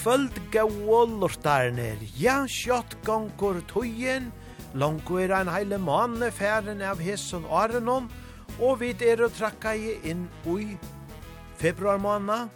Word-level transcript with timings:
kvöld 0.00 0.32
gau 0.50 1.04
lortarner, 1.20 1.98
ja, 2.16 2.46
sjott 2.48 2.94
gongur 3.04 3.58
tøyen, 3.68 4.30
longu 4.72 5.18
er 5.20 5.34
ein 5.36 5.50
heile 5.52 5.76
manne 5.76 6.30
færen 6.32 6.80
av 6.80 7.02
hesson 7.04 7.44
Arenon, 7.52 8.06
og 8.56 8.78
vi 8.80 8.94
er 9.04 9.20
å 9.20 9.28
trakka 9.28 9.74
i 9.76 9.98
inn 10.08 10.24
ui 10.48 10.78
februar 11.60 12.00
måned. 12.00 12.48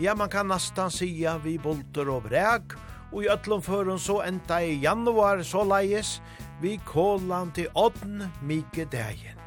Ja, 0.00 0.12
man 0.14 0.28
kan 0.28 0.52
nastan 0.52 0.92
sia 0.92 1.38
vi 1.40 1.56
bolter 1.56 2.10
og 2.12 2.26
breg, 2.28 2.76
og 3.12 3.24
i 3.24 3.32
ötlom 3.32 3.64
føren 3.64 3.98
så 3.98 4.20
enda 4.26 4.60
i 4.60 4.76
januar 4.84 5.40
så 5.40 5.64
leies, 5.64 6.18
vi 6.60 6.76
kålan 6.84 7.54
til 7.56 7.72
åtten 7.80 8.26
mykje 8.44 8.90
dagen. 8.92 9.40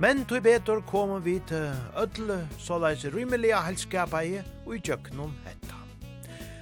Men 0.00 0.24
tog 0.24 0.40
betur 0.46 0.80
kommer 0.88 1.20
vi 1.20 1.36
til 1.50 1.68
ødle, 2.00 2.46
så 2.56 2.80
leies 2.80 3.04
rymelige 3.12 3.60
helskapet 3.66 4.40
og 4.64 4.78
i 4.78 4.80
tjøknum 4.80 5.36
hetta. 5.44 5.77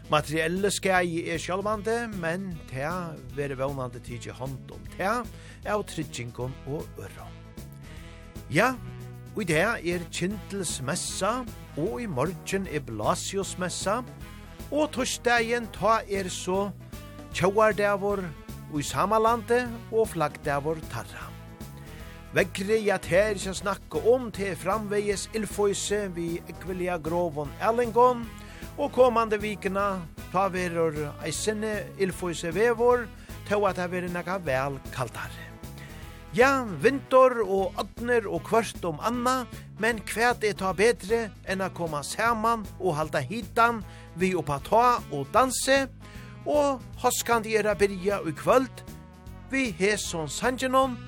Materielle 0.07 0.71
skei 0.71 1.25
er 1.27 1.41
sjalvande, 1.43 2.05
men 2.23 2.53
ta 2.71 3.17
vere 3.35 3.57
vannande 3.59 3.99
i 4.07 4.19
hånd 4.31 4.71
om 4.71 4.85
ta, 4.93 5.25
av 5.67 5.83
tridjingon 5.91 6.55
og 6.71 6.87
øra. 7.03 7.27
Ja, 8.55 8.77
og 9.35 9.43
i 9.43 9.49
det 9.51 9.65
er 9.65 10.07
kjentelsmessa, 10.15 11.43
og 11.75 11.99
i 12.01 12.07
morgen 12.07 12.71
er 12.71 12.87
blasiosmessa, 12.87 14.05
og 14.71 14.93
torsdagen 14.95 15.67
ta 15.75 15.99
er 16.07 16.31
så 16.31 16.71
tjauardavor 17.35 18.23
og 18.71 18.79
i 18.79 18.87
samalande 18.87 19.65
og 19.91 20.13
flaggdavor 20.15 20.79
tarra. 20.87 21.33
Vekri 22.35 22.85
ja 22.87 23.03
ter 23.03 23.35
ikkje 23.35 23.59
snakke 23.59 24.07
om 24.07 24.31
til 24.31 24.55
framvegis 24.55 25.27
ilføyse 25.35 26.05
vi 26.15 26.37
ekvelia 26.47 26.99
grovon 27.03 27.51
Ellingon, 27.59 28.23
og 28.23 28.46
Og 28.77 28.93
kommande 28.93 29.39
vikene 29.41 29.87
ta 30.33 30.47
verur 30.53 30.97
eisene 31.25 31.79
ilfuse 32.03 32.53
vevor, 32.55 33.07
til 33.49 33.65
at 33.69 33.79
det 33.79 33.91
verur 33.93 34.13
nekka 34.13 34.37
vel 34.45 34.79
kaldare. 34.93 35.47
Ja, 36.37 36.67
vinter 36.83 37.39
og 37.41 37.79
adner 37.81 38.27
og 38.29 38.43
kvart 38.45 38.85
om 38.85 38.99
anna, 39.01 39.47
men 39.81 40.03
kvært 40.05 40.45
er 40.45 40.57
ta 40.59 40.75
bedre 40.77 41.31
enn 41.49 41.65
a 41.65 41.71
koma 41.73 42.03
saman 42.05 42.67
og 42.77 42.99
halda 42.99 43.23
hitan 43.25 43.79
vi 44.21 44.35
oppa 44.37 44.59
ta 44.67 44.99
og 45.09 45.31
danse, 45.33 45.87
og 46.45 46.83
hoskandi 47.01 47.57
er 47.57 47.71
a 47.71 47.75
byrja 47.75 48.21
i 48.29 48.35
kvöld, 48.37 48.83
vi 49.51 49.71
heson 49.79 50.29
sangenom, 50.29 50.99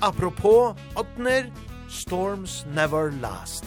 apropos 0.00 0.78
adner, 0.96 1.50
storms 1.88 2.64
never 2.72 3.12
last. 3.20 3.64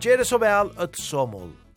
Gjere 0.00 0.24
så 0.24 0.38
vel, 0.38 0.70
ötsomål. 0.76 1.67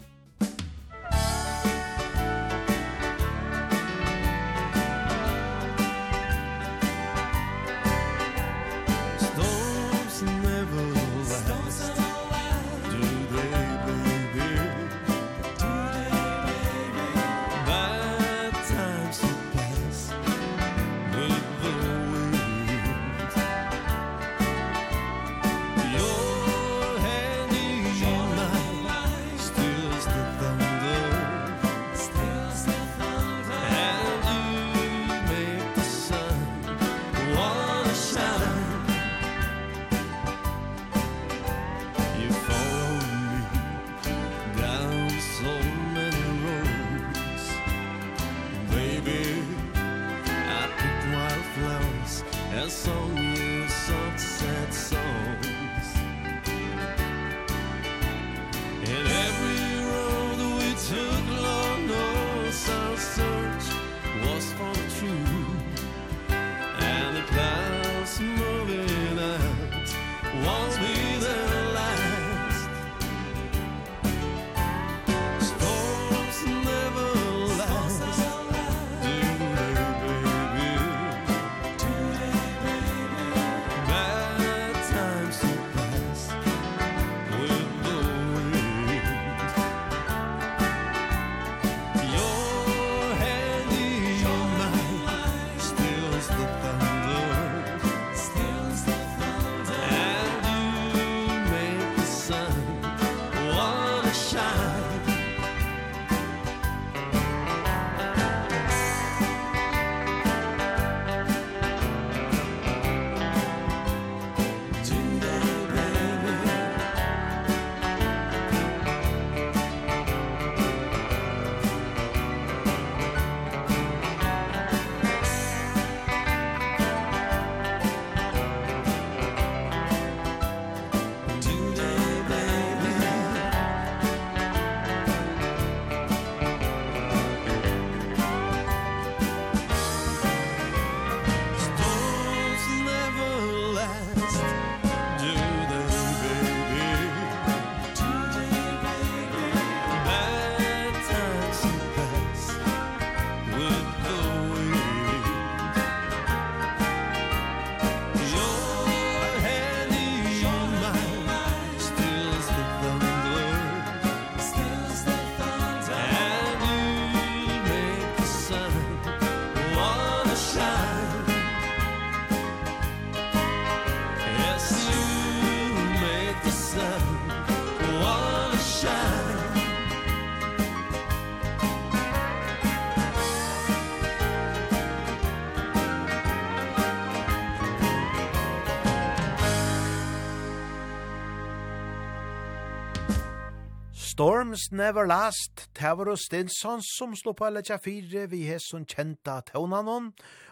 Times 194.52 194.72
Never 194.72 195.08
Last, 195.08 195.70
Tavro 195.74 196.18
Stinsson 196.18 196.82
som 196.84 197.14
slår 197.16 197.34
på 197.40 197.46
alle 197.48 197.62
tjafire 197.64 198.26
vi 198.28 198.42
har 198.50 198.60
som 198.60 198.84
kjenta 198.84 199.38
tøvnanon, 199.48 200.10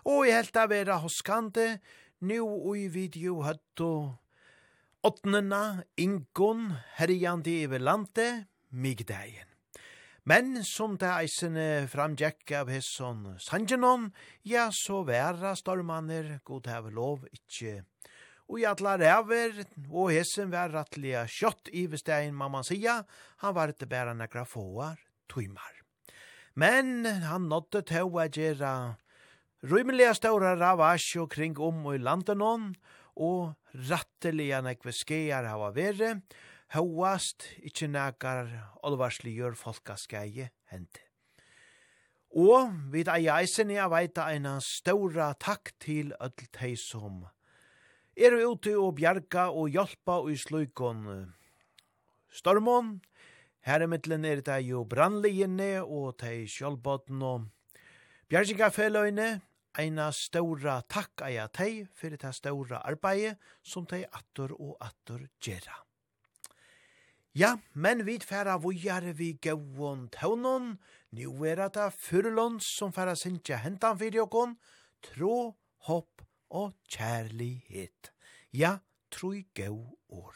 og 0.08 0.22
i 0.24 0.32
helt 0.32 0.56
av 0.56 0.70
vera 0.72 0.96
hoskande, 1.04 1.66
nu 2.24 2.38
og 2.40 2.78
i 2.80 2.86
video 2.94 3.42
høtto 3.44 3.90
åttnena, 5.04 5.84
ingon, 6.00 6.78
herjandi 6.96 7.58
i 7.66 7.68
velante, 7.68 8.30
migdeien. 8.72 9.52
Men 10.24 10.62
som 10.64 10.96
det 10.96 11.12
eisene 11.18 11.68
framgjekk 11.92 12.56
av 12.62 12.72
hesson 12.72 13.34
sangenon, 13.44 14.14
ja, 14.48 14.70
så 14.72 15.04
væra 15.04 15.58
stormaner, 15.60 16.38
god 16.48 16.72
heve 16.72 16.96
lov, 16.96 17.28
ikkje 17.36 17.82
og 18.50 18.58
i 18.58 18.66
atla 18.66 18.96
ræver, 18.98 19.62
og 19.94 20.10
hessen 20.10 20.50
var 20.50 20.74
rattliga 20.74 21.26
kjøtt 21.30 21.70
i 21.70 21.86
vestegn, 21.90 22.34
mamma 22.34 22.64
sia, 22.66 23.04
han 23.44 23.56
var 23.56 23.74
ikke 23.74 23.90
bæra 23.90 24.16
nekra 24.18 24.46
fåar, 24.50 24.98
tøymar. 25.30 25.76
Men 26.58 27.06
han 27.06 27.46
nådde 27.52 27.84
til 27.88 28.10
å 28.10 28.26
gjøre 28.26 28.74
rymeliga 29.70 30.16
ståra 30.18 30.56
ravasj 30.58 31.20
og 31.22 31.30
kring 31.36 31.60
om 31.62 31.86
og 31.86 32.00
i 32.00 32.02
landet 32.02 32.42
hon, 32.42 32.74
og 33.20 33.54
ratteliga 33.90 34.64
nekve 34.66 34.96
skear 34.96 35.46
hava 35.46 35.70
vere, 35.76 36.16
høyast 36.74 37.46
ikkje 37.66 37.90
nekar 37.94 38.50
olvarsligjør 38.86 39.58
folkaskeie 39.60 40.50
hente. 40.74 41.06
Og 42.30 42.74
vid 42.94 43.10
eiaisen 43.10 43.72
jeg 43.74 43.90
veit 43.90 44.18
eina 44.22 44.60
ståra 44.62 45.32
takk 45.42 45.74
til 45.82 46.14
öll 46.22 46.50
teg 46.54 46.78
som 46.78 47.24
er 48.20 48.36
ute 48.44 48.74
og 48.76 48.98
bjarga 48.98 49.48
og 49.56 49.70
hjelpa 49.72 50.18
og 50.20 50.34
i 50.34 50.38
sløykon 50.40 51.06
stormon. 52.36 52.98
Her 53.64 53.84
i 53.84 53.88
middelen 53.88 54.26
er 54.28 54.42
det 54.44 54.60
jo 54.68 54.84
brannligene 54.88 55.80
og 55.84 56.18
de 56.20 56.44
sjølvbåten 56.52 57.22
og 57.24 57.48
bjergjengafeløyene. 58.32 59.30
Eina 59.80 60.10
ståra 60.12 60.80
takk 60.90 61.24
eia 61.28 61.46
teg 61.54 61.86
for 61.96 62.12
det 62.12 62.34
ståra 62.36 62.82
arbeidet 62.90 63.38
som 63.64 63.86
teg 63.88 64.08
attor 64.12 64.56
og 64.58 64.76
attor 64.84 65.22
gjerra. 65.40 65.78
Ja, 67.38 67.54
men 67.74 68.02
vi 68.08 68.18
færa 68.20 68.58
vujar 68.60 69.06
vi 69.16 69.36
gauon 69.40 70.08
taunon, 70.12 70.74
nu 71.14 71.46
er 71.46 71.62
det 71.70 71.92
fyrlåns 71.94 72.68
som 72.80 72.92
færa 72.92 73.14
sinja 73.16 73.62
hentan 73.62 74.00
fyrir 74.02 74.26
okon, 74.26 74.58
tro, 75.06 75.54
hopp 75.88 76.26
og 76.50 76.74
kjærlighet. 76.90 78.12
Ja, 78.54 78.78
troi 79.12 79.46
gau 79.56 79.98
år. 80.10 80.36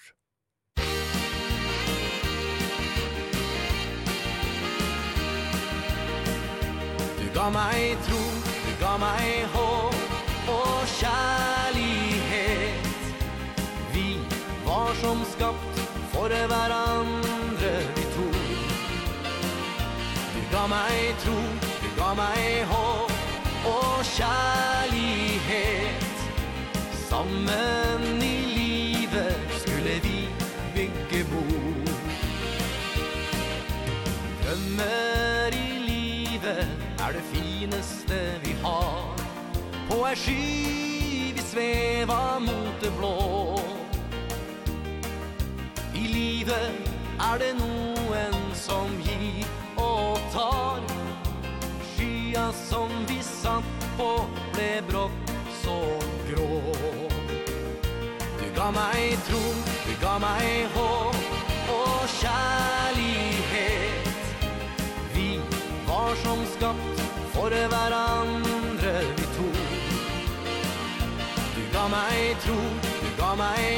Du 7.18 7.39
ga 7.39 7.50
meg 7.50 7.98
tro, 8.06 8.21
du 8.65 8.74
ga 8.80 8.98
meg 8.98 9.45
håp 9.56 9.95
og 10.54 10.88
kjærlighet. 11.00 12.88
Vi 13.94 14.19
var 14.66 14.94
som 15.01 15.25
skapt 15.33 15.75
for 16.13 16.27
hverandre 16.27 17.74
vi 17.95 18.04
to. 18.16 18.27
Du 20.33 20.42
ga 20.54 20.68
meg 20.68 21.16
tro, 21.25 21.39
du 21.81 21.89
ga 21.98 22.13
meg 22.21 22.66
håp 22.69 23.12
og 23.66 24.06
kjærlighet. 24.16 26.03
Sammen 27.24 28.22
i 28.24 28.46
livet 28.56 29.36
skulle 29.62 29.94
vi 30.04 30.28
bygge 30.75 31.24
bo. 31.31 31.44
Drømmer 34.44 35.56
i 35.56 35.78
livet 35.88 36.68
er 37.00 37.16
det 37.16 37.24
fineste 37.31 38.20
vi 38.44 38.56
har. 38.64 39.24
På 39.88 40.02
ei 40.10 40.16
sky 40.20 41.31
vi 41.38 41.46
sveva 41.48 42.40
mot 42.44 42.75
det 42.84 42.92
blå. 42.98 43.16
I 45.96 46.04
livet 46.12 46.92
er 47.30 47.40
det 47.40 47.54
noen 47.62 48.36
som 48.66 48.92
gir 49.08 49.48
og 49.78 50.19
tar. 50.36 50.84
Skya 51.94 52.50
som 52.68 52.92
vi 53.08 53.22
satt 53.24 53.88
på 53.96 54.12
ble 54.58 54.69
brått 54.92 55.34
så 55.64 55.80
grå 56.28 57.03
ga 58.56 58.72
meg 58.72 59.18
tro, 59.28 59.42
du 59.86 59.94
ga 60.02 60.18
meg 60.22 60.68
håp 60.76 61.16
og 61.74 62.00
kjærlighet. 62.20 64.08
Vi 65.14 65.30
var 65.88 66.16
som 66.24 66.40
skapt 66.56 67.00
for 67.34 67.50
hverandre 67.50 68.94
vi 69.18 69.26
to. 69.38 69.50
Du 71.56 71.64
ga 71.74 71.86
meg 71.96 72.18
tro, 72.46 72.60
du 73.02 73.10
ga 73.22 73.32
meg 73.42 73.73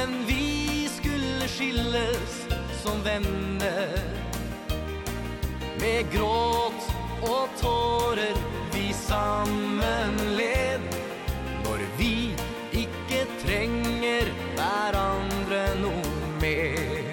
Men 0.00 0.26
vi 0.26 0.88
skulle 0.88 1.48
skilles 1.48 2.46
som 2.82 3.02
vänner 3.02 3.98
Med 5.80 6.12
gråt 6.12 6.94
och 7.22 7.48
tårer 7.60 8.34
vi 8.72 8.92
sammen 8.92 10.36
led. 10.36 10.80
Når 11.64 11.78
vi 11.98 12.34
ikke 12.72 13.26
trenger 13.44 14.24
hverandre 14.56 15.74
noe 15.82 16.32
mer. 16.40 17.04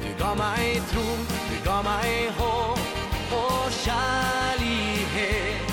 Du 0.00 0.08
ga 0.18 0.34
meg 0.40 0.80
tro, 0.92 1.04
du 1.50 1.56
ga 1.64 1.82
meg 1.84 2.30
håp 2.40 2.80
og 3.36 3.72
kjærlighet. 3.82 5.72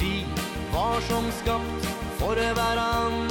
Vi 0.00 0.26
var 0.74 1.00
som 1.10 1.30
skapt 1.42 1.86
for 2.18 2.34
hverandre. 2.34 3.21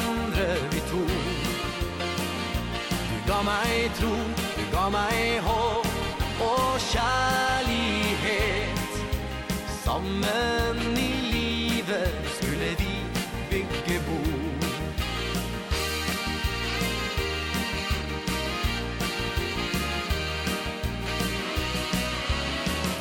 tro 3.99 4.15
Du 4.57 4.63
gav 4.71 4.91
meg 4.93 5.39
håp 5.45 5.87
og 6.41 6.79
kjærlighet. 6.91 8.79
Sammen 9.83 10.97
i 10.97 11.13
livet 11.31 12.13
skulle 12.37 12.69
vi 12.79 12.95
bygge 13.51 13.97
bo. 14.07 14.19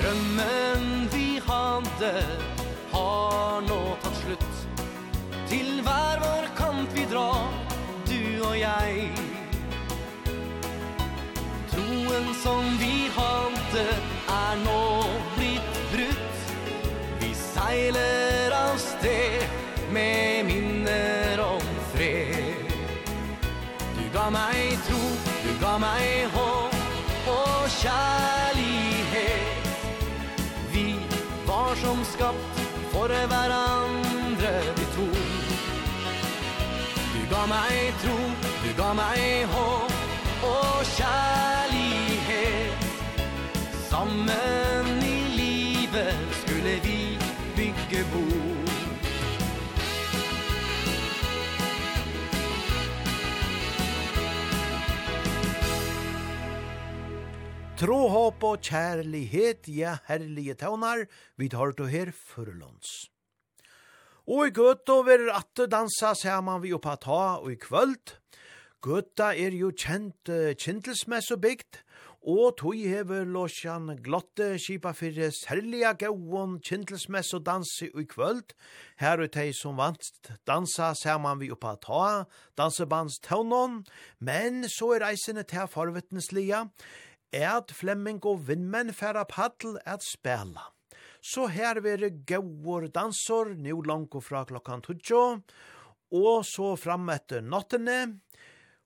Drømmen 0.01 1.09
vi 1.13 1.41
hadde 1.47 2.15
har 2.93 3.61
nå 3.69 3.81
tatt 4.03 4.17
slutt. 4.25 4.55
Til 5.51 5.81
hver 5.87 6.17
vår 6.25 6.45
kant 6.59 6.91
vi 6.97 7.05
drar, 7.11 7.51
du 8.09 8.23
og 8.49 8.57
jeg. 8.59 9.20
Loven 12.21 12.35
som 12.35 12.65
vi 12.79 13.11
hadde 13.15 13.85
er 14.29 14.57
nå 14.65 15.05
blitt 15.37 15.79
brutt. 15.93 16.37
Vi 17.21 17.35
seiler 17.35 18.53
av 18.53 18.77
sted 18.79 19.43
med 19.93 20.45
minner 20.47 21.41
om 21.41 21.63
fred. 21.95 22.73
Du 23.97 24.05
ga 24.13 24.31
meg 24.31 24.79
tro, 24.89 25.01
du 25.45 25.53
ga 25.63 25.79
meg 25.79 26.29
håp 26.35 26.75
og 27.33 27.69
kjærlighet. 27.79 29.67
Vi 30.75 30.87
var 31.47 31.75
som 31.83 32.05
skapt 32.05 32.63
for 32.93 33.09
hverandre 33.09 34.55
vi 34.77 34.87
to. 34.99 35.09
Du 37.15 37.21
ga 37.33 37.47
meg 37.49 37.93
tro, 38.05 38.19
du 38.65 38.71
ga 38.77 38.95
meg 38.95 39.47
håp 39.57 39.93
og 40.45 40.85
kjærlighet. 40.97 41.30
Tro, 57.81 58.11
håp 58.13 58.43
og 58.45 58.59
kjærlighet, 58.61 59.65
ja, 59.73 59.95
herlige 60.05 60.53
taunar, 60.61 61.07
vi 61.41 61.47
tar 61.49 61.73
to 61.73 61.87
her 61.89 62.11
førelåns. 62.13 62.91
Og 64.29 64.51
i 64.51 64.53
gøtta 64.53 64.99
vil 65.07 65.31
atte 65.33 65.65
dansa 65.73 66.11
saman 66.13 66.61
vi 66.61 66.75
oppa 66.77 66.99
ta 67.01 67.23
og 67.39 67.49
i 67.55 67.57
kvöld. 67.57 68.19
Gøtta 68.85 69.31
er 69.33 69.57
jo 69.57 69.73
kjent 69.73 70.29
uh, 70.29 70.53
kjentelsmess 70.61 71.33
og 71.33 71.41
bygd, 71.41 71.81
og 72.21 72.59
tog 72.61 72.77
hever 72.77 73.25
låsjan 73.25 73.95
glotte 74.05 74.59
kipa 74.61 74.93
fyrir 74.93 75.33
særliga 75.33 75.95
gauon 75.97 76.59
kjentelsmess 76.61 77.33
og 77.33 77.47
dansi 77.49 77.89
i 77.97 78.05
kvöld. 78.05 78.53
Her 79.01 79.25
er 79.25 79.33
tei 79.33 79.55
som 79.57 79.81
vant 79.81 80.35
dansa 80.45 80.93
saman 80.93 81.41
vi 81.41 81.49
oppa 81.49 81.79
ta, 81.81 82.27
dansebands 82.61 83.23
taunon, 83.25 83.87
men 84.21 84.67
så 84.69 84.99
er 84.99 85.15
eisene 85.15 85.49
til 85.49 85.65
farvetneslia, 85.73 86.67
at 87.33 87.73
flemming 87.73 88.21
og 88.27 88.47
Vindmenn 88.49 88.93
færa 88.93 89.25
paddel 89.25 89.79
at 89.87 90.03
spela. 90.03 90.71
Så 91.23 91.47
her 91.47 91.81
vere 91.81 92.11
gauur 92.27 92.89
dansor, 92.89 93.55
nu 93.55 93.81
langt 93.83 94.17
fra 94.25 94.45
klokkan 94.45 94.83
tutsjo, 94.83 95.41
og 96.11 96.45
så 96.45 96.77
fram 96.77 97.09
etter 97.13 97.41
nottene, 97.41 98.21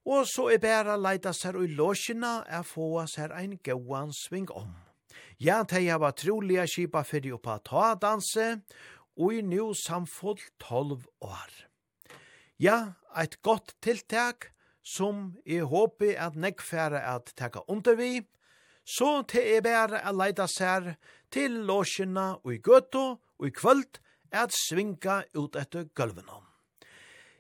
og 0.04 0.26
så 0.28 0.50
er 0.52 0.60
bæra 0.60 0.96
leida 1.00 1.32
seg 1.32 1.56
i 1.62 1.70
låsina 1.78 2.42
er 2.46 2.66
få 2.66 3.06
seg 3.08 3.32
ein 3.32 3.56
gauan 3.64 4.12
sving 4.12 4.50
om. 4.52 4.74
Ja, 5.40 5.62
tei 5.64 5.86
hava 5.88 6.12
troliga 6.12 6.66
kipa 6.68 7.02
fyrir 7.06 7.38
oppa 7.38 7.58
ta 7.64 7.94
danse, 7.94 8.60
og 9.16 9.32
i 9.34 9.40
nu 9.42 9.72
samfull 9.74 10.42
12 10.60 11.06
år. 11.22 11.54
Ja, 12.58 12.94
eit 13.16 13.40
gott 13.42 13.74
tiltak, 13.82 14.53
som 14.84 15.32
er 15.46 15.64
håpig 15.64 16.14
at 16.20 16.36
nekfæra 16.36 17.00
at 17.16 17.32
teka 17.36 17.64
under 17.68 17.96
vi, 17.96 18.20
så 18.84 19.22
te 19.28 19.40
er 19.56 19.62
bæra 19.64 20.02
at 20.04 20.16
leida 20.16 20.46
sær 20.46 20.94
til 21.32 21.64
låsjena 21.64 22.34
og 22.44 22.54
i 22.54 22.60
gøtto 22.60 23.04
og 23.38 23.46
i 23.48 23.50
kvöld 23.50 24.00
at 24.32 24.52
svinga 24.52 25.22
ut 25.34 25.56
etter 25.56 25.88
gulvenom. 25.96 26.44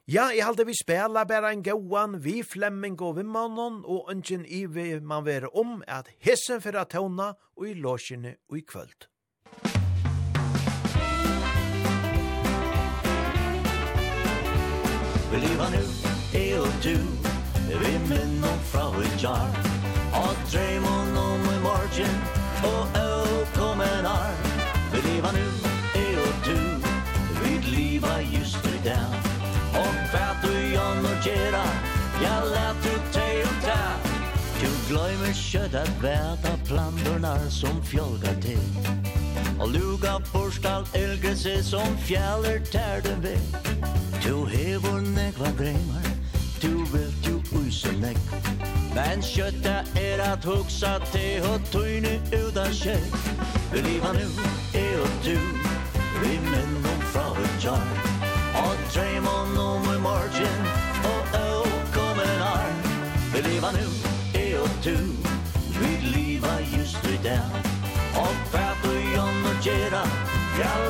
Ja, 0.08 0.28
jeg 0.36 0.44
halte 0.44 0.66
vi 0.68 0.74
spela 0.76 1.24
bare 1.24 1.52
en 1.52 1.62
gauan 1.64 2.18
vi 2.24 2.42
flemming 2.44 2.98
og 3.00 3.16
vimmanon 3.16 3.82
og 3.88 4.10
ønsken 4.12 4.44
i 4.44 4.66
vi 4.68 5.00
man 5.00 5.24
være 5.24 5.48
om 5.56 5.82
at 5.88 6.10
hessen 6.20 6.60
for 6.60 6.76
at 6.76 6.92
tåna 6.92 7.32
og 7.56 7.68
i 7.68 7.74
låsjene 7.74 8.36
og 8.48 8.58
i 8.58 8.64
kvöld. 8.68 9.08
Vi 15.32 15.40
lever 15.40 15.70
nu, 15.74 15.82
jeg 16.34 16.60
og 16.60 16.72
du 16.84 17.33
Vi 17.80 17.94
opp 18.44 18.64
fra 18.70 18.86
i 19.02 19.08
jar 19.18 19.50
Og 20.14 20.34
dreimon 20.52 21.16
om 21.16 21.40
i 21.54 21.58
morgen 21.62 22.14
Og 22.70 22.82
øl 23.00 23.46
kom 23.54 23.80
en 23.80 24.06
ar 24.06 24.34
Vi 24.92 25.00
liva 25.08 25.32
nu, 25.32 25.46
e 25.94 26.04
og 26.26 26.34
du 26.46 26.60
Vi 27.40 27.52
liva 27.76 28.14
just 28.38 28.66
i 28.66 28.78
dag. 28.84 29.10
Og 29.74 29.94
fæt 30.12 30.36
du 30.42 30.52
jan 30.76 31.06
og 31.10 31.16
gjerra 31.26 31.66
Ja, 32.22 32.36
lät 32.54 32.84
du 32.84 32.94
teg 33.12 33.42
og 33.42 33.56
ta 33.66 33.82
Du 34.60 34.70
gløymer 34.88 35.34
kjøtt 35.34 35.74
at 35.74 35.90
väta 36.02 36.54
plantorna 36.68 37.50
som 37.50 37.82
fjolgar 37.82 38.38
til. 38.40 38.62
Og 39.60 39.68
luga 39.68 40.18
borstal 40.32 40.86
elgese 40.94 41.62
som 41.62 41.98
fjäller 41.98 42.58
tær 42.72 43.00
den 43.00 43.22
ved 43.22 43.40
Du 44.24 44.46
hevor 44.46 45.00
nekva 45.00 45.50
dreimar 45.58 46.06
Du 46.62 46.84
vil 46.92 47.13
tusen 47.64 48.00
näck 48.00 48.16
Men 48.94 49.22
kötta 49.22 49.74
är 49.94 50.18
att 50.32 50.44
huxa 50.44 51.00
te 51.12 51.40
tøyne 51.40 51.60
tyne 51.72 52.20
utan 52.32 52.72
kärk 52.72 53.14
Liva 53.72 54.12
nu 54.12 54.28
är 54.74 55.00
og 55.00 55.08
du. 55.24 55.38
Vi 56.20 56.28
Rymmen 56.28 56.76
om 56.76 57.00
frauen 57.12 57.60
jar. 57.60 57.86
Og 58.54 58.76
drömmen 58.94 59.26
om 59.26 59.48
noe 59.54 59.96
i 59.96 60.00
morgen. 60.00 60.60
Og 61.04 61.22
å 61.34 61.66
kommer 61.94 62.40
ar 62.40 62.72
Liva 63.32 63.70
nu 63.72 63.86
är 64.34 64.60
og 64.62 64.70
du. 64.84 64.96
Vi 65.80 65.92
liva 66.14 66.54
just 66.78 67.04
i 67.04 67.16
dag. 67.24 67.50
Og 68.16 68.34
fæt 68.52 68.88
og 68.90 69.00
jon 69.16 69.44
og 69.50 69.56
gera 69.64 70.02
Ja, 70.58 70.83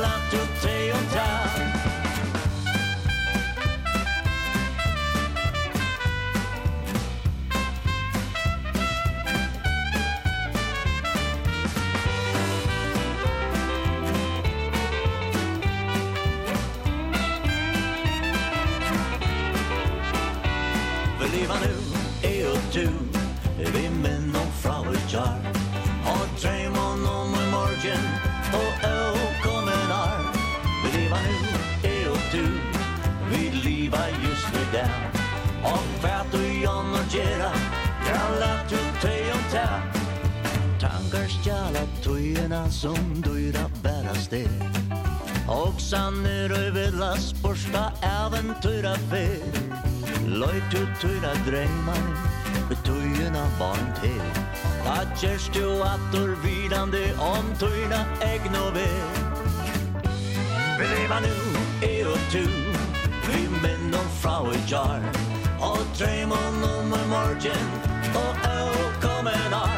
kvinna 42.54 42.70
som 42.70 43.23
dyra 43.23 43.70
bäras 43.82 44.28
det 44.28 44.49
Och 45.49 45.80
sanner 45.80 46.66
överlas 46.66 47.28
sporsta 47.28 47.92
äventyra 48.02 48.94
fel 48.94 49.40
Löjt 50.26 50.75
ut 50.75 51.00
tyra 51.00 51.34
drängmar 51.46 52.04
Betyjena 52.68 53.46
barn 53.58 53.94
till 54.02 54.23
Tatjers 54.84 55.50
du 55.52 55.82
atur 55.82 56.37
vidande 56.44 57.14
om 57.18 57.58
tyra 57.58 58.00
egna 58.20 58.70
väl 58.70 59.11
Vi 60.78 60.84
lever 60.84 61.20
nu, 61.20 61.88
er 61.88 62.06
och 62.06 62.32
tu 62.32 62.46
Vi 63.28 63.49
män 63.62 63.94
och 63.94 64.23
frau 64.23 64.52
i 64.52 64.70
jar 64.70 65.02
Och 65.61 65.99
drömmen 65.99 66.64
om 66.78 66.92
en 66.92 67.08
morgen 67.08 67.68
Och 68.14 68.49
öl 68.49 68.92
kommer 69.02 69.74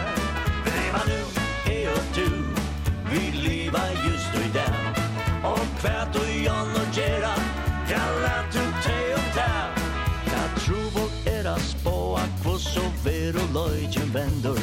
egen 13.87 14.12
vendur. 14.12 14.59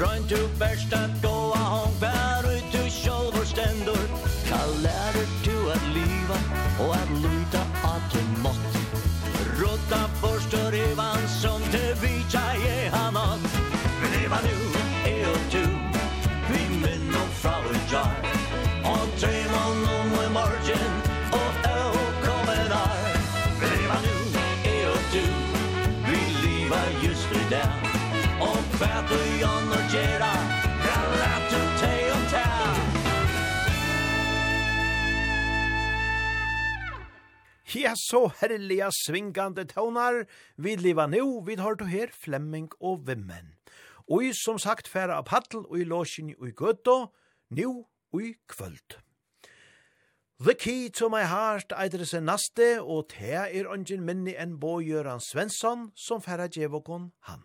Rönt 0.00 0.28
du 0.28 0.48
best 0.58 0.92
at 0.92 1.10
gå 1.22 1.54
hong 1.54 2.00
bär 2.00 2.56
ut 2.56 2.72
du 2.72 2.90
självor 2.90 3.44
stendur. 3.44 4.08
Kan 4.48 4.82
lærer 4.82 5.28
du 5.44 5.70
at 5.70 5.82
liva 5.94 6.38
Og 6.80 6.94
at 6.94 7.10
luta 7.10 7.62
at 7.84 8.12
du 8.12 8.42
mått 8.42 8.76
Råta 9.60 10.08
forstår 10.20 10.74
i 10.74 10.94
vann 10.94 11.13
Ja, 37.74 37.94
så 37.96 38.28
herliga 38.38 38.90
svingande 38.92 39.64
tånar, 39.64 40.26
vi 40.56 40.76
liva 40.76 41.06
nu, 41.06 41.42
vi 41.46 41.56
har 41.58 41.74
du 41.74 41.84
her 41.84 42.12
Flemming 42.12 42.68
og 42.80 43.08
Vimmen. 43.08 43.56
Og 44.06 44.30
som 44.38 44.60
sagt 44.62 44.86
færa 44.86 45.16
av 45.18 45.26
paddel 45.26 45.64
og 45.66 45.80
i 45.80 45.86
låsjen 45.88 46.30
og 46.38 46.46
i 46.48 46.52
gøtta, 46.54 46.94
nu 47.50 47.66
og 48.12 48.22
i 48.22 48.34
kvöld. 48.46 49.00
The 50.38 50.54
Key 50.54 50.88
to 50.90 51.08
My 51.08 51.24
Heart 51.26 51.74
eitir 51.74 52.04
seg 52.06 52.22
naste, 52.22 52.78
og 52.78 53.08
te 53.10 53.34
er 53.42 53.66
ongen 53.66 54.06
minni 54.06 54.36
enn 54.38 54.54
Bo 54.62 54.78
Göran 54.78 55.22
Svensson, 55.24 55.88
som 55.96 56.22
færa 56.22 56.46
djevokon 56.46 57.10
han. 57.26 57.42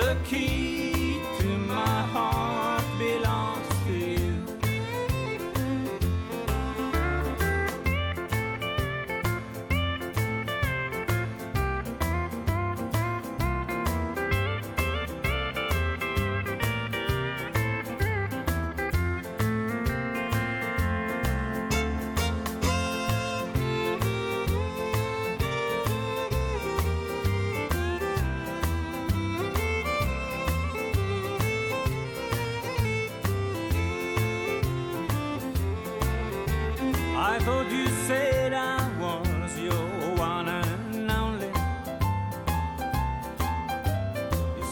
the 0.00 0.16
key 0.24 0.79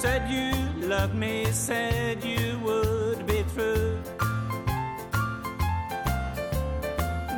said 0.01 0.31
you 0.31 0.53
loved 0.87 1.15
me 1.15 1.45
said 1.47 2.23
you 2.23 2.57
would 2.63 3.27
be 3.27 3.45
true. 3.53 3.99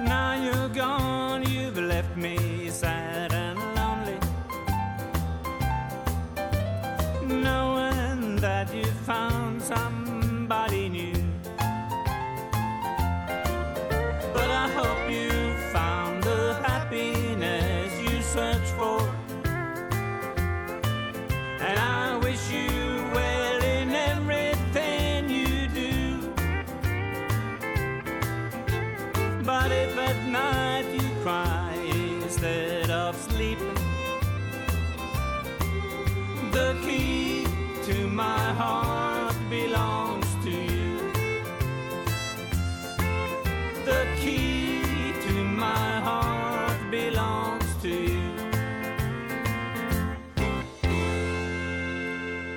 Now 0.04 0.34
you're 0.44 0.68
gone 0.68 1.42
you've 1.48 1.78
left 1.78 2.14
me 2.18 2.68
sad. 2.68 3.19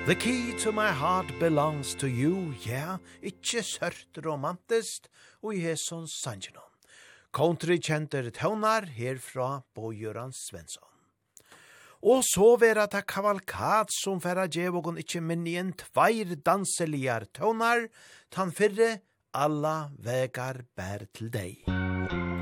The 0.05 0.15
key 0.15 0.51
to 0.59 0.73
my 0.73 0.91
heart 0.91 1.31
belongs 1.39 1.95
to 1.95 2.09
you, 2.09 2.53
yeah, 2.67 2.97
ikkje 3.23 3.61
sørt 3.63 4.17
romantist, 4.25 5.07
og 5.39 5.55
i 5.55 5.61
hesson 5.63 6.09
sangenon. 6.11 6.67
Country 7.31 7.77
kjenter 7.79 8.27
tøvnar 8.35 8.89
herfra 8.97 9.61
Bojøran 9.71 10.35
Svensson. 10.35 10.83
Og 12.03 12.19
så 12.27 12.49
vera 12.59 12.83
ta 12.91 12.99
kavalkat 12.99 13.95
som 13.95 14.19
færa 14.19 14.49
djevogon 14.51 14.99
ikkje 14.99 15.23
minni 15.23 15.55
en 15.55 15.71
tveir 15.71 16.35
danseligar 16.35 17.29
tøvnar, 17.31 17.87
tan 18.27 18.51
fyrre 18.51 18.97
alla 19.31 19.87
vegar 20.03 20.65
bær 20.75 21.07
til 21.15 21.31
deg. 21.31 21.63
Musik 21.71 22.32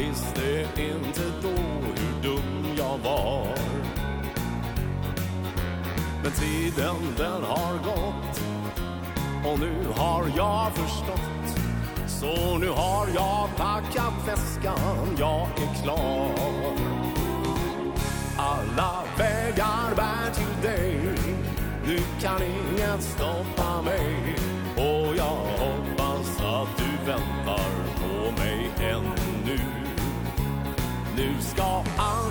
visste 0.00 0.66
inte 0.82 1.22
då 1.42 1.62
hur 1.96 2.22
dum 2.22 2.74
jag 2.78 2.98
var? 2.98 3.54
Men 6.22 6.32
tiden 6.32 6.96
den 7.16 7.42
har 7.44 7.74
gått 7.84 8.40
Och 9.44 9.58
nu 9.58 9.72
har 9.96 10.24
jag 10.36 10.72
förstått. 10.72 11.60
Så 12.06 12.58
nu 12.58 12.68
har 12.68 13.08
jag 13.14 13.48
packat 13.56 14.14
väskan 14.26 15.16
Jag 15.18 15.48
är 15.56 15.82
klar. 15.82 16.30
Alla 18.36 19.04
vägar 19.18 19.94
bär 19.96 20.34
till 20.34 20.70
dig 20.70 21.00
Nu 21.86 21.98
kan 22.20 22.42
inget 22.42 23.02
stoppa 23.02 23.82
mig. 23.82 24.36
Och 24.76 25.16
jag 25.16 25.36
hoppas 25.58 26.40
att 26.40 26.78
du 26.78 27.10
väntar. 27.10 27.39
jag 31.60 31.84
aldrig 31.96 32.29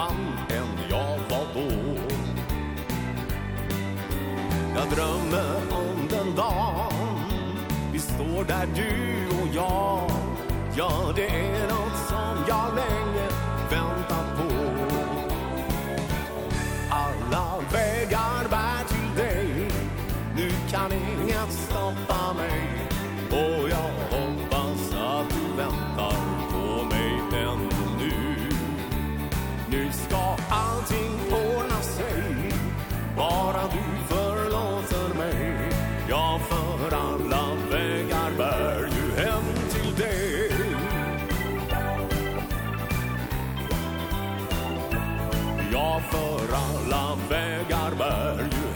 man 0.00 0.16
än 0.58 0.70
jag 0.90 1.18
var 1.30 1.46
då. 1.54 1.70
Jag 4.74 4.88
drömmer 4.90 5.56
om 5.70 6.08
den 6.10 6.34
dagen 6.36 7.18
Vi 7.92 7.98
står 7.98 8.44
där 8.44 8.66
du 8.74 9.26
och 9.42 9.48
jag 9.54 10.10
Ja, 10.76 11.12
det 11.16 11.28
är 11.28 11.68
något 11.68 11.98
som 12.08 12.44
jag 12.48 12.74
längtar 12.76 13.09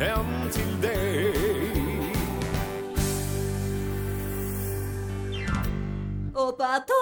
hem 0.05 0.51
till 0.53 0.81
dig. 0.81 1.35
Opa 6.35 6.85
tå 6.87 6.95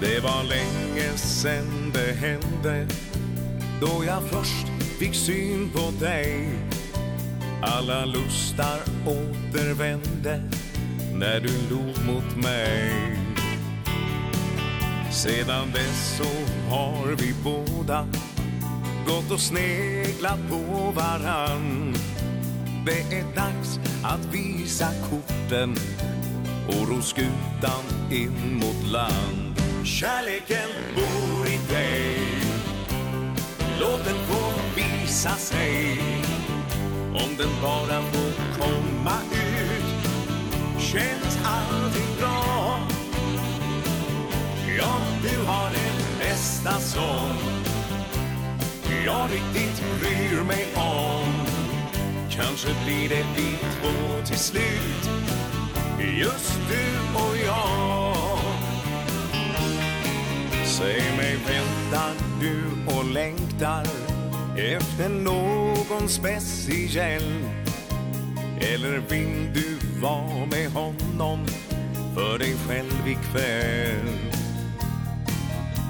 Det 0.00 0.20
var 0.20 0.42
länge 0.42 1.16
sen 1.16 1.92
det 1.94 2.12
hände 2.12 2.86
Då 3.80 4.04
jag 4.04 4.22
först 4.22 4.73
fick 5.04 5.14
syn 5.14 5.70
på 5.70 5.90
dig. 6.00 6.48
Alla 7.62 8.04
lustar 8.04 8.80
återvände 9.06 10.42
När 11.12 11.40
du 11.40 11.52
log 11.70 12.06
mot 12.06 12.36
mig. 12.36 12.90
Sedan 15.10 15.72
dess 15.72 16.18
så 16.18 16.54
har 16.74 17.06
vi 17.06 17.34
båda 17.44 18.06
Gått 19.06 19.30
och 19.30 19.40
sneglat 19.40 20.38
på 20.50 20.92
varann. 20.96 21.94
Det 22.86 23.16
är 23.18 23.24
dags 23.34 23.80
att 24.02 24.34
visa 24.34 24.88
korten 25.10 25.76
Och 26.68 26.88
ro 26.88 27.02
skutan 27.02 27.84
in 28.10 28.54
mot 28.54 28.92
land. 28.92 29.60
Kärleken 29.84 30.68
bor 30.94 31.46
i 31.46 31.72
dig. 31.72 32.23
Låt 33.80 34.04
den 34.04 34.16
få 34.28 34.52
visa 34.76 35.30
sig. 35.30 35.98
Om 37.14 37.36
den 37.38 37.50
bara 37.62 38.02
får 38.02 38.32
komma 38.58 39.18
ut 39.32 39.94
Känns 40.78 41.38
allting 41.44 42.16
bra. 42.18 42.78
Ja, 44.78 44.96
du 45.22 45.46
har 45.46 45.70
den 45.70 46.18
bästa 46.18 46.80
sång 46.80 47.64
Jag 49.06 49.30
riktigt 49.32 49.82
bryr 50.00 50.42
mig 50.42 50.66
om. 50.74 51.34
Kanske 52.30 52.68
blir 52.84 53.08
det 53.08 53.24
vi 53.36 53.56
två 53.56 54.26
till 54.26 54.38
slut. 54.38 55.10
Just 56.18 56.58
du 56.68 57.18
och 57.18 57.36
jag. 57.46 58.13
Säg 60.78 61.16
mig 61.16 61.36
väntar 61.36 62.14
du 62.40 62.62
och 62.96 63.04
längtar 63.04 63.86
Efter 64.56 65.08
någon 65.08 66.08
speciell? 66.08 67.44
Eller 68.60 68.98
vill 68.98 69.52
du 69.54 70.00
vara 70.00 70.46
med 70.46 70.70
honom 70.70 71.46
För 72.14 72.38
dig 72.38 72.54
själv 72.68 73.08
ikväll? 73.08 74.32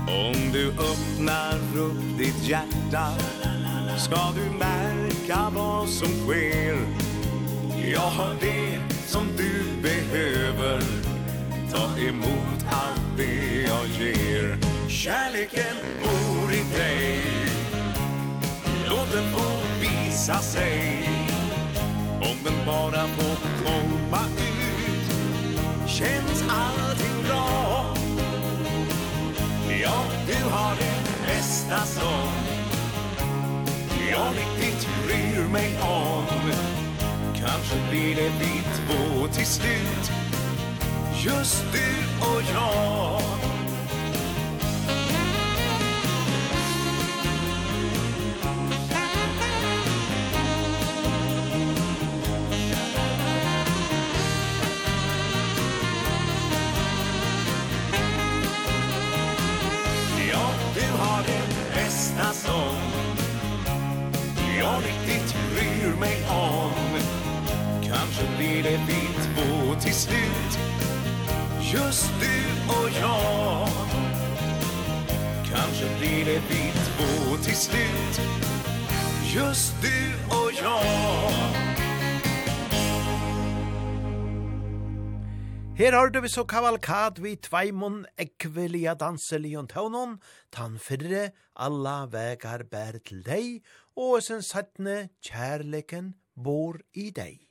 Om 0.08 0.52
du 0.52 0.68
öppnar 0.68 1.78
upp 1.78 2.18
ditt 2.18 2.48
hjärta 2.48 3.08
Ska 3.98 4.32
du 4.34 4.58
märka 4.58 5.50
vad 5.54 5.88
som 5.88 6.08
sker. 6.08 6.78
Jag 7.92 8.00
har 8.00 8.34
det 8.40 8.80
som 9.06 9.26
du 9.36 9.82
behöver. 9.82 10.80
Ta 11.72 11.98
emot 11.98 12.66
allt 12.70 13.03
be 13.16 13.62
jag 13.66 13.86
ger 13.86 14.58
Kärleken 14.88 15.76
bor 16.02 16.52
i 16.52 16.78
dig 16.78 17.20
Låt 18.88 19.12
den 19.12 19.32
få 19.32 19.50
visa 19.80 20.38
sig 20.38 21.08
Om 22.20 22.36
den 22.44 22.66
bara 22.66 23.06
får 23.06 23.36
komma 23.64 24.24
ut 24.38 24.74
Känns 25.88 26.44
allting 26.50 27.22
bra. 27.28 27.84
Ja, 29.82 30.04
du 30.26 30.50
har 30.50 30.76
den 30.76 31.26
bästa 31.26 31.78
sång 31.86 32.32
Jag 34.10 34.28
riktigt 34.36 34.88
bryr 35.06 35.48
mig 35.48 35.78
om. 35.82 36.26
Kanske 37.34 37.90
blir 37.90 38.16
det 38.16 38.30
vi 38.40 38.62
två 38.62 39.28
till 39.28 39.46
slut 39.46 40.23
Just 41.24 41.64
du 41.72 42.26
och 42.26 42.42
jag. 42.52 43.53
Just 71.74 72.10
du 72.20 72.72
och 72.72 72.90
jag. 73.00 73.68
Kanske 75.44 75.98
blir 75.98 76.24
det 76.24 76.42
vi 76.48 76.72
två 76.72 77.36
till 77.36 77.56
slut. 77.56 78.20
Just 79.34 79.74
du 79.82 80.14
och 80.36 80.50
jag. 80.62 81.32
Her 85.76 85.92
hørte 85.92 86.20
vi 86.20 86.28
så 86.28 86.44
kavalkad 86.44 87.18
vi 87.18 87.36
tveimon 87.36 88.06
ekvelia 88.16 88.94
danselion 88.94 89.66
tøvnon, 89.66 90.20
tan 90.50 90.78
fyrre 90.78 91.32
alla 91.56 92.06
vegar 92.06 92.62
bær 92.70 93.00
til 93.02 93.24
deg, 93.26 93.64
og 93.96 94.22
sen 94.22 94.42
sattne 94.42 95.08
kjærleken 95.26 96.14
bor 96.36 96.78
i 96.94 97.10
deg. 97.10 97.43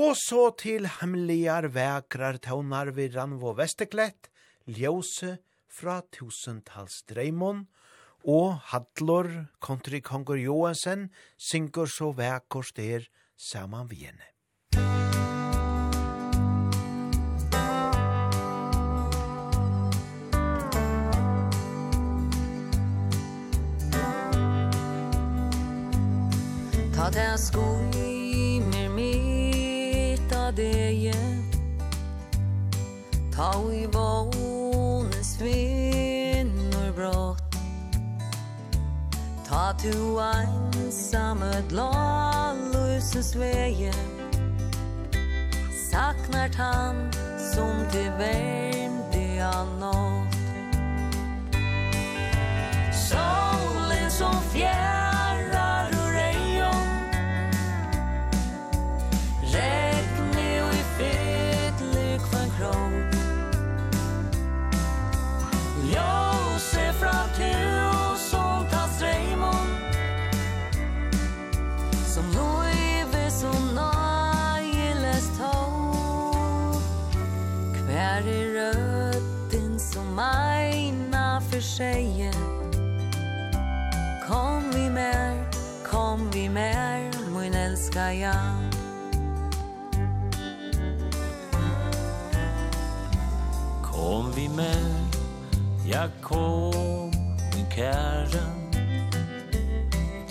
Og 0.00 0.14
så 0.16 0.46
til 0.56 0.86
hemmeligar 0.88 1.66
vekrar 1.74 2.38
tånar 2.40 2.88
vi 2.96 3.10
Ranvo 3.12 3.52
Vesteklett, 3.52 4.30
ljøse 4.64 5.34
fra 5.68 5.98
tusentals 6.14 7.02
dreimon, 7.10 7.66
og 8.24 8.56
Hadlor 8.72 9.28
country 9.60 10.00
konger 10.00 10.40
Johansen 10.40 11.10
synker 11.36 11.84
så 11.84 12.14
vekkors 12.16 12.72
der 12.72 13.08
saman 13.36 13.90
vi 13.92 14.06
henne. 14.08 14.24
Ta 26.96 27.08
det 27.12 27.32
skoj 27.40 28.09
dege 30.52 31.14
Ta 33.36 33.52
i 33.72 33.86
våne 33.86 35.24
svinnor 35.24 36.92
brått 36.96 37.56
Ta 39.48 39.72
tu 39.82 40.18
einsamme 40.20 41.62
glallusens 41.68 43.34
vege 43.36 43.92
Saknar 45.90 46.50
han 46.56 47.12
som 47.54 47.86
til 47.92 48.10
värmde 48.18 49.34
jag 49.36 49.66
nått 49.80 50.36
Solen 52.94 54.10
som 54.10 54.34
fjärr 54.52 55.09
Lasse 66.70 66.92
fra 66.92 67.28
Turos 67.36 68.30
som 68.30 68.66
Tass 68.70 69.02
Reimond 69.02 69.70
Som 72.06 72.24
loive 72.32 73.30
som 73.30 73.74
nailes 73.74 75.30
tå 75.38 75.92
Hver 77.86 78.22
er 78.26 78.54
rødden 78.54 79.78
som 79.78 80.18
eina 80.18 81.40
for 81.50 81.60
seg. 81.60 82.30
Kom 84.28 84.70
vi 84.74 84.86
mer, 84.90 85.42
kom 85.84 86.28
vi 86.32 86.48
mer, 86.48 87.10
min 87.34 87.54
elska 87.54 88.10
jeg. 88.14 88.70
Kom 93.82 94.32
vi 94.36 94.48
mer 94.48 95.09
Ja 95.92 96.08
kom, 96.22 97.10
min 97.54 97.66
kära 97.70 98.46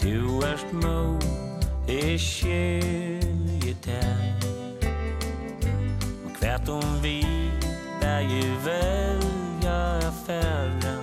Du 0.02 0.40
erst 0.46 0.72
må, 0.72 1.20
jeg 1.88 2.20
skilje 2.20 3.76
deg 3.84 4.46
Og 6.26 6.32
hvert 6.40 6.70
om 6.70 7.04
vi, 7.04 7.26
der 8.02 8.20
jeg 8.20 8.56
velja 8.64 9.76
affæra. 10.08 10.96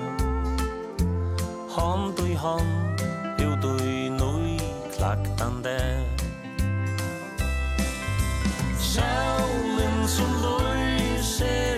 Hånd 1.77 2.25
i 2.25 2.35
hånd, 2.35 3.05
ut 3.45 3.65
og 3.65 3.81
i 3.85 4.09
nøy 4.09 4.57
klaktande 4.97 5.77
Sjaulen 8.81 10.09
som 10.09 10.33
løyser 10.41 11.76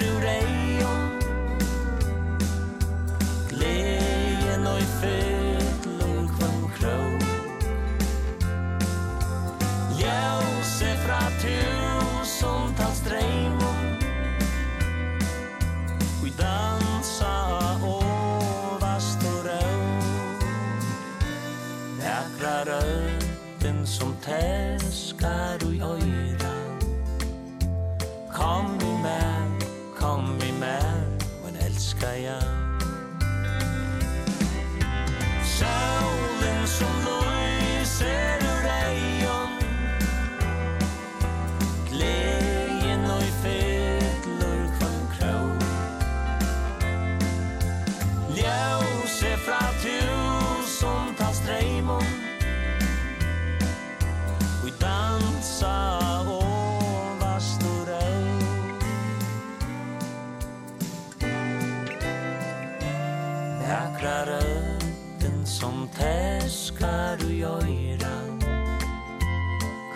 som 23.88 24.16
teskar 24.24 25.62
i 25.62 25.82
oiran 25.82 26.80
Kom 28.32 28.87
blinkar 66.78 67.18
och 67.24 67.62
öran 67.62 68.42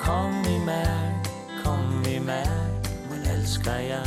Kom 0.05 0.43
vi 0.43 0.59
med, 0.59 1.27
kom 1.65 2.03
vi 2.05 2.21
med, 2.21 2.87
men 3.11 3.23
älskar 3.25 3.81
jag 3.81 4.07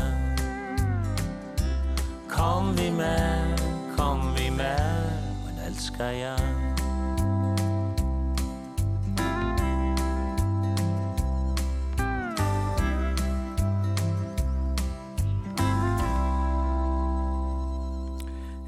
Kom 2.29 2.75
vi 2.75 2.91
med, 2.91 3.59
kom 3.97 4.35
vi 4.37 4.51
med, 4.51 5.11
men 5.45 5.65
älskar 5.67 6.11
jag 6.11 6.39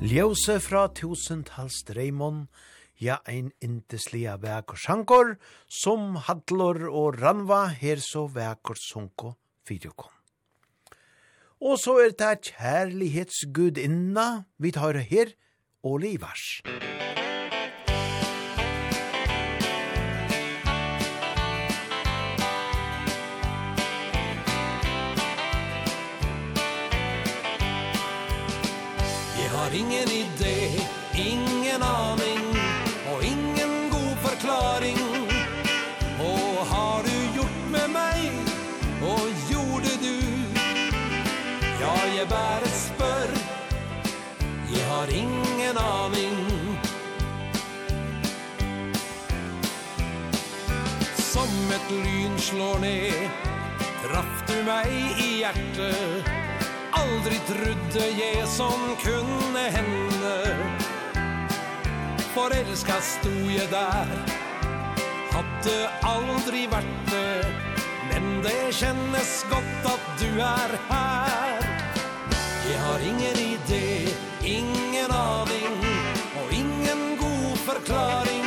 Ljøse 0.01 0.59
fra 0.59 0.87
tusentals 0.87 1.83
dreimon, 1.83 2.47
ja 2.99 3.19
ein 3.25 3.51
indeslia 3.61 4.37
vekur 4.41 4.77
sjankor, 4.77 5.37
som 5.69 6.15
hadlor 6.27 6.87
og 6.89 7.21
ranva 7.21 7.67
her 7.81 8.01
så 8.01 8.27
vekur 8.27 8.77
sunko 8.81 9.35
videokon. 9.69 10.11
Og 11.61 11.79
så 11.81 11.97
er 12.03 12.13
det 12.13 12.51
kjærlighetsgudinna 12.51 14.43
vi 14.57 14.71
tar 14.71 15.01
her, 15.01 15.33
Olivars. 15.83 16.61
Jeg 29.37 29.49
har 29.49 29.71
ingen 29.71 30.09
idé 30.09 30.66
et 51.87 51.93
lyn 52.03 52.37
slår 52.39 52.79
ned 52.79 53.29
Traff 54.03 54.43
du 54.47 54.55
meg 54.65 54.91
i 55.19 55.27
hjertet. 55.41 56.27
Aldri 56.95 57.37
trodde 57.47 58.05
jeg 58.17 58.45
som 58.47 58.79
kunne 59.01 59.63
hende. 59.73 60.35
Forelska 62.33 62.99
sto 63.03 63.33
jeg 63.49 63.67
der 63.71 64.11
Hadde 65.33 65.77
aldri 66.07 66.65
vært 66.71 67.11
det. 67.11 67.45
Men 68.11 68.41
det 68.45 68.71
kjennes 68.79 69.33
godt 69.51 69.91
at 69.91 70.07
du 70.21 70.29
er 70.41 70.77
her. 70.89 71.67
Jeg 72.67 72.79
har 72.83 73.07
ingen 73.11 73.43
idé, 73.43 73.85
ingen 74.43 75.11
aning 75.11 75.79
Og 76.41 76.53
ingen 76.63 77.17
god 77.19 77.57
forklaring. 77.67 78.46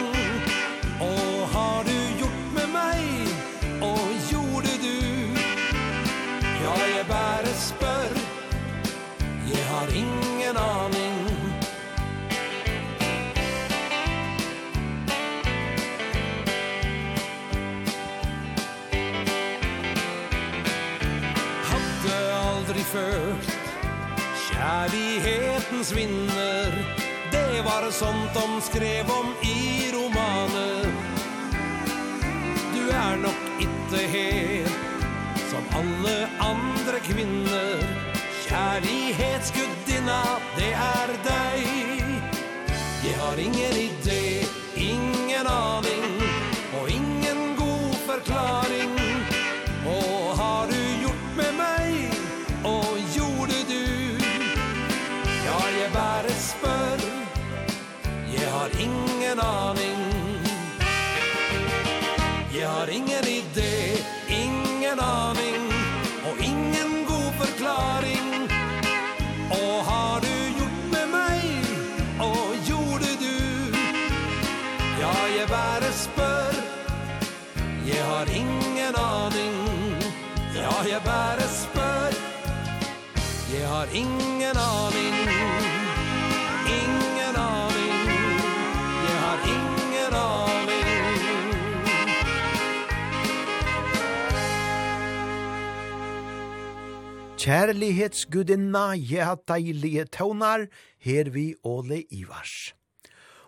bare 7.11 7.55
spør 7.55 8.13
Jeg 9.51 9.65
har 9.71 9.89
ingen 10.03 10.57
aning. 10.57 11.17
Hadde 21.71 22.17
aldri 22.35 22.85
følt 22.95 23.51
Kjærlighetens 24.47 25.95
vinner 25.97 26.71
Det 27.33 27.65
var 27.67 27.91
sånt 27.91 28.35
de 28.35 28.47
skrev 28.63 29.11
om 29.11 29.35
i 29.43 29.91
romaner. 29.95 30.87
Du 32.75 32.83
er 32.93 33.17
nok 33.17 33.43
ikke 33.61 34.07
helt 34.15 34.50
alle 35.81 36.29
andre 36.39 36.99
kvinner 37.01 37.79
Kjærlighetsgudinna, 38.45 40.23
det 40.57 40.73
er 40.75 41.11
deg. 41.25 41.69
Jeg 43.05 43.15
har 43.23 43.39
ingen 43.39 43.77
idé, 43.89 44.45
ingen 44.77 45.47
aning 45.47 46.09
Og 46.81 46.91
ingen 46.91 47.41
god 47.57 47.95
forklaring. 48.09 48.93
Og 49.87 50.37
har 50.41 50.67
du 50.73 50.81
gjort 51.03 51.29
med 51.37 51.53
meg, 51.63 52.13
og 52.65 52.99
gjorde 53.15 53.61
du? 53.71 53.87
Ja, 55.47 55.61
jeg 55.79 55.91
bare 55.95 56.35
spør. 56.51 57.07
Jeg 58.35 58.51
har 58.57 58.71
ingen 58.89 59.41
aning. 59.41 60.03
Jeg 62.55 62.69
har 62.69 62.87
ingen 62.99 63.25
idé, 63.39 63.73
ingen 64.29 64.99
aning. 65.01 65.50
har 78.21 78.29
ingen 78.37 78.95
aning. 78.97 79.57
Ja, 80.55 80.73
jeg 80.93 81.01
bare 81.05 81.47
spør. 81.61 82.13
Jeg 83.55 83.69
har 83.69 83.87
ingen 84.03 84.57
aning. 84.61 85.17
Ingen 86.81 87.37
aning. 87.43 88.03
Jeg 89.07 89.17
har 89.25 89.39
ingen 89.57 90.13
aning. 90.21 90.91
Kjærlighetsgudinna, 97.41 98.85
jeg 99.13 99.25
har 99.27 99.41
deilige 99.49 100.05
tøvnar, 100.05 100.67
her 101.01 101.31
vi 101.31 101.55
Åle 101.65 102.03
Ivars. 102.13 102.75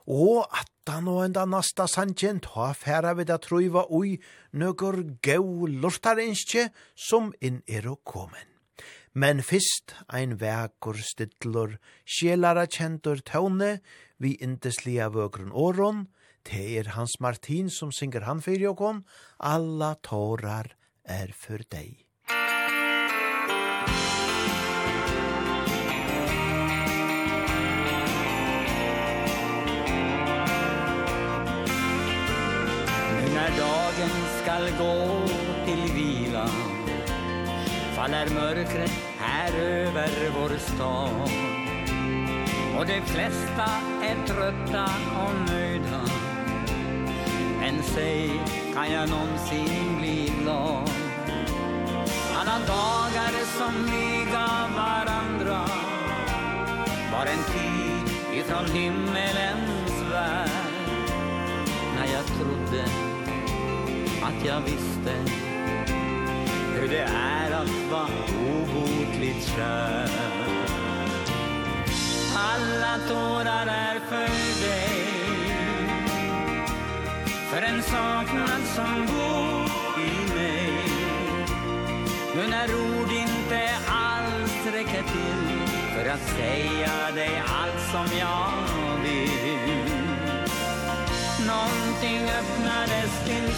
Og 0.07 0.49
at 0.61 0.72
Dan 0.83 1.07
og 1.07 1.21
enda 1.23 1.45
nasta 1.47 1.85
sanjen 1.87 2.41
ta 2.43 2.73
færa 2.75 3.13
vi 3.15 3.27
da 3.29 3.37
truiva 3.39 3.85
ui 3.95 4.17
nøkker 4.59 4.97
gau 5.23 5.69
lortarinskje 5.71 6.71
som 6.99 7.31
inn 7.41 7.61
er 7.69 7.87
å 7.87 8.01
komen. 8.03 8.49
Men 9.15 9.45
fyrst 9.45 9.95
ein 10.09 10.39
vekur 10.41 10.99
stidlor, 11.05 11.77
sjelara 12.03 12.65
kjentur 12.67 13.21
tåne, 13.23 13.79
vi 14.19 14.35
indeslia 14.41 15.11
vøkron 15.13 15.53
åron, 15.53 16.07
te 16.43 16.63
er 16.81 16.95
Hans 16.97 17.19
Martin 17.21 17.69
som 17.71 17.93
synger 17.93 18.27
han 18.27 18.41
fyrir 18.43 18.73
jokon, 18.73 19.05
alla 19.39 19.95
tårar 20.03 20.73
er 21.05 21.31
for 21.37 21.63
deg. 21.71 22.09
dagen 34.03 34.25
skal 34.43 34.65
gå 34.79 34.95
til 35.67 35.83
vila. 35.95 36.47
Faller 37.95 38.35
mörkret 38.35 38.91
här 39.19 39.53
över 39.61 40.11
vår 40.35 40.59
stad. 40.59 41.31
Og 42.79 42.87
de 42.87 43.01
flesta 43.01 43.69
är 44.03 44.17
trötta 44.27 44.85
og 45.23 45.51
nöjda. 45.51 46.03
Men 47.61 47.83
säg, 47.83 48.31
kan 48.75 48.93
jag 48.93 49.09
någonsin 49.09 49.99
bli 49.99 50.33
glad? 50.43 50.91
Alla 52.41 52.59
dagar 52.67 53.35
som 53.59 53.75
vi 53.85 54.25
gav 54.33 54.67
varandra. 54.77 55.61
Var 57.13 57.27
en 57.27 57.45
tid 57.53 58.39
ifrån 58.39 58.67
himmelens 58.67 60.13
värld. 60.13 60.51
När 61.97 62.13
jag 62.13 62.27
trodde 62.27 63.12
att 64.23 64.45
jag 64.47 64.61
visste 64.61 65.15
Hur 66.75 66.89
det 66.89 67.07
är 67.17 67.51
att 67.51 67.91
vara 67.91 68.09
obotligt 68.53 69.47
kär 69.57 70.09
Alla 72.37 72.99
tårar 73.09 73.67
är 73.67 74.01
för 74.09 74.67
dig. 74.67 75.03
För 77.51 77.63
en 77.63 77.83
saknad 77.83 78.63
som 78.75 79.07
bor 79.07 79.71
i 80.05 80.35
mig. 80.35 80.73
Nu 82.35 82.49
när 82.49 82.75
ord 82.75 83.13
inte 83.13 83.71
alls 83.87 84.67
räcker 84.73 85.03
till 85.03 85.69
För 85.95 86.11
att 86.11 86.29
säga 86.37 87.11
dig 87.15 87.43
allt 87.47 87.81
som 87.93 88.19
jag 88.19 88.53
vill. 89.03 89.93
Någonting 91.47 92.31
öppnades 92.31 93.25
till 93.25 93.52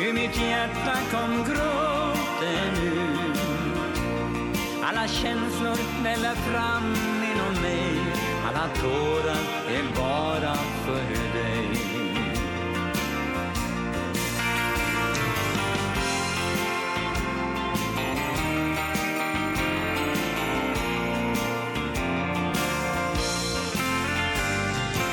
Hur 0.00 0.12
mitt 0.12 0.36
hjärta 0.36 0.96
kom 1.10 1.44
gråten 1.44 2.74
ut. 2.82 3.38
Alla 4.82 5.08
känslor 5.08 6.02
väller 6.02 6.34
fram 6.34 6.94
inom 7.32 7.62
mig. 7.62 8.00
Alla 8.48 8.68
tårar 8.74 9.44
är 9.68 9.84
bara 9.96 10.54
för 10.54 11.38
dig. 11.38 11.68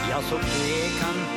Jag 0.09 0.23
såg 0.23 0.41
tvekan 0.41 1.36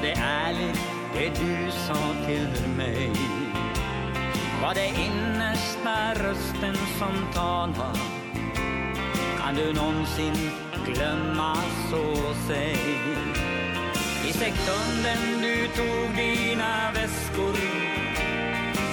Var 0.00 0.06
det 0.06 0.20
ärligt 0.20 0.80
det 1.14 1.28
du 1.28 1.70
sa 1.70 2.14
till 2.26 2.68
mig 2.76 3.12
Var 4.62 4.74
det 4.74 4.86
innersta 4.86 6.14
rösten 6.14 6.74
som 6.98 7.32
talar 7.34 7.96
Kan 9.38 9.54
du 9.54 9.72
någonsin 9.72 10.50
glömma 10.86 11.56
så 11.90 12.34
säg 12.48 12.76
I 14.28 14.32
sekunden 14.32 15.42
du 15.42 15.68
tog 15.68 16.16
dina 16.16 16.90
väskor 16.94 17.56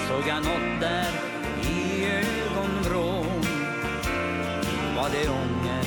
Såg 0.08 0.28
jag 0.28 0.44
något 0.44 0.80
där 0.80 1.12
i 1.62 2.04
ögonvrån 2.04 3.42
Var 4.96 5.08
det 5.12 5.28
ånger 5.28 5.84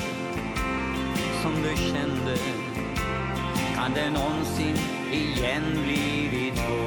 som 1.42 1.54
du 1.64 1.76
kände 1.78 2.61
Kan 3.82 3.94
det 3.94 4.10
någonsin 4.10 4.78
igen 5.12 5.64
blivit 5.84 6.56
två? 6.56 6.82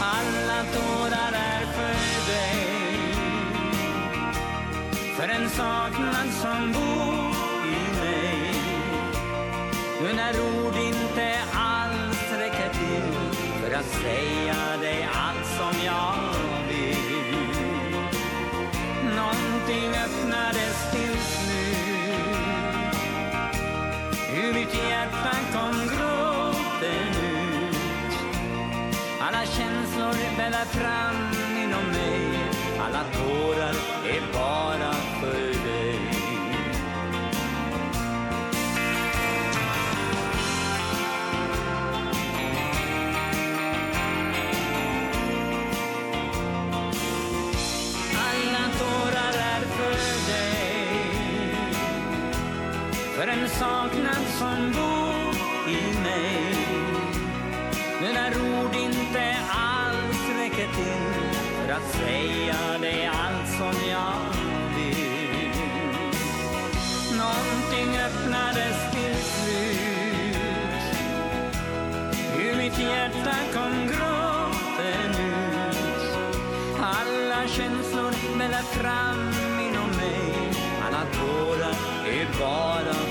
Alla 0.00 0.64
tårar 0.74 1.32
är 1.32 1.66
för 1.76 2.32
dig. 2.32 3.12
För 5.16 5.28
en 5.28 5.50
saknad 5.50 6.28
som 6.42 6.72
bor 6.72 7.66
i 7.66 8.00
mig. 8.00 8.54
Nu 10.02 10.12
när 10.12 10.40
ord 10.40 10.76
inte 10.76 11.38
alls 11.54 12.32
räcker 12.38 12.70
till 12.72 13.40
För 13.62 13.74
att 13.74 13.86
säga 13.86 14.76
dig 14.80 15.08
allt 15.12 15.46
som 15.46 15.84
jag 15.84 16.14
vill. 16.68 17.92
Någonting 19.16 19.90
öppnades 20.04 20.90
till 20.92 21.17
hur 24.48 24.54
mitt 24.54 24.74
hjärta 24.74 25.36
kom 25.52 25.72
gråten 25.72 27.08
ut. 27.08 28.14
Alla 29.20 29.46
känslor 29.46 30.14
bäddar 30.36 30.64
fram 30.64 31.16
inom 31.62 31.84
mig. 31.84 32.50
Alla 32.80 33.04
tårar 33.04 33.74
är 34.14 34.22
bara 34.32 34.97
när 58.30 58.64
ord 58.64 58.74
inte 58.74 59.36
alls 59.48 60.28
räcker 60.38 60.68
till 60.74 61.32
För 61.66 61.72
att 61.72 61.90
säga 61.90 62.78
dig 62.80 63.06
allt 63.06 63.48
som 63.48 63.88
jag 63.90 64.12
vill. 64.76 65.50
Någonting 67.18 67.98
öppnades 67.98 68.76
till 68.92 69.14
slut. 69.14 70.38
Ur 72.38 72.56
mitt 72.56 72.78
hjärta 72.78 73.36
kom 73.54 73.86
gråten 73.86 75.10
ut. 75.10 76.18
Alla 76.80 77.48
känslor 77.48 78.36
mellan 78.36 78.62
fram 78.62 79.32
inom 79.68 79.88
mig. 79.96 80.52
Alla 80.86 81.04
tårar 81.12 81.74
är 82.06 82.26
bara 82.38 83.07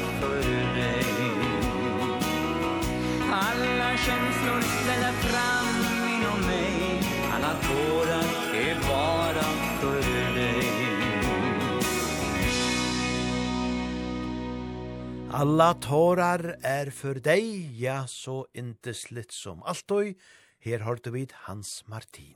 Alla 15.37 15.73
tårar 15.73 16.57
er 16.63 16.89
för 16.89 17.15
dig, 17.15 17.81
ja 17.81 18.07
så 18.07 18.47
inte 18.53 18.93
slitt 18.93 19.31
som 19.31 19.63
alltid. 19.63 20.17
Her 20.59 20.79
har 20.79 20.97
du 21.03 21.11
vid 21.11 21.33
Hans 21.45 21.83
Martin. 21.85 22.33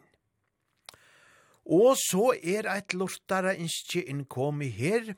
Og 1.66 1.98
så 1.98 2.36
er 2.38 2.70
eit 2.70 2.94
lortare 2.94 3.56
innskje 3.58 4.04
innkomi 4.06 4.70
her, 4.70 5.16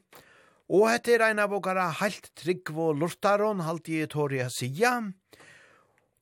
og 0.72 0.88
hette 0.94 1.18
er 1.18 1.26
ein 1.28 1.44
av 1.44 1.58
okkara 1.60 1.90
heilt 2.00 2.32
trygg 2.40 2.72
og 2.72 3.04
lortaron 3.04 3.66
halde 3.68 4.00
i 4.00 4.08
tåri 4.08 4.40
a 4.40 4.48
sia, 4.48 4.96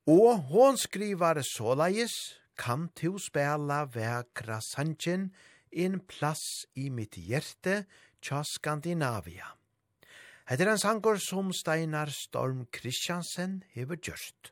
og 0.10 0.50
hon 0.50 0.82
skrivar 0.82 1.46
såleis, 1.46 2.18
kan 2.58 2.90
to 2.98 3.20
spela 3.22 3.84
vekra 3.86 4.58
sanchen 4.66 5.30
en 5.70 6.02
plass 6.10 6.66
i 6.74 6.90
mitt 6.90 7.22
hjerte 7.22 7.84
tja 8.18 8.42
Skandinavia. 8.42 9.61
Hetta 10.52 10.66
er 10.66 10.74
ein 10.74 10.80
sangur 10.82 11.16
som 11.16 11.54
Steinar 11.56 12.10
Storm 12.12 12.66
Kristiansen 12.76 13.62
hevur 13.72 13.96
gjørt. 13.96 14.50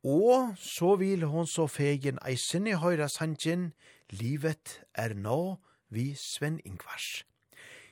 Og 0.00 0.54
så 0.56 0.94
vil 0.96 1.26
hon 1.28 1.44
så 1.44 1.66
fegen 1.68 2.16
eisen 2.24 2.64
i 2.64 2.72
høyra 2.80 3.10
sangen 3.12 3.74
Livet 4.16 4.78
er 4.96 5.12
nå 5.12 5.58
vi 5.92 6.14
Sven 6.16 6.56
Ingvars. 6.64 7.26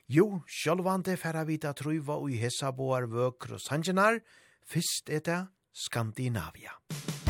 Jo, 0.09 0.41
sjálvande 0.49 1.19
færa 1.21 1.45
vita 1.45 1.75
truva 1.77 2.17
og 2.17 2.33
i 2.33 2.41
hessa 2.41 2.73
boar 2.73 3.05
vøkru 3.13 3.61
sangenar, 3.61 4.23
fyrst 4.65 5.13
eta 5.13 5.51
Skandinavia. 5.77 6.73
Skandinavia. 6.81 7.30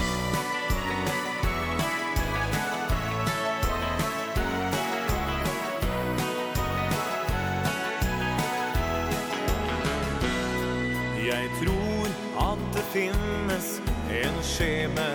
finnes 12.93 13.81
en 14.11 14.43
skjeme. 14.43 15.11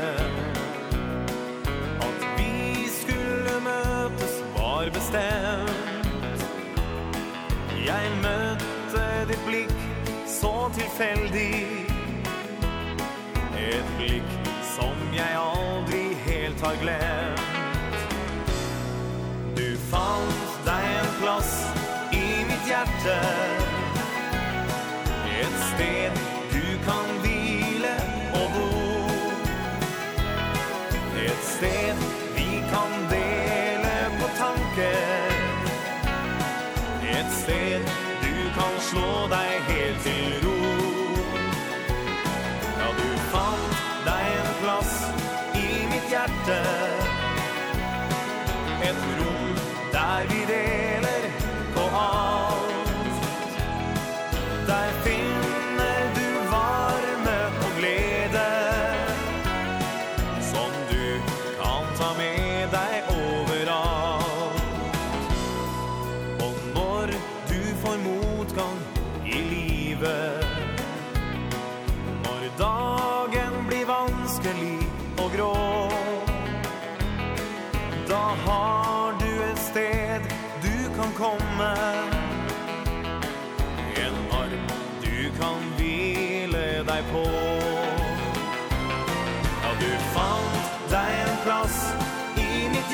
At 2.00 2.22
vi 2.38 2.88
skulle 3.02 3.56
møtes 3.66 4.36
var 4.56 4.90
bestemt. 4.96 6.46
Jeg 7.86 8.12
møtte 8.24 9.04
ditt 9.30 9.44
blikk 9.48 9.76
så 10.30 10.54
tilfeldig. 10.78 11.66
Et 13.60 13.92
blikk 13.98 14.32
som 14.76 14.96
jeg 15.16 15.40
aldri 15.42 16.06
helt 16.30 16.64
har 16.64 16.80
glemt. 16.84 17.44
Du 19.60 19.68
fant 19.92 20.56
deg 20.68 20.88
en 20.94 21.12
plass 21.20 21.52
i 22.16 22.24
mitt 22.48 22.72
hjerte. 22.72 23.20
Et 25.36 25.60
sted 25.74 26.25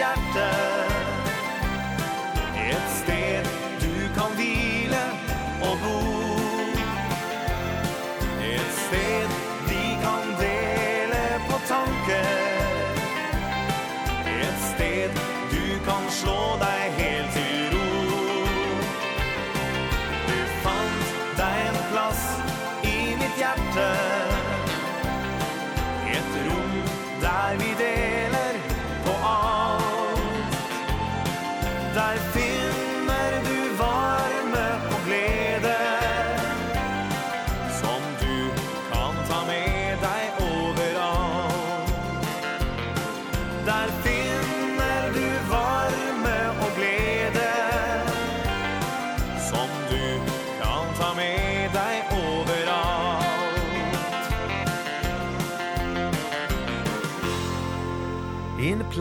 hjärta 0.01 0.90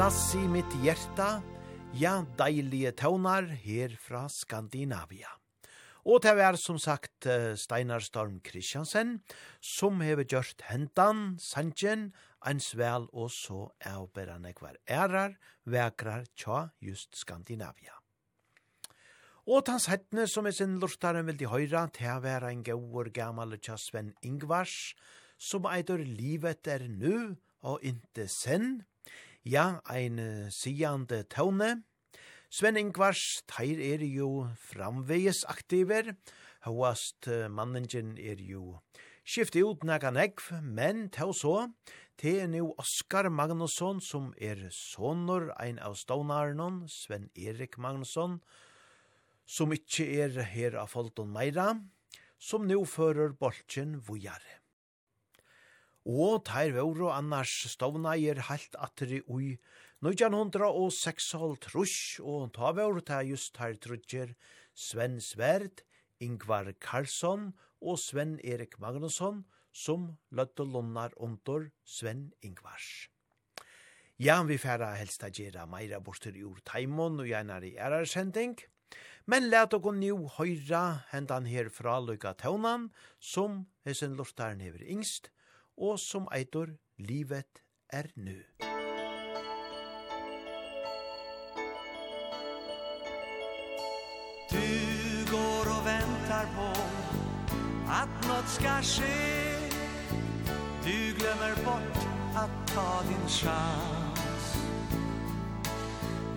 Plass 0.01 0.31
i 0.33 0.47
mitt 0.49 0.73
hjerta, 0.81 1.43
ja, 2.01 2.23
deilige 2.39 2.95
tøvnar 2.97 3.51
her 3.61 3.93
fra 4.01 4.23
Skandinavia. 4.33 5.29
Og 6.09 6.23
det 6.25 6.33
er 6.41 6.57
som 6.57 6.79
sagt 6.81 7.29
Steinar 7.61 8.01
Storm 8.01 8.39
Kristiansen, 8.41 9.19
som 9.61 10.01
hever 10.01 10.25
gjort 10.25 10.65
hentan, 10.71 11.37
sanjen, 11.37 12.15
en 12.41 12.65
vel 12.81 13.11
og 13.13 13.29
så 13.29 13.67
avberande 13.85 14.55
hver 14.57 14.81
ærar, 14.89 15.37
vekrar 15.69 16.25
tja 16.33 16.71
just 16.81 17.13
Skandinavia. 17.21 17.93
Og 19.45 19.67
tans 19.69 19.85
hettene 19.93 20.25
som 20.25 20.49
er 20.49 20.57
sin 20.57 20.79
lortaren 20.81 21.29
vil 21.29 21.37
de 21.37 21.53
høyra, 21.53 21.91
til 21.93 22.25
å 22.25 22.49
en 22.49 22.65
gauur 22.65 23.13
gammal 23.13 23.53
tja 23.61 23.77
Sven 23.77 24.15
Ingvars, 24.25 24.95
som 25.37 25.69
eitur 25.69 26.01
livet 26.01 26.65
er 26.67 26.89
nu 26.89 27.37
og 27.61 27.85
inte 27.85 28.25
sen, 28.33 28.81
Ja, 29.43 29.81
ein 29.89 30.51
sigande 30.53 31.23
tåne. 31.25 31.83
Sven 32.53 32.77
Ingvars, 32.77 33.41
teir 33.49 33.79
er 33.81 34.03
jo 34.05 34.51
framveges 34.61 35.47
aktiver. 35.49 36.13
hoast 36.67 37.27
manningen 37.49 38.19
er 38.19 38.37
jo 38.37 38.83
skiftet 39.25 39.65
ut 39.65 39.83
nega 39.83 40.11
negv, 40.13 40.45
men 40.61 41.09
til 41.09 41.33
så, 41.33 41.73
det 42.21 42.43
er 42.43 42.53
nu 42.53 42.75
Oskar 42.77 43.31
Magnusson, 43.31 44.05
som 44.05 44.35
er 44.37 44.69
sonor 44.69 45.55
ein 45.57 45.79
av 45.79 45.97
stånarnon, 45.97 46.85
Sven 46.87 47.31
Erik 47.35 47.79
Magnusson, 47.79 48.43
som 49.47 49.73
ikkje 49.73 50.11
er 50.21 50.43
her 50.53 50.77
av 50.77 50.93
Folton 50.93 51.33
Meira, 51.33 51.81
som 52.37 52.69
nu 52.69 52.85
fører 52.85 53.33
bolchen 53.33 54.03
vujare 54.05 54.60
og 56.07 56.45
teir 56.49 56.73
vore 56.77 57.13
annars 57.13 57.53
stovna 57.69 58.17
er 58.17 58.41
halt 58.49 58.75
atri 58.79 59.21
ui. 59.29 59.59
1906 60.01 61.35
trusk, 61.61 62.21
og 62.21 62.53
ta 62.57 62.73
vore 62.73 63.03
teir 63.05 63.29
just 63.29 63.57
her 63.61 63.75
trudger 63.75 64.35
Sven 64.75 65.21
Sverd, 65.21 65.83
Ingvar 66.21 66.73
Karlsson 66.81 67.53
og 67.81 67.99
Sven 67.99 68.39
Erik 68.45 68.79
Magnusson, 68.81 69.45
som 69.73 70.17
løtte 70.31 70.65
lunnar 70.65 71.13
under 71.17 71.71
Sven 71.85 72.33
Ingvars. 72.43 73.09
Ja, 74.19 74.43
vi 74.43 74.59
færa 74.59 74.95
helst 74.99 75.23
a 75.25 75.31
gjerra 75.33 75.67
meira 75.67 76.01
borster 76.01 76.35
i 76.37 76.43
ur 76.45 76.59
taimon 76.65 77.21
og 77.21 77.29
gjernar 77.29 77.65
i 77.65 77.77
ærarsending, 77.77 78.59
men 79.25 79.49
let 79.49 79.73
okon 79.77 80.01
nu 80.01 80.27
høyra 80.37 81.07
hendan 81.13 81.47
her 81.47 81.71
fra 81.73 81.99
Løyga 82.01 82.35
Taunan, 82.35 82.91
som 83.21 83.67
hessen 83.87 84.17
lortaren 84.19 84.61
hever 84.61 84.83
yngst, 84.85 85.31
og 85.81 85.99
som 85.99 86.29
eitor 86.37 86.77
Livet 86.99 87.63
er 87.93 88.07
nu. 88.17 88.37
Du 94.51 94.71
går 95.31 95.65
og 95.77 95.83
väntar 95.87 96.47
på 96.57 96.71
att 97.89 98.29
något 98.29 98.49
ska 98.49 98.83
ske 98.83 99.57
Du 100.85 101.15
glömmer 101.19 101.55
bort 101.65 101.99
att 102.35 102.75
ta 102.75 103.03
din 103.09 103.29
chans 103.29 104.57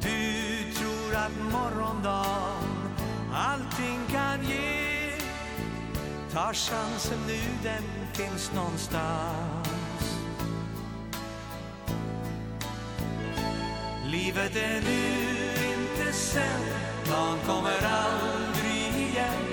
Du 0.01 0.71
tror 0.73 1.15
att 1.15 1.51
morgondagen 1.51 2.93
allting 3.33 3.99
kan 4.11 4.45
ge 4.45 4.72
tar 6.33 6.53
chansen 6.53 7.19
nu 7.27 7.39
den 7.63 7.83
finns 8.13 8.51
någonstans. 8.55 9.67
Livet 14.05 14.55
är 14.55 14.81
nu, 14.81 15.05
inte 15.73 16.13
sen. 16.13 16.61
Dagen 17.09 17.37
kommer 17.45 17.79
aldrig 17.85 19.09
igen. 19.09 19.43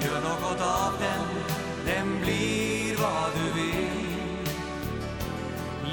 Gör 0.00 0.20
något 0.20 0.60
av 0.60 0.92
den, 0.98 1.28
den 1.86 2.20
blir 2.20 2.96
vad 2.96 3.30
du 3.34 3.60
vill. 3.60 4.48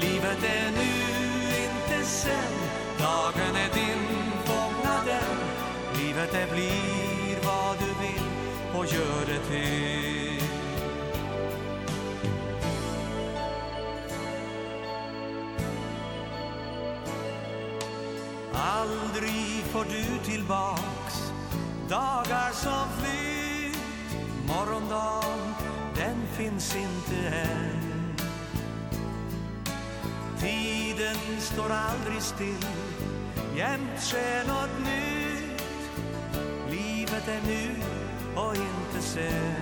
Livet 0.00 0.44
är 0.44 0.70
nu, 0.70 0.92
inte 1.64 2.06
sen. 2.06 2.54
Dagen 2.98 3.56
är 3.56 3.74
din, 3.74 4.32
fånga 4.44 5.04
den. 5.06 5.38
Livet 6.02 6.34
är 6.34 6.54
blir 6.54 6.99
och 8.80 8.86
gör 8.86 9.26
det 9.26 9.40
till 9.50 10.42
Aldrig 18.52 19.64
får 19.72 19.84
du 19.84 20.30
tillbaks 20.30 21.32
Dagar 21.88 22.52
som 22.52 22.88
flytt 22.98 23.40
Morgondagen, 24.46 25.54
den 25.96 26.26
finns 26.36 26.76
inte 26.76 27.28
än. 27.28 28.16
Tiden 30.40 31.40
står 31.40 31.70
aldrig 31.70 32.22
still. 32.22 32.66
Jämt 33.56 34.00
sker 34.02 34.48
något 34.48 34.78
nytt. 34.84 35.62
Livet 36.70 37.28
är 37.28 37.40
nu 37.46 37.99
och 38.40 38.56
inte 38.56 39.00
sen 39.00 39.54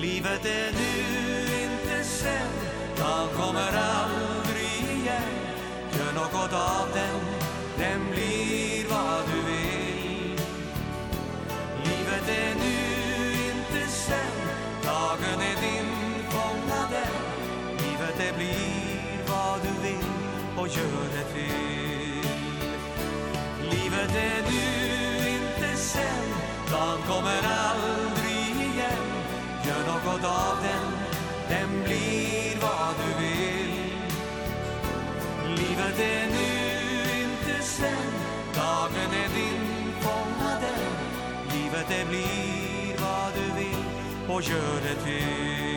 Livet 0.00 0.46
är 0.46 0.72
nu, 0.72 1.64
inte 1.64 2.04
sen 2.04 2.52
Han 2.98 3.28
kommer 3.28 3.72
aldrig 3.76 4.98
igen. 4.98 5.32
Gör 5.98 6.12
något 6.12 6.52
av 6.52 6.88
den 6.94 7.20
Den 7.78 8.10
blir 8.10 8.84
vad 8.90 9.22
du 9.26 9.52
vill. 9.52 10.40
Livet 11.84 12.28
är 12.28 12.54
nu, 12.54 12.78
inte 13.50 13.90
sen 13.90 14.36
Dagen 14.84 15.40
är 15.40 15.60
din, 15.62 15.90
fånga 16.30 16.82
den 16.90 17.14
Livet 17.70 18.14
det 18.18 18.36
blir 18.36 19.28
vad 19.28 19.60
du 19.62 19.88
vill 19.88 20.06
Och 20.56 20.68
gör 20.68 21.08
det 21.16 21.24
till 21.34 21.91
livet 23.92 24.16
är 24.16 24.42
nu 24.42 25.28
inte 25.28 25.76
sen. 25.76 26.24
Dan 26.70 26.98
kommer 27.02 27.40
aldrig 27.68 28.66
igen. 28.70 29.04
Gör 29.66 29.86
något 29.86 30.24
av 30.24 30.56
den. 30.62 30.92
Den 31.48 31.84
blir 31.84 32.60
vad 32.60 32.94
du 32.98 33.24
vill. 33.24 33.92
Livet 35.48 36.00
är 36.00 36.26
nu 36.26 37.22
inte 37.22 37.62
sen. 37.62 38.12
Dagen 38.54 39.12
är 39.24 39.28
din 39.34 39.92
Fånga 40.00 40.60
den 40.60 40.92
Livet 41.56 41.86
det 41.88 42.08
blir 42.08 42.96
vad 43.00 43.32
du 43.34 43.62
vill. 43.62 43.84
Och 44.28 44.42
gör 44.42 44.80
det 44.82 45.04
till 45.04 45.71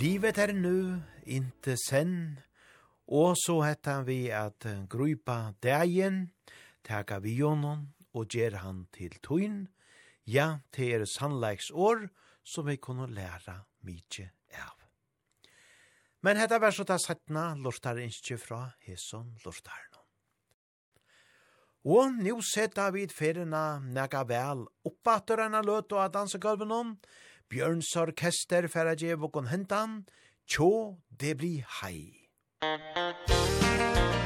Livet 0.00 0.38
er 0.38 0.52
nu, 0.56 1.02
inte 1.26 1.74
sen, 1.76 2.38
og 3.12 3.34
så 3.36 3.58
hetta 3.66 3.98
vi 4.06 4.30
at 4.32 4.64
grupa 4.88 5.52
dagen, 5.60 6.30
taka 6.86 7.18
vi 7.20 7.34
jonon 7.36 7.82
og 8.16 8.32
gjer 8.32 8.56
han 8.62 8.86
til 8.96 9.18
tøyn, 9.20 9.66
ja, 10.24 10.62
til 10.72 11.02
er 11.02 11.04
sannleiksår, 11.04 12.06
som 12.40 12.70
vi 12.70 12.78
kunne 12.80 13.10
læra 13.12 13.58
mykje 13.84 14.30
av. 14.56 14.78
Men 16.24 16.40
hetta 16.40 16.62
var 16.62 16.72
så 16.72 16.88
ta 16.88 16.96
settna 16.96 17.50
lortar 17.60 18.00
innskje 18.00 18.40
fra 18.40 18.70
Heson 18.86 19.34
lortarno. 19.44 20.00
Og 21.84 22.22
nu 22.24 22.38
setta 22.40 22.88
vi 22.94 23.04
ferina 23.12 23.82
nega 23.84 24.24
vel 24.24 24.64
oppater 24.80 25.44
enn 25.44 25.60
løt 25.60 25.92
og 25.92 26.06
at 26.06 26.16
danse 26.16 26.40
gulven 26.40 26.72
om, 26.72 26.96
Bjørns 27.50 27.96
orkester 27.96 28.68
færa 28.70 28.94
djev 28.94 29.24
og 29.26 29.48
hentan, 29.50 30.04
tjå 30.46 30.70
det 31.10 31.34
blir 31.42 31.66
hei. 31.80 32.14
Musik 32.62 34.19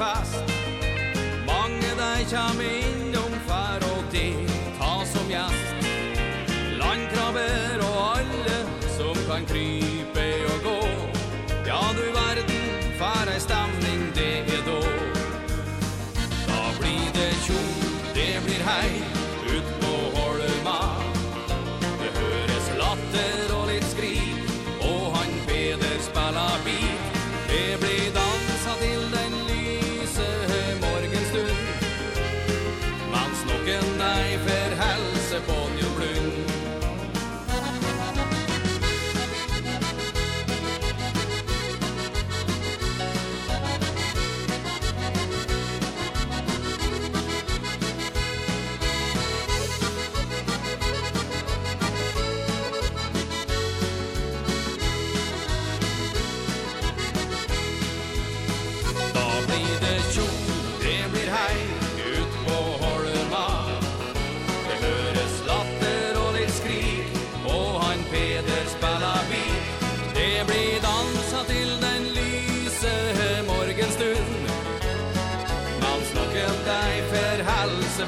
fast. 0.00 0.40
Mange 1.46 1.90
deg 2.00 2.24
kjem 2.30 2.60
inn 2.64 3.09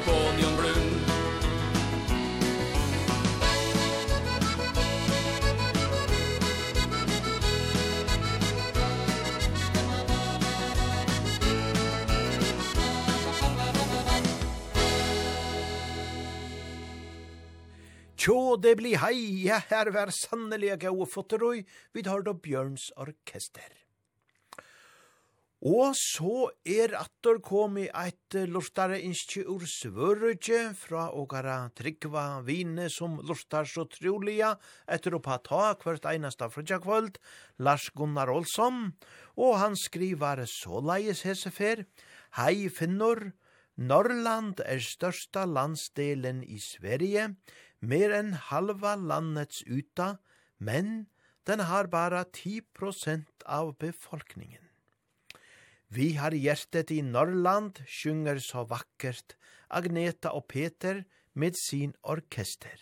på 0.05 0.11
Brun. 0.11 0.57
Blund 0.57 0.93
Tjå, 18.23 18.55
det 18.55 18.77
blir 18.79 19.01
hei, 19.01 19.17
ja, 19.43 19.57
her 19.67 19.89
var 19.91 20.13
sannelige 20.15 20.77
gau 20.85 21.01
og 21.03 21.09
fotterøy, 21.11 21.65
vi 21.91 22.07
tar 22.07 22.23
da 22.23 22.31
Bjørns 22.31 22.85
orkester. 22.95 23.82
Og 25.63 25.93
så 25.95 26.49
er 26.67 26.91
attor 26.99 27.37
komi 27.39 27.85
eit 27.95 28.35
lortare 28.51 28.97
innskje 28.99 29.45
ur 29.47 29.61
svørrutje 29.63 30.73
fra 30.75 31.05
åkara 31.15 31.69
tryggva 31.79 32.41
vine 32.43 32.89
som 32.91 33.15
lortar 33.23 33.69
så 33.71 33.85
troliga 33.87 34.57
etter 34.91 35.15
å 35.15 35.21
pata 35.23 35.69
hvert 35.79 36.03
einasta 36.11 36.49
frutja 36.51 36.81
kvöld, 36.83 37.15
Lars 37.63 37.85
Gunnar 37.95 38.33
Olsson, 38.33 38.91
og 39.39 39.55
han 39.61 39.79
skrivar 39.79 40.43
såleis 40.51 41.23
hesefer, 41.23 41.85
Hei 42.35 42.67
finnor, 42.67 43.31
Norrland 43.79 44.59
er 44.67 44.83
størsta 44.83 45.45
landsdelen 45.47 46.43
i 46.43 46.59
Sverige, 46.59 47.37
mer 47.79 48.17
enn 48.19 48.35
halva 48.51 48.97
landets 48.99 49.63
yta, 49.63 50.17
men 50.59 51.07
den 51.47 51.63
har 51.71 51.87
bara 51.87 52.25
10% 52.27 53.47
av 53.47 53.77
befolkningen. 53.79 54.62
Vi 55.93 56.15
har 56.17 56.33
hjertet 56.33 56.89
i 56.89 57.03
Norrland, 57.05 57.77
sjunger 57.85 58.39
så 58.41 58.63
vakkert 58.65 59.35
Agneta 59.69 60.31
og 60.33 60.47
Peter 60.49 61.03
med 61.37 61.53
sin 61.59 61.91
orkester. 62.01 62.79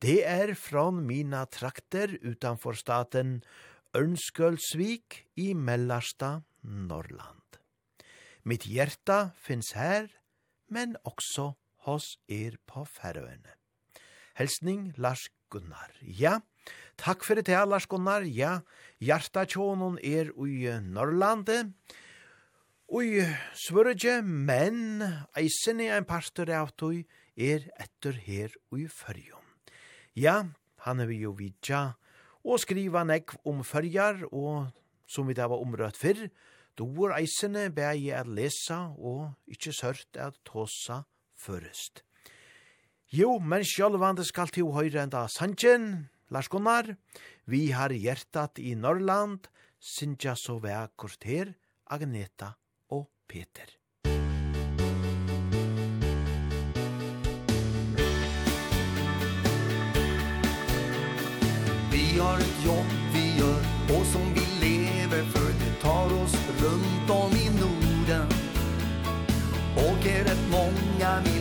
Det 0.00 0.22
er 0.24 0.54
från 0.56 1.02
mina 1.04 1.44
trakter 1.52 2.14
utanfor 2.22 2.78
staten 2.80 3.42
Ørnskølsvik 3.92 5.18
i 5.36 5.52
mellersta 5.52 6.44
Norrland. 6.62 7.60
Mitt 8.42 8.64
hjärta 8.64 9.30
finns 9.36 9.72
här, 9.74 10.08
men 10.68 10.96
också 11.04 11.54
hos 11.84 12.16
er 12.28 12.56
på 12.66 12.86
Färöarna. 12.86 13.52
Hälsning 14.34 14.94
Lars 14.96 15.28
Gunnar. 15.50 15.92
Ja, 16.02 16.38
takk 17.00 17.24
for 17.26 17.40
det, 17.40 17.56
Lars 17.68 17.86
Gunnar. 17.86 18.26
Ja, 18.26 18.60
hjarta 19.00 19.46
tjånen 19.48 19.98
er 20.02 20.32
i 20.32 20.72
Norrlande, 20.84 21.72
ui 22.88 23.22
Svørge, 23.56 24.22
men 24.22 25.02
eisini 25.36 25.90
ein 25.92 26.08
partur 26.08 26.50
av 26.52 26.72
tog 26.76 27.02
er 27.36 27.68
etter 27.78 28.16
her 28.26 28.54
ui 28.72 28.86
Førjum. 28.88 29.44
Ja, 30.16 30.44
han 30.84 31.00
er 31.00 31.10
vi 31.10 31.22
jo 31.22 31.34
vidja, 31.36 31.94
og 32.44 32.60
skriva 32.62 33.04
nekv 33.04 33.36
om 33.48 33.62
Førjar, 33.66 34.24
og 34.32 34.70
som 35.08 35.28
vi 35.28 35.36
da 35.36 35.48
var 35.50 35.62
omrøtt 35.62 35.98
fyrr, 36.00 36.28
doer 36.78 37.16
eisene 37.18 37.68
bæg 37.74 38.10
at 38.14 38.28
lesa 38.30 38.88
og 38.96 39.32
ikkje 39.50 39.74
sørt 39.74 40.20
at 40.20 40.38
tåsa 40.46 41.02
førest. 41.38 42.07
Jo, 43.08 43.38
men 43.40 43.62
sjálvande 43.64 44.20
skal 44.28 44.50
til 44.52 44.66
høyre 44.68 45.00
enda 45.06 45.22
sanjen, 45.32 46.10
Lars 46.28 46.50
Gunnar, 46.52 46.90
vi 47.48 47.70
har 47.72 47.88
hjertat 47.88 48.60
i 48.60 48.74
Norrland, 48.76 49.48
Sintja 49.80 50.34
så 50.36 50.58
vekkort 50.60 51.24
her, 51.24 51.54
Agneta 51.88 52.50
og 52.92 53.06
Peter. 53.24 53.64
Vi 61.88 62.04
har 62.20 62.44
ett 62.44 62.60
jobb 62.66 62.92
vi 63.14 63.24
gör 63.40 63.62
och 63.96 64.06
som 64.06 64.34
vi 64.36 64.44
lever 64.60 65.22
för 65.32 65.48
det 65.64 65.80
tar 65.80 66.12
oss 66.22 66.36
runt 66.60 67.10
om 67.10 67.32
i 67.32 67.48
Norden. 67.60 68.28
Och 69.76 70.06
är 70.06 70.24
rätt 70.24 70.44
många 70.50 71.22
vi 71.24 71.37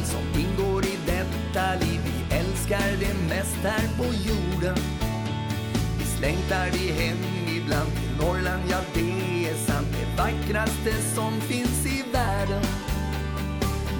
detta 1.57 1.85
liv. 1.85 2.01
Vi 2.05 2.35
älskar 2.35 2.97
det 2.99 3.35
mest 3.35 3.57
här 3.63 3.87
på 3.97 4.03
jorden. 4.03 4.75
Vi 5.97 6.05
slängtar 6.05 6.69
vi 6.73 6.91
hem 6.91 7.17
ibland 7.47 7.91
till 7.91 8.25
Norrland 8.25 8.63
Ja 8.69 8.77
det 8.93 9.49
är 9.49 9.55
sant. 9.55 9.87
Det 9.91 10.21
vackraste 10.21 10.93
som 11.15 11.41
finns 11.41 11.85
i 11.85 12.03
världen. 12.13 12.63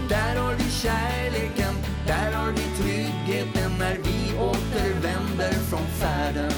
Där 0.09 0.35
har 0.35 0.53
vi 0.53 0.71
kärleken 0.71 1.75
Där 2.07 2.31
har 2.31 2.51
vi 2.51 2.83
tryggheten 2.83 3.71
När 3.79 3.97
vi 4.03 4.37
återvänder 4.39 5.53
från 5.53 5.87
färden. 5.99 6.51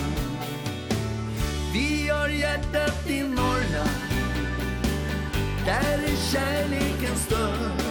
Vi 1.73 2.09
har 2.09 2.29
hjärtat 2.29 3.09
i 3.09 3.23
Norrland. 3.23 3.99
Där 5.65 5.99
är 6.03 6.31
kärleken 6.31 7.15
störst. 7.15 7.88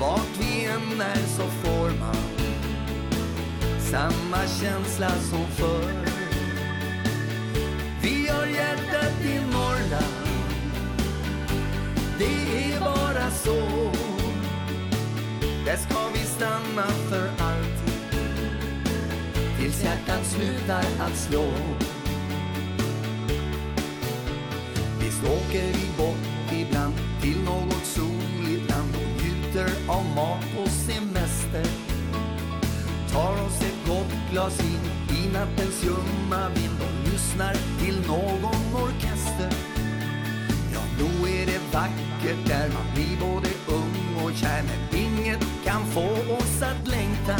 Vart 0.00 0.38
vi 0.38 0.64
än 0.64 1.00
är 1.00 1.26
så 1.36 1.42
får 1.42 1.90
man 2.00 2.16
Samma 3.80 4.46
känsla 4.60 5.10
som 5.10 5.46
förr. 5.46 5.94
Vi 8.02 8.28
har 8.28 8.46
hjärtat 8.46 9.24
i 9.24 9.40
Norrland. 9.52 10.26
Det 12.18 12.72
är 12.72 12.80
bara 12.80 13.30
så. 13.30 13.60
Där 15.66 15.76
ska 15.76 16.08
vi 16.14 16.18
stanna 16.18 16.86
för 16.86 17.28
alltid. 17.38 18.20
Tills 19.58 19.84
hjärtat 19.84 20.26
slutar 20.26 20.84
att 21.00 21.16
slå. 21.16 21.44
Visst 25.00 25.24
åker 25.24 25.66
vi 25.66 25.86
bort 25.98 26.52
ibland 26.52 26.94
Till 27.22 27.44
något 27.44 27.84
sol 27.84 28.09
njuter 29.60 29.72
av 29.88 30.04
mat 30.16 30.44
och 30.62 30.68
semester. 30.68 31.64
Tar 33.12 33.32
oss 33.32 33.60
ett 33.60 33.88
gott 33.88 34.30
glas 34.30 34.60
vin 34.60 35.18
i 35.18 35.32
nattens 35.32 35.84
ljumma 35.84 36.48
vind 36.48 36.80
och 36.80 37.12
lyssnar 37.12 37.54
till 37.78 38.06
någon 38.06 38.82
orkester. 38.82 39.52
Ja, 40.72 40.80
då 40.98 41.28
är 41.28 41.46
det 41.46 41.60
vackert 41.72 42.46
där 42.46 42.68
man 42.68 42.94
blir 42.94 43.20
både 43.20 43.48
ung 43.68 44.24
och 44.24 44.32
kär 44.32 44.62
Men 44.62 45.00
inget 45.00 45.46
kan 45.64 45.86
få 45.86 46.34
oss 46.36 46.62
att 46.62 46.88
längta 46.88 47.36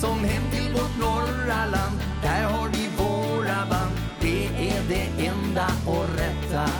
Som 0.00 0.18
hem 0.24 0.42
till 0.50 0.72
vårt 0.72 0.98
norra 1.00 1.66
land 1.66 2.00
Där 2.22 2.44
har 2.44 2.68
vi 2.68 2.88
våra 2.98 3.66
band. 3.70 3.92
Det 4.20 4.46
är 4.46 4.82
det 4.88 5.26
enda 5.26 5.66
och 5.86 6.06
rätta 6.18 6.70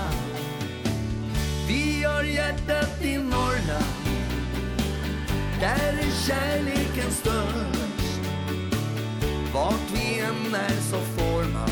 Vi 1.68 2.04
har 2.04 2.22
hjärtat 2.22 3.02
i 3.02 3.18
Norrland 3.18 4.01
Där 5.62 5.98
är 5.98 6.26
kärleken 6.26 7.10
störst. 7.10 8.20
Vart 9.54 9.90
vi 9.94 10.20
än 10.20 10.54
är 10.54 10.80
så 10.90 10.96
får 10.96 11.52
man 11.52 11.70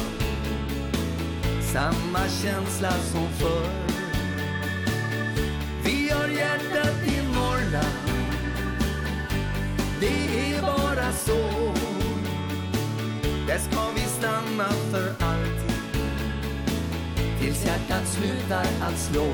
Samma 1.62 2.28
känsla 2.42 2.90
som 2.90 3.28
förr. 3.28 3.70
Vi 5.84 6.10
har 6.10 6.28
hjärtat 6.28 6.96
i 7.06 7.22
Norrland 7.34 8.10
Det 10.00 10.54
är 10.54 10.62
bara 10.62 11.12
så. 11.12 11.72
Där 13.46 13.58
ska 13.58 13.90
vi 13.94 14.00
stanna 14.00 14.68
för 14.90 15.14
alltid. 15.20 15.76
Tills 17.40 17.64
hjärtat 17.64 18.08
slutar 18.08 18.66
att 18.82 18.98
slå. 18.98 19.26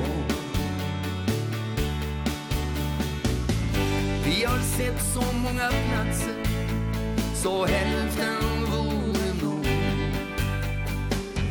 Vi 4.39 4.45
har 4.45 4.59
sett 4.59 5.03
så 5.13 5.21
många 5.21 5.69
platser 5.69 6.35
Så 7.35 7.65
hälften 7.65 8.65
vore 8.71 9.33
nog. 9.43 9.67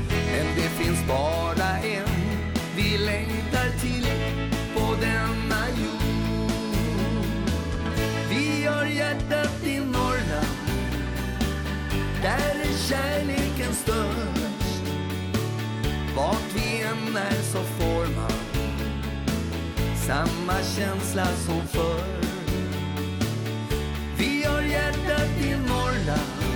Men 0.08 0.46
det 0.56 0.68
finns 0.68 1.06
bara 1.08 1.78
en 1.78 2.08
Vi 2.76 2.98
längtar 2.98 3.78
till 3.80 4.06
på 4.74 4.94
denna 5.00 5.62
jord. 5.68 6.50
Vi 8.30 8.64
har 8.66 8.86
hjärtat 8.86 9.64
i 9.64 9.78
Norrland 9.78 10.56
Där 12.22 12.60
är 12.62 12.88
kärleken 12.88 13.74
störst. 13.74 14.82
Vart 16.16 16.54
vi 16.54 16.82
än 16.82 17.16
är 17.16 17.42
så 17.42 17.58
får 17.58 18.06
man 18.16 18.32
Samma 20.06 20.62
känsla 20.76 21.26
som 21.26 21.66
förr 21.66 22.35
ända 24.74 25.18
till 25.38 25.58
Norrland 25.58 26.46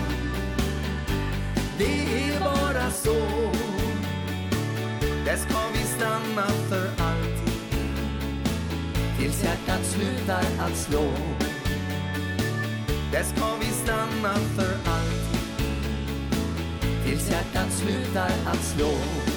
Det 1.79 2.33
är 2.33 2.41
bara 2.41 2.91
så. 2.91 3.15
Där 5.25 5.37
ska 5.37 5.59
vi 5.73 5.79
stanna 5.79 6.47
för 6.47 6.87
alltid. 6.87 7.55
Tills 9.19 9.45
hjärtat 9.45 9.85
slutar 9.85 10.45
att 10.59 10.77
slå. 10.77 11.13
Där 13.13 13.23
ska 13.23 13.57
vi 13.61 13.67
stanna 13.67 14.35
för 14.35 14.73
alltid. 14.91 15.67
Tills 17.05 17.31
hjärtat 17.31 17.73
slutar 17.73 18.31
att 18.47 18.65
slå. 18.65 19.30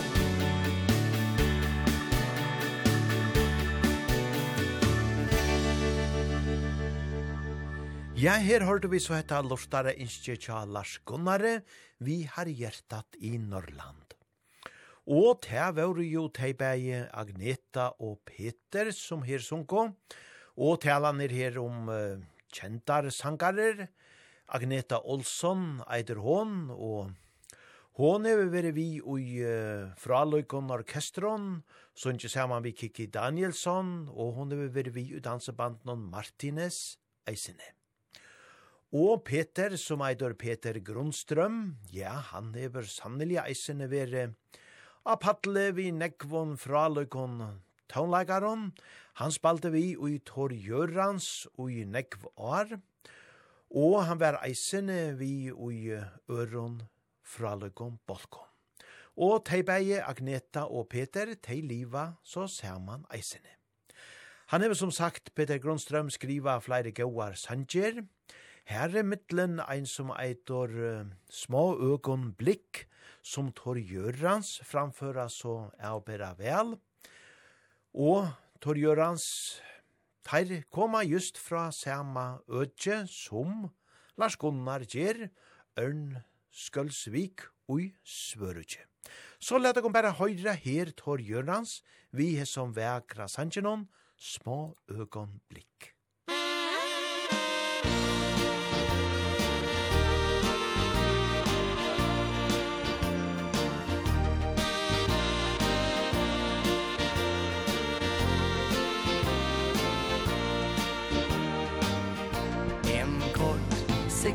Ja, 8.23 8.37
her 8.39 8.63
hørte 8.63 8.87
vi 8.87 9.01
så 9.03 9.17
hetta 9.17 9.41
lortare 9.43 9.91
innskje 9.99 10.37
tja 10.39 10.61
Lars 10.63 10.93
Gunnare, 11.03 11.65
vi 11.99 12.21
har 12.23 12.47
hjertat 12.47 13.17
i 13.19 13.33
Norrland. 13.35 14.13
Og 15.11 15.41
te 15.43 15.65
var 15.75 15.99
jo 15.99 16.23
teibæge 16.31 17.01
Agneta 17.11 17.89
og 17.99 18.21
Peter 18.23 18.93
som 18.95 19.25
her 19.27 19.43
sunko, 19.43 19.89
og 20.55 20.79
talan 20.85 21.19
er 21.19 21.35
her 21.35 21.59
om 21.59 21.91
uh, 21.91 22.23
kjentar 22.47 23.09
sangarer, 23.11 23.89
Agneta 24.47 25.01
Olsson, 25.03 25.83
Eider 25.91 26.23
Hån, 26.23 26.71
og 26.71 27.11
Hon 27.99 28.25
er 28.25 28.47
vi 28.47 28.71
vi 28.71 28.89
i 29.03 29.29
uh, 29.43 29.91
Fraløykon 29.99 30.71
Orkestron, 30.71 31.59
så 31.91 32.15
ikke 32.15 32.31
saman 32.31 32.63
vi 32.63 32.71
Kiki 32.71 33.11
Danielsson, 33.11 34.07
og 34.15 34.35
hon 34.39 34.55
er 34.55 34.69
vi 34.69 34.89
vi 34.89 35.09
i 35.11 35.19
dansebanden 35.19 36.07
Martinez 36.07 36.95
Eisene. 37.27 37.82
Og 38.93 39.23
Peter, 39.25 39.73
som 39.81 40.03
eitur 40.05 40.35
Peter 40.37 40.77
Grundstrøm, 40.85 41.79
ja, 41.89 42.11
han 42.29 42.51
hever 42.53 42.85
sannelig 42.85 43.39
eisene 43.41 43.87
vere 43.89 44.27
A 45.09 45.15
paddle 45.17 45.71
vi 45.73 45.87
nekvon 45.91 46.53
fra 46.61 46.83
løykon 46.93 47.41
tånleikaron. 47.89 48.67
Han 49.17 49.33
spalte 49.33 49.71
vi 49.73 49.95
ui 49.97 50.19
Tor 50.21 50.53
Jørans 50.53 51.47
ui 51.57 51.81
nekv 51.89 52.29
år, 52.37 52.77
og 53.73 53.97
han 54.05 54.21
var 54.21 54.37
eisene 54.45 55.17
vi 55.17 55.49
ui 55.49 55.97
øron 56.29 56.83
fra 57.25 57.55
løykon 57.57 57.97
bolkon. 58.05 58.45
Og 59.17 59.41
teibeie 59.49 60.05
Agneta 60.05 60.67
og 60.69 60.87
Peter, 60.93 61.33
tei 61.41 61.63
liva 61.65 62.11
så 62.21 62.45
saman 62.45 63.09
eisene. 63.09 63.57
Han 64.53 64.61
hever 64.61 64.77
som 64.77 64.93
sagt 64.93 65.33
Peter 65.33 65.57
Grundstrøm 65.57 66.13
skriva 66.13 66.59
flere 66.61 66.93
gauar 66.93 67.33
sanger, 67.33 68.03
Her 68.63 68.93
er 68.95 69.03
mittlen 69.03 69.59
ein 69.59 69.85
som 69.89 70.11
eitor 70.15 70.71
uh, 70.71 71.11
små 71.27 71.75
øgon 71.83 72.31
blikk, 72.39 72.85
som 73.23 73.51
Tor 73.55 73.75
Gjørans 73.75 74.61
framføra 74.67 75.27
så 75.31 75.69
avbera 75.79 76.33
vel. 76.39 76.75
Og 77.93 78.29
Tor 78.63 78.79
Gjørans 78.79 79.25
teir 80.23 80.63
koma 80.71 81.03
just 81.03 81.39
fra 81.39 81.69
sama 81.71 82.39
ødje 82.47 83.03
som 83.11 83.69
Lars 84.17 84.37
Gunnar 84.39 84.85
Gjer, 84.87 85.27
Ørn 85.79 86.21
Skølsvik 86.51 87.43
ui 87.67 87.91
Svørutje. 88.03 88.85
Så 89.39 89.59
leta 89.59 89.83
kom 89.83 89.95
bare 89.95 90.15
høyre 90.15 90.55
her 90.55 90.93
Tor 90.95 91.19
Gjørans, 91.19 91.81
vi 92.11 92.37
som 92.47 92.71
vekra 92.75 93.27
sanjenon, 93.27 93.89
små 94.15 94.75
øgon 94.87 95.41
blikk. 95.51 95.92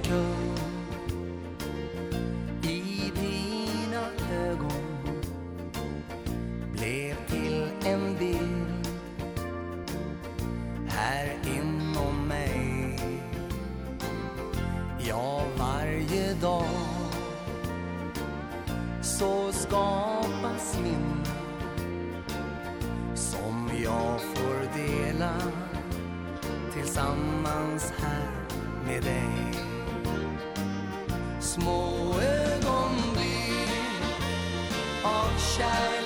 tå 0.08 0.24
I 2.68 3.12
dina 3.14 4.02
ögon 4.32 5.22
Blev 6.72 7.14
till 7.26 7.66
en 7.84 8.16
bild. 8.18 8.88
Här 10.88 11.36
inom 11.44 12.28
mig. 12.28 12.98
Ja, 15.08 15.42
varje 15.58 16.34
dag 16.34 16.64
Så 19.02 19.52
skapas 19.52 20.78
min. 20.82 21.24
Som 23.14 23.70
jag 23.84 24.20
får 24.20 24.78
dela 24.78 25.34
Tillsammans 26.72 27.92
här 27.98 28.30
med 28.86 29.02
dig 29.02 29.67
små 31.60 32.14
ögonblick 32.20 33.70
av 35.02 35.38
kärlek. 35.38 35.97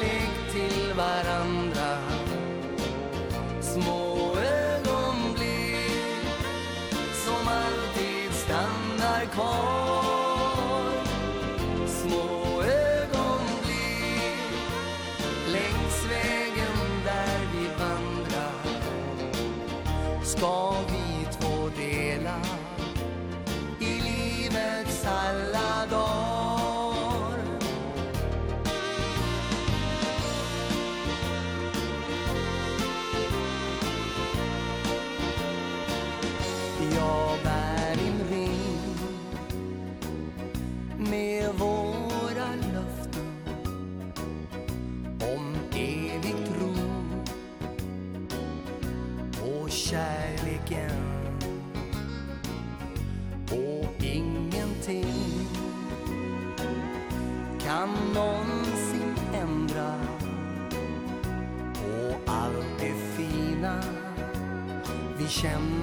känna. 65.43 65.82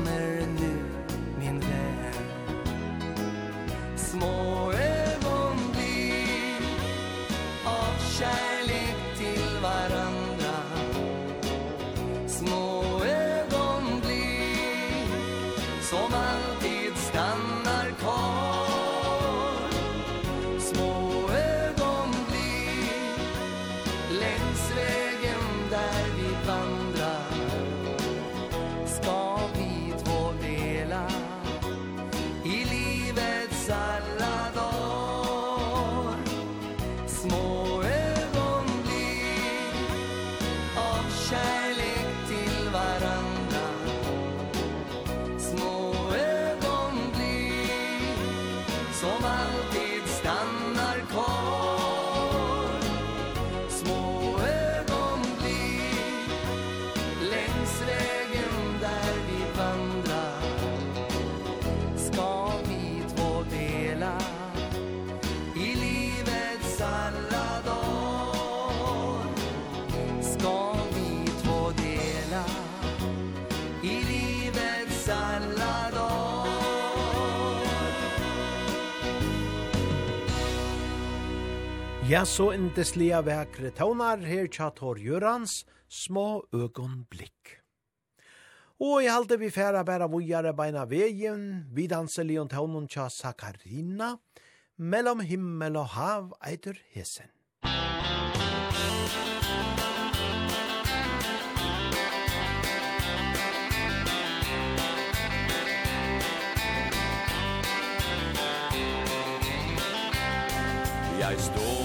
Ja, 82.09 82.23
så 82.25 82.47
indeslige 82.55 83.19
vekre 83.21 83.69
tånar 83.77 84.23
her 84.25 84.47
tja 84.49 84.71
Jørans 84.97 85.65
små 85.87 86.43
ögonblick. 86.51 87.61
Og 88.79 89.03
i 89.03 89.07
halte 89.07 89.37
vi 89.37 89.51
færa 89.51 89.83
bæra 89.83 90.07
vujare 90.09 90.53
beina 90.57 90.85
vegin, 90.85 91.67
vidanse 91.71 92.23
lion 92.23 92.49
tånon 92.49 92.87
tja 92.87 93.09
Sakarina, 93.09 94.17
mellom 94.77 95.19
himmel 95.19 95.77
og 95.77 95.85
hav 95.85 96.33
eitur 96.41 96.81
hesen. 96.95 97.29
Jeg 111.19 111.39
står 111.39 111.78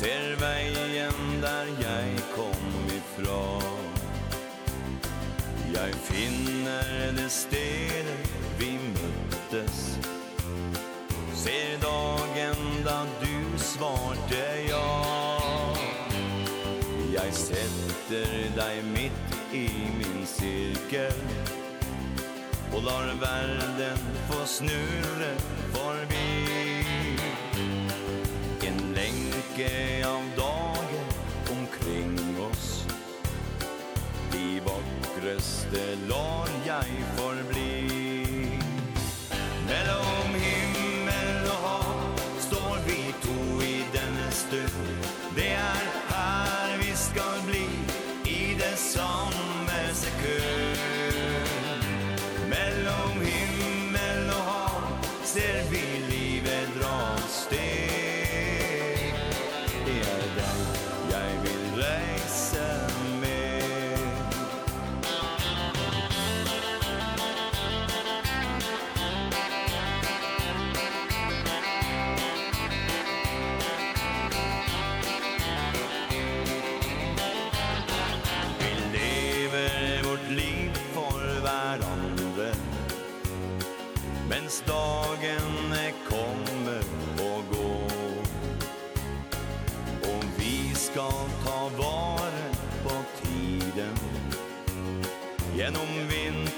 Ser 0.00 0.36
veien 0.40 1.40
der 1.42 1.66
jeg 1.76 2.20
kom 2.32 2.68
ifrån. 2.88 3.88
Jeg 5.74 5.92
finner 6.06 7.12
det 7.16 7.26
stedet 7.30 8.30
vi 8.58 8.70
møttes 8.94 9.98
Ser 11.36 11.76
dagen 11.84 12.64
da 12.86 12.96
du 13.20 13.58
svarte 13.60 14.40
ja 14.70 14.88
Jeg 17.12 17.36
setter 17.36 18.34
deg 18.56 18.80
midt 18.96 19.38
i 19.52 19.68
min 20.00 20.24
cirkel. 20.24 21.24
Og 22.72 22.88
lar 22.88 23.12
verden 23.20 24.00
få 24.30 24.46
snurre 24.48 25.34
forbi 25.76 26.79
skugge 29.60 30.06
av 30.06 30.22
dagen 30.36 31.06
omkring 31.60 32.18
oss. 32.50 32.86
De 34.32 34.60
vackraste 34.60 35.96
lar 36.08 36.48
jeg 36.66 37.04
för 37.16 37.39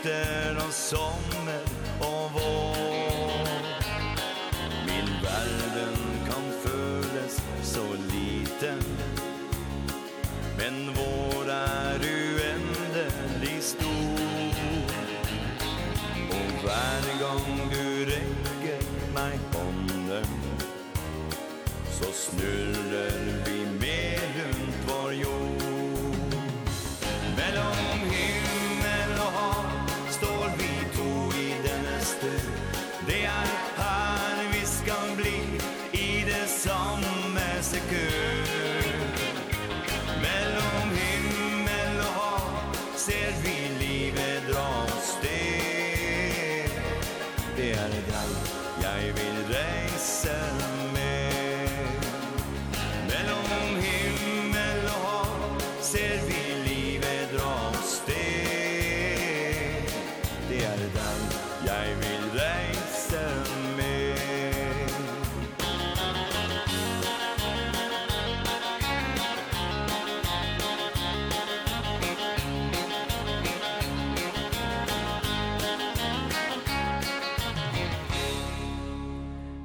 dofter 0.02 0.56
av 0.56 0.70
sommar 0.70 1.31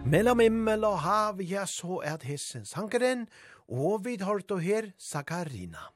Mellom 0.08 0.39
himmel 0.39 0.86
og 0.88 1.01
hav, 1.03 1.41
ja, 1.43 1.66
så 1.68 1.97
er 2.08 2.22
hissen 2.24 2.64
sankeren, 2.64 3.26
og 3.68 4.05
vi 4.05 4.14
tar 4.16 4.39
og 4.39 4.62
her 4.64 4.93
Sakarina. 4.95 5.89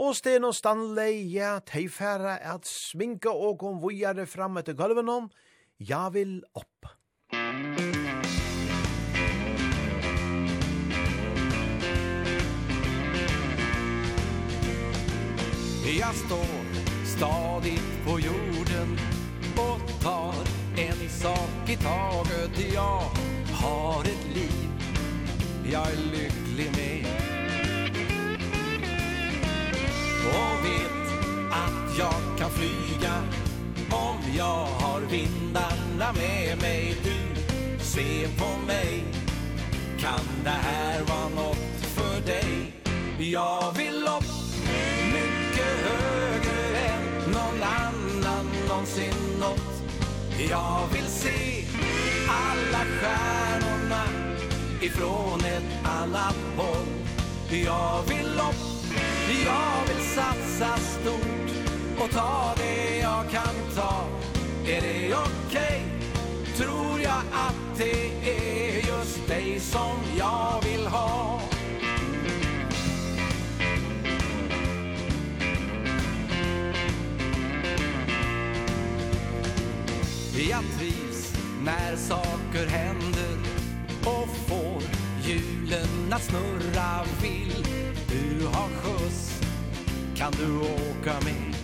Og 0.00 0.16
Sten 0.16 0.44
og 0.48 0.54
Stanley, 0.56 1.20
ja, 1.34 1.58
teifæra 1.60 2.38
at 2.40 2.64
sminka 2.64 3.28
og 3.28 3.58
kom 3.60 3.82
vujare 3.82 4.24
fram 4.24 4.56
etter 4.56 4.72
gulven 4.72 5.08
om, 5.12 5.28
ja 5.78 6.08
vil 6.08 6.40
opp. 6.54 6.88
Jag 16.00 16.14
står 16.14 16.56
stadigt 17.04 18.04
på 18.04 18.20
jorden 18.20 18.98
och 19.56 20.02
tar 20.02 20.45
en 21.06 21.12
sak 21.12 21.68
i 21.68 21.76
taget 21.76 22.74
Jag 22.74 23.02
har 23.52 24.00
ett 24.00 24.34
liv 24.34 24.70
jag 25.72 25.86
är 25.86 25.96
lycklig 25.96 26.70
med. 26.76 27.06
Och 30.28 30.64
vet 30.64 31.08
att 31.52 31.98
jag 31.98 32.38
kan 32.38 32.50
flyga 32.50 33.14
Om 33.90 34.16
jag 34.36 34.66
har 34.66 35.00
vindarna 35.00 36.12
med 36.12 36.58
mig 36.62 36.96
Du 37.04 37.40
se 37.84 38.28
på 38.38 38.66
mig 38.66 39.04
Kan 39.98 40.44
det 40.44 40.50
här 40.50 41.02
vara 41.02 41.28
något 41.28 41.80
för 41.80 42.20
dig? 42.26 42.72
Jag 43.18 43.72
vill 43.76 44.02
upp 44.02 44.32
mycket 45.12 45.74
högre 45.88 46.78
än 46.78 47.30
någon 47.32 47.62
annan 47.62 48.46
någonsin 48.68 49.40
nått 49.40 49.75
Jag 50.38 50.88
vill 50.92 51.06
se 51.06 51.64
alla 52.28 52.84
stjärnorna 52.84 54.02
ifrån 54.80 55.40
ett 55.40 55.86
annat 55.86 56.36
håll 56.56 56.86
Jag 57.50 58.02
vill 58.08 58.26
upp, 58.26 58.96
jag 59.44 59.94
vill 59.94 60.04
satsa 60.06 60.76
stort 60.76 61.50
och 61.98 62.10
ta 62.10 62.54
det 62.56 62.98
jag 62.98 63.30
kan 63.30 63.54
ta 63.76 64.04
Är 64.66 64.80
det 64.80 65.14
okej? 65.14 65.26
Okay? 65.48 66.56
Tror 66.56 67.00
jag 67.00 67.22
att 67.32 67.78
det 67.78 68.30
är 68.30 68.76
just 68.76 69.28
dig 69.28 69.60
som 69.60 69.96
jag 70.18 70.62
vill 70.64 70.86
ha 70.86 71.40
jag 80.50 80.62
trivs 80.78 81.34
när 81.64 81.96
saker 81.96 82.66
händer 82.66 83.38
och 84.04 84.28
får 84.48 84.82
hjulen 85.22 86.12
att 86.12 86.22
snurra 86.22 87.04
vill. 87.22 87.66
Du 88.08 88.46
har 88.46 88.68
skjuts 88.68 89.40
kan 90.16 90.32
du 90.32 90.58
åka 90.58 91.20
med? 91.24 91.54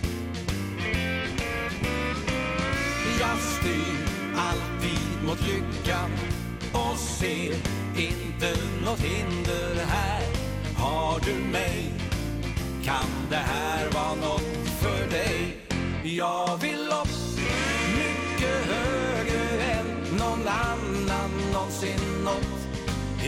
Jag 3.19 3.37
styr 3.39 4.07
alltid 4.37 5.27
mot 5.27 5.47
lyckan 5.47 6.09
och 6.73 6.97
ser 6.97 7.53
inte 7.97 8.55
något 8.85 8.99
hinder 8.99 9.85
här. 9.85 10.23
Har 10.77 11.19
du 11.25 11.33
mig 11.33 11.93
kan 12.83 13.29
det 13.29 13.35
här 13.35 13.89
vara 13.91 14.15
något 14.15 14.67
för 14.81 15.09
dig? 15.09 15.57
Jag 16.03 16.57
vill 16.57 16.87
upp 16.87 17.42
högre 18.53 19.63
än 19.63 20.17
någon 20.17 20.47
annan 20.47 21.31
någonsin 21.53 22.23
nått 22.23 22.67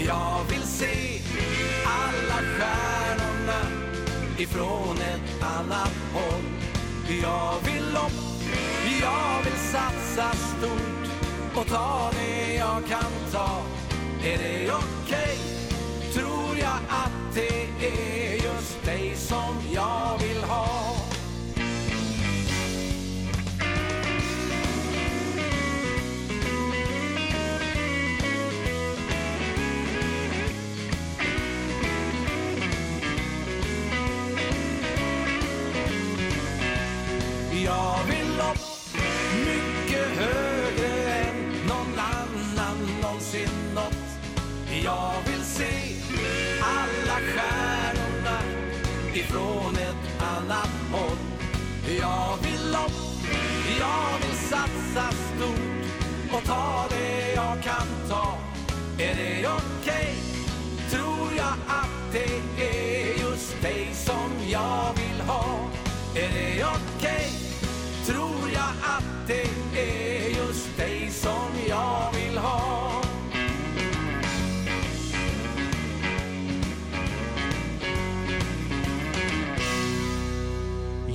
Jag 0.08 0.42
vill 0.50 0.62
se 0.62 1.22
alla 1.86 2.42
stjärnorna 2.42 3.62
ifrån 4.38 4.98
ett 4.98 5.44
annat 5.44 5.96
håll 6.14 6.44
Jag 7.22 7.54
vill 7.66 7.96
upp, 7.96 8.54
jag 9.02 9.44
vill 9.44 9.60
satsa 9.72 10.32
stort 10.36 11.06
och 11.56 11.68
ta 11.68 12.12
det 12.20 12.56
jag 12.56 12.84
kan 12.90 13.32
ta 13.32 13.62
Är 14.24 14.38
det 14.38 14.72
okej? 14.72 14.84
Okay? 15.06 16.14
Tror 16.14 16.58
jag 16.60 16.80
att 16.90 17.36
det 17.36 17.88
är 17.88 18.34
just 18.34 18.86
dig 18.86 19.16
som 19.16 19.56
jag 19.74 20.20
vill 20.20 20.44
ha 20.44 21.05
ta 56.46 56.86
det 56.90 57.34
jag 57.36 57.64
kan 57.64 57.88
ta 58.10 58.38
Är 59.00 59.16
det 59.16 59.48
okej? 59.48 59.64
Okay? 59.82 60.16
Tror 60.90 61.32
jag 61.38 61.56
att 61.68 62.14
det 62.14 62.64
är 62.64 63.20
just 63.20 63.62
dig 63.62 63.90
som 63.94 64.32
jag 64.50 64.94
vill 64.94 65.22
ha 65.28 65.70
Är 66.16 66.30
det 66.34 66.64
okej? 66.64 66.86
Okay? 66.98 67.30
Tror 68.06 68.50
jag 68.54 68.72
att 68.98 69.28
det 69.28 69.80
är 69.80 70.30
just 70.30 70.78
dig 70.78 71.10
som 71.10 71.50
jag 71.68 72.12
vill 72.14 72.38
ha 72.38 73.02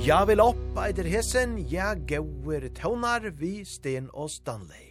Ja 0.05 0.25
vil 0.25 0.39
opp 0.41 0.77
Eider 0.87 1.03
hessen, 1.03 1.57
ja 1.69 1.93
gauer 1.93 2.69
taunar 2.73 3.29
vi 3.37 3.65
Sten 3.65 4.09
og 4.13 4.31
Stanley 4.31 4.90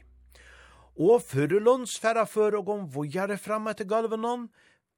og 1.01 1.23
fyrrelunds 1.25 1.97
færa 2.01 2.27
før 2.29 2.59
og 2.61 2.69
om 2.75 2.89
vojare 2.95 3.39
fram 3.39 3.69
til 3.77 3.89
gulvenon, 3.89 4.49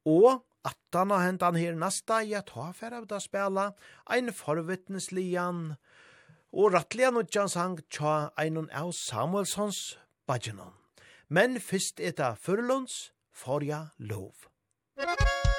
og 0.05 0.43
attan 0.67 1.11
har 1.15 1.27
hentan 1.27 1.59
her 1.59 1.79
nasta 1.79 2.21
i 2.27 2.35
at 2.35 2.51
ha 2.57 2.73
færa 2.75 2.99
av 3.03 3.07
da 3.07 3.21
spela, 3.23 3.71
ein 4.11 4.33
forvittneslian, 4.33 5.77
og 6.53 6.75
rattlian 6.75 7.17
og 7.17 7.31
sang 7.49 7.79
tja 7.91 8.33
einon 8.37 8.71
av 8.71 8.93
Samuelsons 8.93 9.99
badgenon. 10.27 10.75
Men 11.29 11.61
fyrst 11.61 12.01
eta 12.01 12.35
fyrrelunds 12.35 13.13
forja 13.33 13.89
lov. 13.99 14.51
Musik 14.99 15.52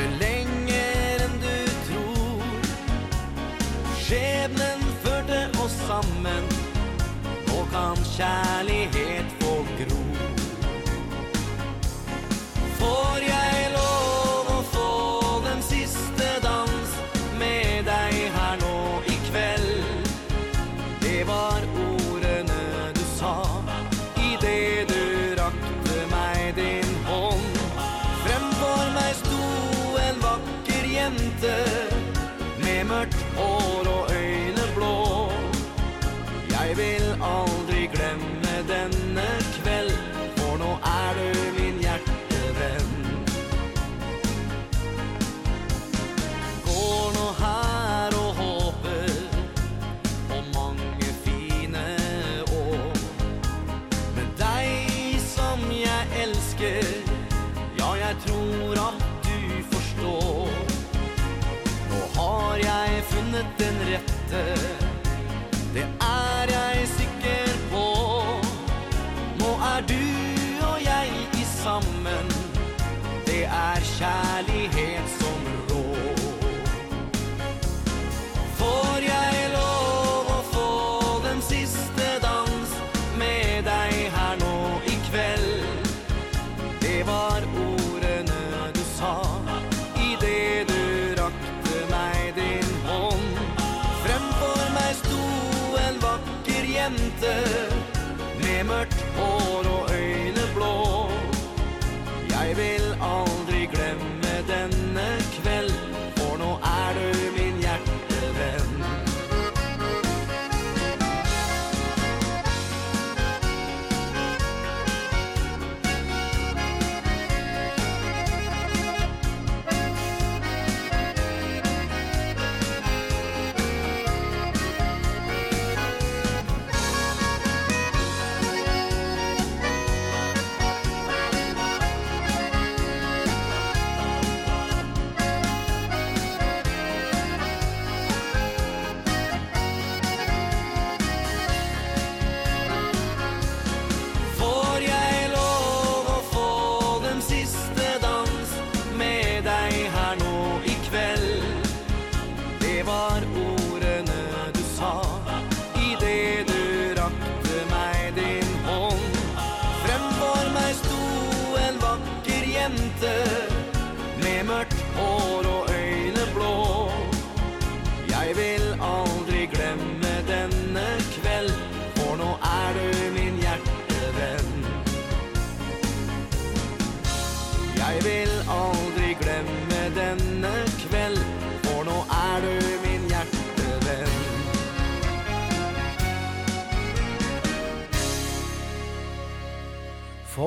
kanske 0.00 0.24
längre 0.24 1.24
än 1.24 1.40
du 1.40 1.66
tror. 1.88 2.42
Skevnen 4.00 4.80
førte 5.02 5.48
oss 5.64 5.72
sammen, 5.88 6.44
och 7.46 7.72
kan 7.72 7.96
kärlighet 7.96 9.39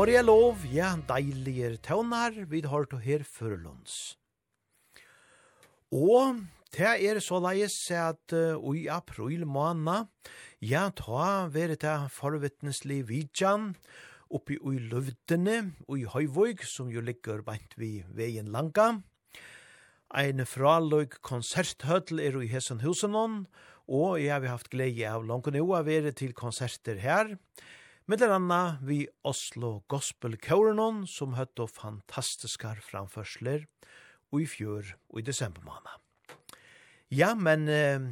Når 0.03 0.09
jeg 0.11 0.25
lov, 0.27 0.63
ja, 0.67 0.87
deilige 1.07 1.77
tøvnar, 1.79 2.33
vi 2.51 2.59
har 2.67 2.83
to 2.91 2.97
her 2.99 3.21
førlunds. 3.23 4.17
Og 5.95 6.41
det 6.75 6.89
er 7.07 7.21
så 7.23 7.37
leis 7.39 7.77
at 7.95 8.35
uh, 8.35 8.75
i 8.75 8.89
april 8.91 9.45
måned, 9.47 10.09
ja, 10.59 10.89
ta 10.91 11.47
være 11.53 11.77
til 11.79 12.09
forvittneslig 12.11 12.97
vidjan, 13.07 13.77
oppi 14.27 14.57
i 14.59 14.81
løvdene, 14.91 15.71
og 15.87 16.01
i 16.01 16.03
Høyvøg, 16.03 16.65
som 16.67 16.91
jo 16.91 16.99
ligger 16.99 17.39
bant 17.47 17.77
vi 17.79 18.03
veien 18.11 18.51
langa. 18.51 18.89
Ein 20.11 20.43
fraløg 20.43 21.15
konserthøtl 21.23 22.19
er 22.19 22.41
i 22.43 22.51
Hesenhusenon, 22.51 23.45
og 23.87 24.19
jeg 24.19 24.35
har 24.35 24.51
haft 24.51 24.67
glede 24.75 25.07
av 25.07 25.23
langt 25.23 25.47
nå 25.47 25.63
å 25.63 25.79
være 25.87 26.11
til 26.11 26.35
konserter 26.35 26.99
her. 26.99 27.37
Og 27.37 27.71
Middler 28.03 28.33
anna 28.35 28.79
vi 28.83 29.05
Oslo 29.23 29.85
Gospel 29.87 30.33
Kaurenon 30.35 31.05
som 31.07 31.37
høtt 31.37 31.55
og 31.63 31.69
fantastiskar 31.71 32.81
framførsler 32.83 33.63
og 34.33 34.41
i 34.43 34.47
fjør 34.51 34.89
og 35.13 35.21
i 35.21 35.23
desember 35.23 35.63
måned. 35.63 36.01
Ja, 37.15 37.31
men 37.31 37.69
eh, 37.71 38.03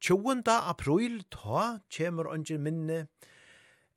20. 0.00 0.48
april 0.48 1.20
ta 1.28 1.82
kjemur 1.92 2.30
under 2.32 2.62
minne 2.64 3.02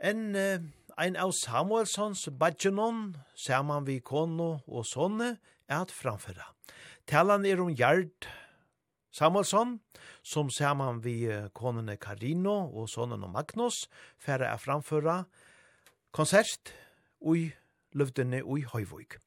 en 0.03 0.35
eh, 0.35 0.67
ein 0.99 1.15
av 1.15 1.31
Samuelsons 1.31 2.27
badgenon 2.35 3.15
saman 3.31 3.87
vi 3.87 4.01
kono 4.03 4.57
og 4.67 4.83
sonne 4.83 5.37
er 5.71 5.77
at 5.85 5.95
framføra. 5.95 6.51
Talan 7.07 7.47
er 7.47 7.63
om 7.63 7.71
gjerd 7.71 8.27
Samuelsson, 9.11 9.79
som 10.23 10.49
saman 10.49 11.01
vi 11.03 11.25
konene 11.53 11.97
Karino 11.99 12.71
og 12.71 12.89
sonen 12.89 13.25
og 13.27 13.33
Magnus 13.33 13.83
færre 14.19 14.47
er 14.47 14.61
framføra 14.61 15.23
konsert 16.15 16.71
ui 17.19 17.49
løvdene 17.93 18.43
ui 18.43 18.63
Høyvøyk. 18.63 19.17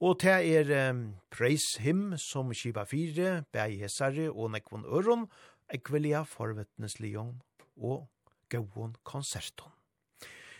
Og 0.00 0.16
det 0.22 0.36
er 0.56 0.90
um, 0.90 1.02
Praise 1.30 1.80
Him 1.80 2.16
som 2.18 2.52
Kiva 2.56 2.84
4, 2.88 3.44
Bæg 3.52 3.78
Hesare 3.82 4.30
og 4.30 4.50
Nekvon 4.54 4.84
Øron, 4.84 5.26
Ekvelia 5.70 6.22
forvetneslion 6.22 7.40
og 7.76 8.08
Gauon 8.48 8.96
konserton. 9.04 9.72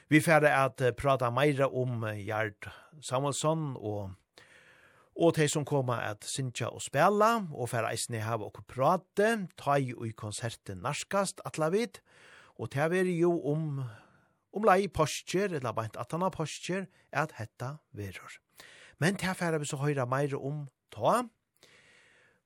Vi 0.09 0.20
færre 0.20 0.51
at 0.51 0.82
prata 0.97 1.31
meira 1.31 1.69
om 1.69 2.05
Gjerd 2.19 2.69
Samuelsson 3.02 3.77
og 3.77 4.11
og 5.20 5.34
de 5.36 5.44
som 5.52 5.66
koma 5.68 5.98
at 6.09 6.24
synja 6.24 6.70
og 6.72 6.80
spela, 6.80 7.42
og 7.52 7.68
færa 7.68 7.90
eisne 7.92 8.22
hava 8.24 8.47
okkur 8.47 8.64
prate, 8.72 9.32
ta 9.60 9.76
i 9.76 9.92
ui 9.92 10.14
konserten 10.16 10.80
narskast 10.80 11.42
atlavid, 11.44 12.01
og 12.56 12.72
det 12.72 12.86
er 13.01 13.10
jo 13.12 13.34
om, 13.52 13.82
om 14.56 14.64
lei 14.64 14.88
postjer, 14.88 15.52
eller 15.59 15.76
beint 15.76 15.97
har 15.97 16.30
postjer, 16.32 16.86
at 17.12 17.36
hetta 17.36 17.76
verur. 17.92 18.40
Men 18.98 19.14
det 19.14 19.36
færa 19.36 19.59
vi 19.59 19.68
så 19.68 19.76
høyra 19.76 20.06
meir 20.09 20.36
om 20.36 20.68
ta, 20.90 21.28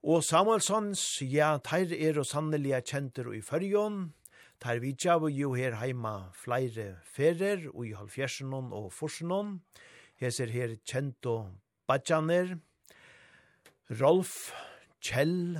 Og 0.05 0.21
Samuelsons, 0.21 1.23
ja, 1.33 1.55
teir 1.65 1.89
er 1.97 2.19
og 2.21 2.27
sanneliga 2.29 2.83
kjenter 2.85 3.31
og 3.31 3.39
i 3.39 3.41
fyrjon, 3.41 4.11
teir 4.61 4.83
vidja 4.83 5.15
vi 5.23 5.31
jo 5.39 5.55
her 5.57 5.79
heima 5.81 6.29
flere 6.37 6.99
ferer, 7.09 7.71
og 7.73 7.87
i 7.87 7.95
halvfjersenon 7.97 8.69
og 8.77 8.93
forsenon, 8.93 9.61
Heser 10.21 10.53
her 10.53 10.77
kjent 10.87 11.27
og 11.27 11.49
Badjaner, 11.87 12.59
Rolf, 14.01 14.53
Kjell, 15.05 15.59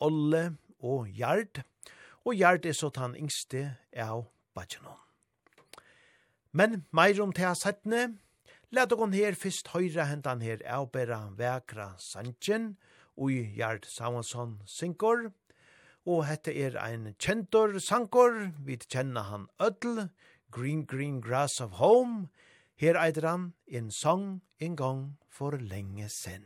Olle 0.00 0.42
og 0.80 1.08
Gjard, 1.08 1.62
og 2.24 2.36
Gjard 2.36 2.66
er 2.68 2.76
så 2.76 2.90
tann 2.92 3.16
yngste 3.16 3.64
av 3.96 4.26
Badjanon. 4.54 4.98
Men 6.52 6.82
meir 6.92 7.22
om 7.24 7.32
til 7.32 7.56
settene, 7.56 8.18
let 8.72 8.92
okon 8.92 9.16
her 9.16 9.36
fyrst 9.36 9.72
høyre 9.72 10.04
hentan 10.10 10.44
her 10.44 10.60
avbera 10.68 11.22
vekra 11.38 11.94
sandjen, 12.00 12.74
og 13.16 13.32
Gjard 13.56 13.88
Savansson 13.88 14.58
synkor, 14.68 15.30
og 16.04 16.24
hette 16.26 16.52
er 16.52 16.76
ein 16.82 17.14
kjentor 17.16 17.78
sankor, 17.80 18.52
vi 18.60 18.76
kjenner 18.76 19.28
han 19.30 19.48
ødel, 19.62 20.08
Green 20.52 20.84
Green 20.84 21.20
Grass 21.24 21.60
of 21.60 21.78
Home, 21.80 22.28
her 22.76 22.98
eider 23.00 23.28
han 23.28 23.52
en 23.66 23.90
sang 23.90 24.42
en 24.60 24.76
gang, 24.76 25.02
for 25.32 25.52
lenge 25.52 26.08
sen. 26.08 26.42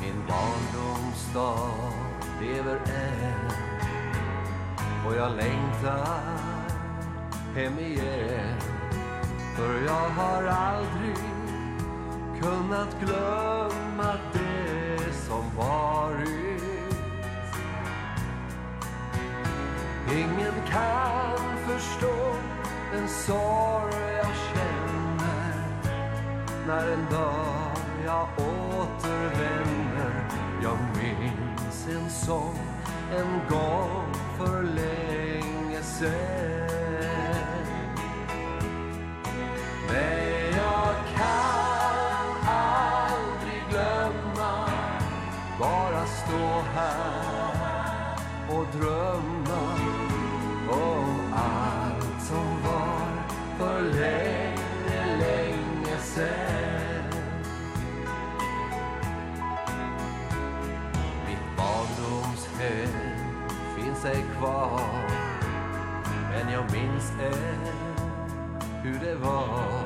Min 0.00 0.26
barndomsdag 0.28 1.92
lever 2.40 2.76
än 2.76 3.50
Och 5.06 5.16
jag 5.16 5.36
längtar 5.36 6.38
hem 7.54 7.78
igen 7.78 8.60
För 9.56 9.84
jag 9.86 10.08
har 10.08 10.42
aldrig 10.44 11.16
kunnat 12.42 13.00
glömma 13.00 14.18
det 14.32 15.12
som 15.12 15.56
var 15.56 15.93
Ingen 20.16 20.54
kan 20.70 21.58
förstå 21.66 22.34
den 22.92 23.08
sorg 23.08 23.94
jag 24.16 24.34
känner 24.54 25.54
När 26.66 26.92
en 26.92 27.06
dag 27.10 27.76
jag 28.04 28.28
återvänder. 28.36 30.24
Jag 30.62 30.78
minns 30.96 31.88
en 31.88 32.10
sång 32.10 32.58
en 33.16 33.40
gång 33.50 34.14
för 34.38 34.62
länge 34.62 35.82
sen 35.82 36.68
Men 39.88 40.56
jag 40.56 40.94
kan 41.16 42.48
aldrig 42.48 43.62
glömma 43.70 44.68
Bara 45.58 46.06
stå 46.06 46.62
här 46.74 47.34
och 48.48 48.66
drömma. 48.78 49.43
selv 56.14 57.14
Mitt 61.26 61.56
barndomshem 61.56 62.94
finns 63.76 64.04
ej 64.04 64.24
kvar 64.38 65.10
Men 66.30 66.52
jag 66.52 66.72
minns 66.72 67.10
än 67.10 67.84
hur 68.82 68.98
det 69.00 69.14
var. 69.14 69.82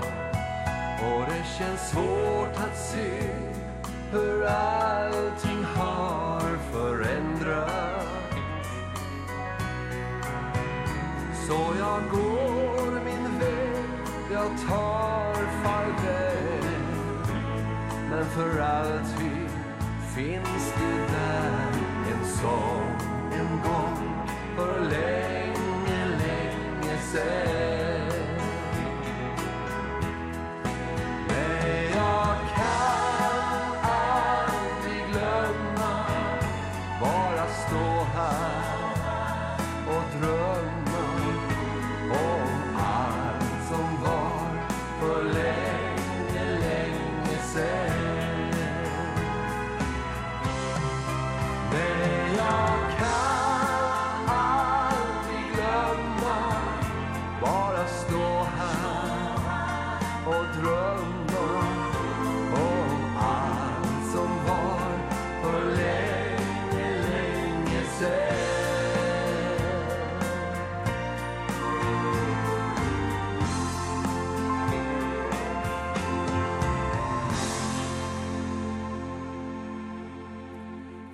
Och 1.00 1.24
det 1.28 1.44
känns 1.58 1.90
svårt 1.90 2.56
att 2.56 2.78
se 2.78 3.30
hur 4.12 4.44
allting 4.44 5.64
har 5.64 6.58
förändrats. 6.72 8.04
Så 11.46 11.74
jag 11.78 12.02
går 12.10 12.77
jag 14.32 14.50
tar 14.68 15.34
farväl. 15.64 16.64
Men 18.10 18.24
för 18.24 18.60
alltid 18.60 19.48
finns 20.16 20.74
det 20.78 21.12
där 21.12 21.68
En 22.12 22.24
sång 22.26 22.96
en 23.32 23.60
gång 23.62 24.26
för 24.56 24.80
länge, 24.80 26.06
länge 26.06 26.98
sen 27.12 27.67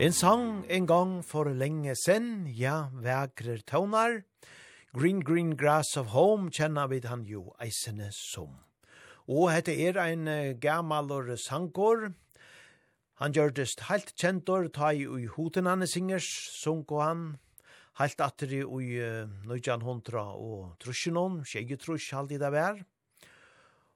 En 0.04 0.12
sang 0.12 0.66
en 0.68 0.84
gang 0.84 1.12
for 1.24 1.48
lenge 1.48 1.94
sen, 1.96 2.44
ja, 2.52 2.90
vekrer 2.92 3.62
tøvnar. 3.64 4.18
Green 4.92 5.22
Green 5.24 5.54
Grass 5.56 5.96
of 5.96 6.10
Home 6.12 6.50
kjenner 6.52 6.90
vi 6.90 6.98
han 7.08 7.22
jo 7.24 7.54
eisene 7.56 8.10
som. 8.12 8.50
Og 9.24 9.48
hette 9.48 9.72
er 9.72 9.96
ein 10.02 10.28
gammalor 10.60 11.30
sangor. 11.40 12.10
Han 13.16 13.32
gjør 13.32 13.54
det 13.56 13.64
helt 13.88 14.12
kjentor, 14.12 14.68
ta 14.68 14.90
i 14.92 15.06
ui 15.08 15.24
hoten 15.24 15.70
han 15.70 15.86
singers, 15.88 16.28
sunko 16.52 17.00
han, 17.00 17.22
Helt 17.96 18.20
atter 18.20 18.52
i 18.52 18.60
ui 18.60 18.98
uh, 18.98 19.30
nøyjan 19.48 19.86
hundra 19.86 20.26
og 20.34 20.74
trusjonon, 20.82 21.44
tjeje 21.46 21.78
trusj 21.78 22.10
halde 22.12 22.40
det 22.42 22.50
vær. 22.52 22.82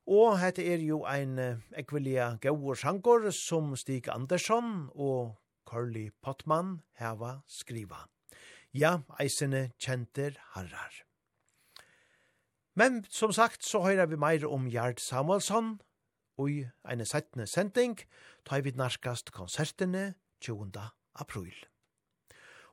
Og 0.08 0.38
hette 0.40 0.64
er 0.64 0.80
jo 0.86 1.02
ein 1.04 1.36
uh, 1.36 1.60
ekvelia 1.76 2.30
gaur 2.40 2.78
sangkår 2.78 3.28
som 3.34 3.74
Stig 3.76 4.08
Andersson 4.08 4.86
og 4.94 5.34
Corley 5.68 6.08
Potman 6.24 6.78
heva 6.96 7.42
skriva. 7.48 8.06
Ja, 8.72 9.02
eisene 9.20 9.68
kjenter 9.80 10.38
harrar. 10.54 11.02
Men 12.78 13.02
som 13.10 13.32
sagt 13.34 13.66
så 13.66 13.82
høyrer 13.84 14.08
vi 14.08 14.16
meir 14.20 14.46
om 14.48 14.68
Gjerd 14.70 15.02
Samuelsson 15.02 15.76
og 16.38 16.52
i 16.52 16.60
eine 16.88 17.06
settende 17.08 17.48
sending 17.50 17.98
tar 18.46 18.62
vi 18.62 18.72
narkast 18.78 19.32
konsertene 19.34 20.12
20. 20.40 20.70
april. 21.18 21.56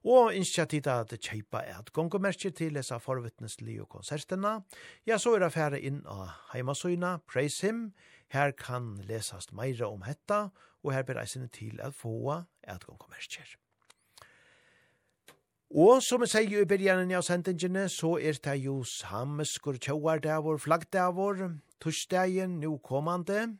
Og 0.06 0.36
initiativet 0.36 0.86
tida 0.86 1.00
at 1.02 1.14
kjeipa 1.18 1.64
er 1.66 1.80
at 1.80 1.90
gongomerkje 1.94 2.52
til 2.54 2.76
lesa 2.78 3.00
forvittneslige 3.02 3.88
konsertene, 3.90 4.60
ja, 5.08 5.18
så 5.18 5.34
er 5.34 5.42
det 5.42 5.54
færre 5.56 5.80
inn 5.82 6.04
av 6.06 6.30
heimasøyna, 6.52 7.18
Praise 7.26 7.66
Him, 7.66 7.88
her 8.30 8.54
kan 8.54 9.00
lesast 9.10 9.54
meira 9.54 9.90
om 9.90 10.06
hetta, 10.06 10.52
og 10.86 10.94
her 10.94 11.06
ber 11.06 11.18
reisene 11.20 11.50
til 11.50 11.80
at 11.82 11.94
få 11.98 12.44
at 12.64 12.86
gong 12.86 13.00
kommerskjer. 13.02 13.56
Og 15.76 16.04
som 16.06 16.22
jeg 16.24 16.32
sier 16.32 16.62
i 16.62 16.68
begynnelsen 16.70 17.16
av 17.18 17.24
sendingene, 17.26 17.88
så 17.90 18.14
er 18.22 18.38
det 18.38 18.60
jo 18.64 18.84
sameskur 18.86 19.80
davor, 20.24 20.58
flaggdavor, 20.58 21.58
torsdagen, 21.82 22.60
nå 22.62 22.78
kommande. 22.78 23.58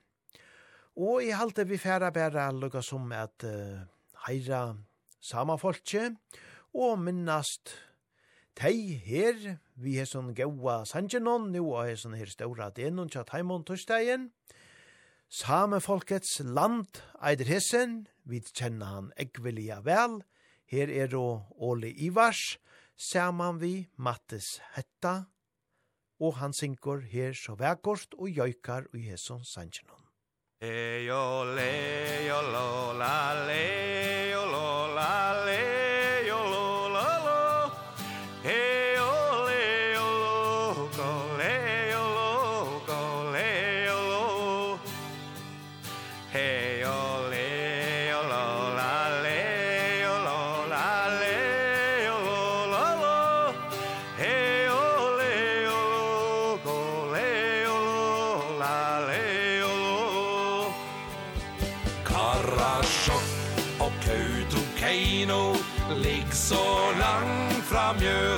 Og 0.96 1.24
i 1.24 1.34
halte 1.34 1.68
vi 1.68 1.78
færa 1.78 2.12
bæra 2.12 2.52
lukka 2.52 2.82
som 2.82 3.12
at 3.12 3.44
uh, 3.44 3.82
heira 4.28 4.78
sama 5.20 5.58
folkje, 5.58 6.16
og 6.74 7.00
minnast 7.00 7.74
tei 8.56 9.02
her, 9.04 9.58
vi 9.76 9.98
er 10.00 10.06
sånn 10.06 10.34
gaua 10.34 10.86
sangenon, 10.86 11.52
nå 11.52 11.66
er 11.84 11.98
sånn 12.00 12.16
her 12.16 12.32
ståra 12.32 12.70
denon 12.70 13.10
tja 13.10 13.26
taimon 13.28 13.66
torsdagen, 13.66 14.30
og 14.30 14.65
Same 15.30 15.82
folkets 15.82 16.40
land 16.40 17.02
eider 17.22 17.50
hessen, 17.50 18.06
vi 18.24 18.42
kjenner 18.46 18.86
han 18.86 19.12
eggvilja 19.18 19.82
vel. 19.86 20.22
Her 20.70 20.90
er 20.90 21.08
då 21.08 21.46
Ole 21.58 21.90
Ivars, 21.90 22.58
saman 22.98 23.60
vi 23.60 23.88
Mattes 23.98 24.62
Hetta, 24.76 25.26
og 26.20 26.38
han 26.40 26.54
synker 26.54 27.02
her 27.12 27.34
så 27.34 27.56
vekkort 27.60 28.14
og 28.18 28.30
jøykar 28.30 28.88
og 28.94 29.00
hesson 29.00 29.44
sanjenon. 29.44 30.06
Ejo, 30.62 31.44
lejo, 31.58 32.40
le, 32.54 33.14
lejo, 33.48 34.35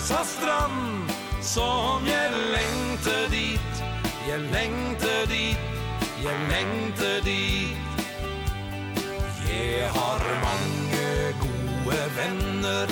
Åsa 0.08 0.24
strand 0.24 1.12
Som 1.42 2.06
jeg 2.08 2.32
lengte 2.32 3.28
dit. 3.30 3.82
Jeg 4.28 4.40
lengte 4.40 5.26
dit 5.28 5.60
Jeg 6.24 6.38
lengte 6.48 7.10
dit. 7.26 7.78
Jeg 9.50 9.90
har 9.92 10.24
mange 10.46 11.36
gode 11.44 12.00
venner 12.16 12.88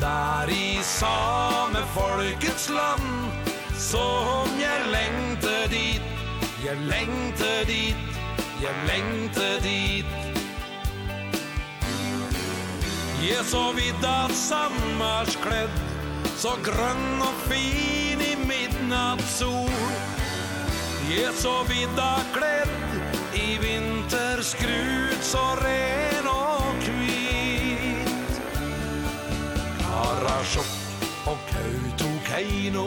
Der 0.00 0.46
i 0.54 0.78
same 0.82 1.82
folkets 1.94 2.68
land. 2.70 3.32
Som 3.74 4.54
jeg 4.62 4.86
lengte 4.94 5.66
dit 5.74 6.02
Jeg 6.64 6.78
lengte 6.86 7.52
dit 7.66 7.96
Jeg 8.62 8.74
lengte 8.86 9.50
dit. 9.66 10.06
Jeg 13.26 13.44
så 13.44 13.72
vidt 13.74 14.04
av 14.06 14.30
sammarskledd 14.30 15.89
så 16.40 16.54
grønn 16.64 17.20
og 17.20 17.40
fin 17.50 18.20
i 18.24 18.32
midnattssol. 18.48 19.68
Jeg 21.10 21.34
så 21.36 21.52
vidda 21.68 22.12
kledd 22.32 23.34
i 23.36 23.58
vinterskrut 23.60 25.20
så 25.26 25.42
ren 25.60 26.28
og 26.30 26.78
kvit 26.86 28.38
Karasjokk 29.82 31.04
og 31.28 31.44
Kautokeino 31.50 32.86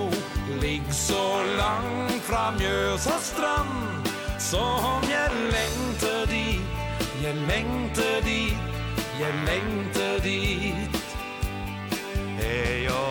ligg 0.63 0.89
så 0.89 1.43
langt 1.59 2.25
fra 2.25 2.47
Mjøsa 2.57 3.19
strand. 3.21 4.09
Som 4.41 5.05
jeg 5.11 5.29
lengte 5.53 6.15
dit, 6.31 6.81
jeg 7.21 7.37
lengte 7.45 8.09
dit, 8.25 8.57
jeg 9.21 9.33
lengte 9.45 10.09
dit 10.25 11.01
Er 12.41 12.75
jeg 12.87 13.03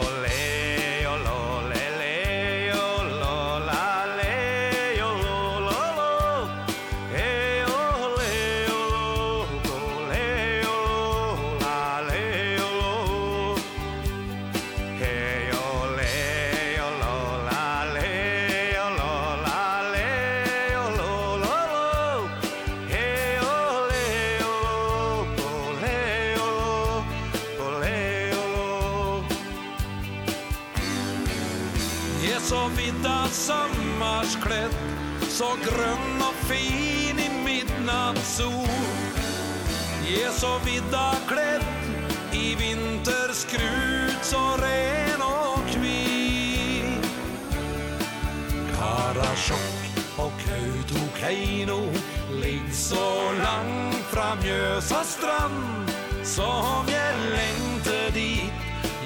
Mjøsa 54.40 55.02
strand. 55.04 55.88
Som 56.24 56.88
jeg 56.88 57.14
lengte 57.36 57.98
dit 58.14 58.52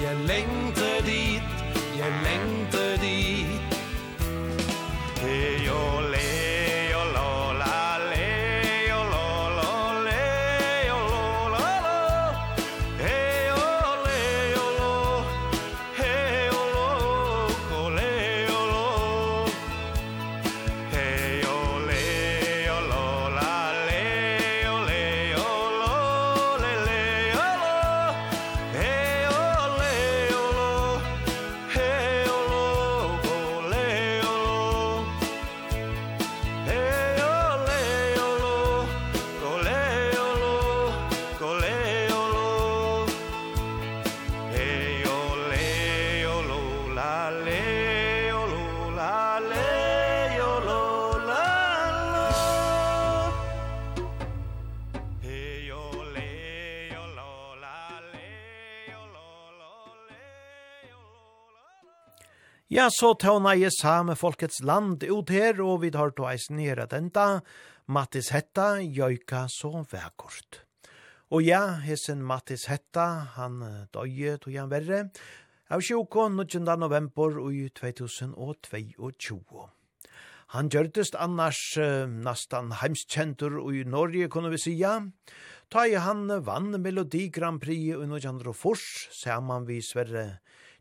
Jeg 0.01 0.15
lengte 0.27 0.91
dit 1.05 1.43
Jeg 1.97 2.11
lengte 2.23 2.97
dit. 3.01 3.61
Hej 5.21 5.65
jag 5.65 6.06
Ja, 62.77 62.91
så 62.91 63.13
tåna 63.17 63.55
i 63.55 63.71
same 63.73 64.13
folkets 64.13 64.59
land 64.61 65.01
ut 65.01 65.31
her, 65.33 65.57
og 65.65 65.79
vi 65.81 65.89
tar 65.89 66.11
to 66.13 66.27
eisen 66.29 66.59
her 66.61 66.77
at 66.83 66.91
enda, 66.93 67.39
Mattis 67.89 68.29
Hetta, 68.29 68.75
jøyka 68.77 69.47
så 69.49 69.81
vekkort. 69.89 70.59
Og 71.33 71.41
ja, 71.41 71.81
hesen 71.81 72.21
Mattis 72.21 72.67
Hetta, 72.69 73.33
han 73.33 73.63
døye 73.89 74.35
tog 74.43 74.53
han 74.53 74.69
verre, 74.69 74.99
av 75.73 75.81
20. 75.81 76.29
19. 76.37 76.69
november 76.77 77.39
i 77.49 77.65
2022. 77.81 79.65
Han 80.53 80.69
gjørtest 80.69 81.17
annars 81.17 81.63
uh, 81.81 82.05
nastan 82.05 82.75
heimskjentur 82.83 83.57
i 83.73 83.87
Norge, 83.89 84.29
kunne 84.29 84.53
vi 84.53 84.61
sija. 84.61 84.99
Ta 85.73 85.89
i 85.89 85.97
han 85.97 86.29
vann 86.45 86.77
Melodi 86.77 87.25
Grand 87.33 87.57
Prix 87.57 87.89
i 87.89 87.97
1904, 87.97 89.09
saman 89.25 89.65
vi 89.65 89.81
Sverre 89.81 90.27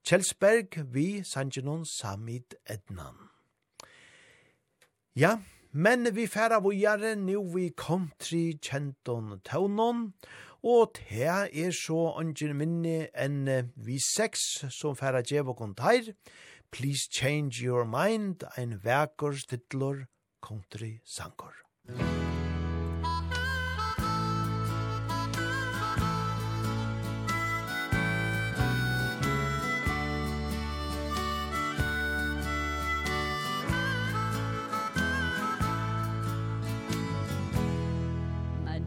Kjelsberg 0.06 0.84
vi 0.94 1.24
sangenon 1.26 1.80
samid 1.84 2.54
ednan. 2.70 3.16
Ja, 5.16 5.32
men 5.72 6.06
vi 6.14 6.28
færa 6.30 6.60
vujare 6.62 7.16
nu 7.16 7.42
vi 7.54 7.72
kom 7.74 8.12
tri 8.18 8.52
kjenton 8.62 9.40
taunon, 9.42 10.12
og 10.62 10.94
te 10.94 11.26
er 11.26 11.74
så 11.74 11.98
ongen 12.20 12.54
minni 12.54 13.00
enn 13.18 13.50
vi 13.74 13.98
seks 13.98 14.46
som 14.70 14.94
færa 14.94 15.24
djevo 15.26 15.58
kontair, 15.58 16.14
Please 16.70 17.10
Change 17.10 17.66
Your 17.66 17.82
Mind, 17.82 18.46
ein 18.56 18.78
verkor 18.84 19.34
stidlor 19.34 20.06
country 20.40 21.00
sankor. 21.02 21.54
Musik 21.88 22.35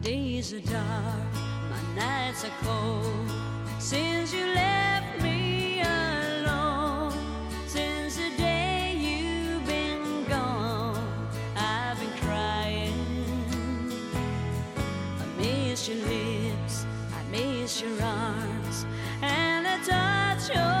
days 0.02 0.54
are 0.54 0.60
dark 0.60 1.32
my 1.68 1.94
nights 1.94 2.44
are 2.44 2.50
cold. 2.62 3.30
Since 3.78 4.32
you 4.32 4.46
left 4.46 5.22
me 5.22 5.82
alone 5.82 7.12
since 7.66 8.16
the 8.16 8.30
day 8.36 8.94
you've 8.96 9.66
been 9.66 10.24
gone 10.28 11.28
I've 11.56 11.98
been 12.00 12.12
crying. 12.20 12.94
I 15.20 15.24
miss 15.36 15.88
your 15.88 15.98
lips 15.98 16.86
I 17.14 17.22
miss 17.30 17.82
your 17.82 18.02
arms 18.02 18.86
and 19.22 19.66
the 19.66 19.90
touch 19.90 20.56
of 20.56 20.79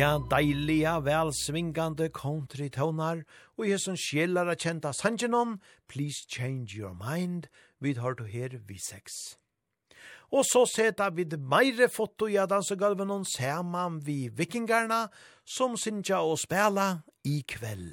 Ja, 0.00 0.18
deiliga, 0.30 0.94
velsvingande 1.04 2.08
country-tonar, 2.08 3.18
og 3.58 3.66
jeg 3.68 3.80
som 3.82 3.96
sjellar 4.00 4.48
er 4.48 4.56
kjent 4.56 4.86
av 4.88 4.94
Please 5.88 6.24
Change 6.26 6.72
Your 6.72 6.94
Mind, 6.94 7.48
vi 7.80 7.92
har 7.92 8.14
to 8.14 8.24
her 8.24 8.48
vi 8.66 8.78
seks. 8.78 9.36
Og 10.32 10.44
så 10.44 10.64
seta 10.64 11.10
vi 11.10 11.26
meire 11.36 11.88
foto 11.88 12.26
i 12.26 12.36
dansegulven 12.36 13.26
saman 13.26 14.00
vi 14.06 14.30
vikingarna, 14.32 15.10
som 15.44 15.76
synja 15.76 16.22
og 16.22 16.38
spela 16.38 17.02
i 17.24 17.44
kveld. 17.46 17.92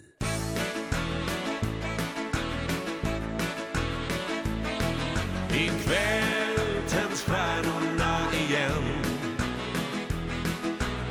I 5.51 5.67
kväll 5.83 6.81
tänds 6.89 7.21
stjärnorna 7.21 8.31
igen 8.31 9.03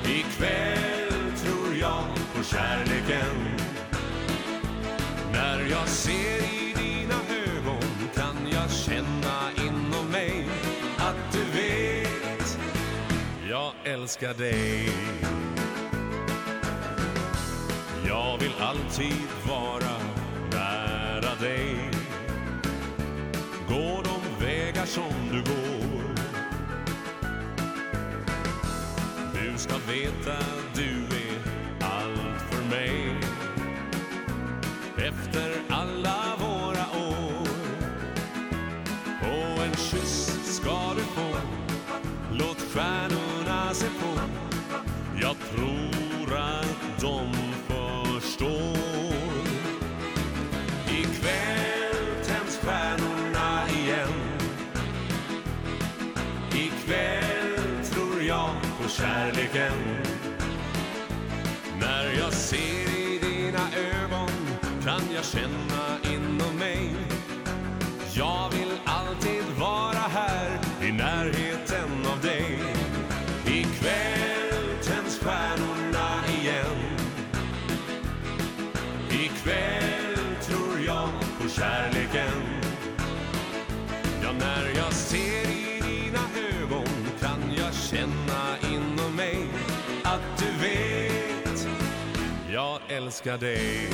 I 0.05 0.23
kväll 0.23 0.76
älskar 14.07 14.35
dig. 14.35 14.89
Jag 18.09 18.39
vill 18.39 18.53
alltid 18.61 19.27
vara 19.49 19.99
nära 20.53 21.35
dig. 21.41 21.91
Gå 23.69 24.03
de 24.05 24.45
vägar 24.45 24.87
som 24.87 25.13
du 25.31 25.39
går? 25.39 26.15
Du 29.35 29.59
ska 29.59 29.75
veta 29.77 30.45
du 30.75 31.17
är 31.17 31.41
allt 31.81 32.43
för 32.51 32.65
mig. 32.77 33.21
Efter 34.97 35.66
Jag 45.41 45.59
tror 45.59 46.39
att 46.39 47.01
de 47.01 47.33
förstår. 47.69 48.77
Kväll 51.21 52.25
tänds 52.25 52.59
stjärnorna 52.59 53.69
igen. 53.69 54.09
I 56.53 56.71
kväll 56.85 57.85
tror 57.93 58.23
jag 58.23 58.51
på 58.83 58.89
kärleken. 58.89 59.73
När 61.81 62.13
jag 62.19 62.33
ser 62.33 62.99
i 62.99 63.19
dina 63.19 63.69
ögon 64.05 64.31
Kan 64.85 65.03
jag 65.15 65.25
känna 65.25 66.15
inom 66.15 66.59
mig. 66.59 66.95
Jag 68.15 68.51
vill 68.51 68.66
älskar 93.07 93.39
dig. 93.39 93.89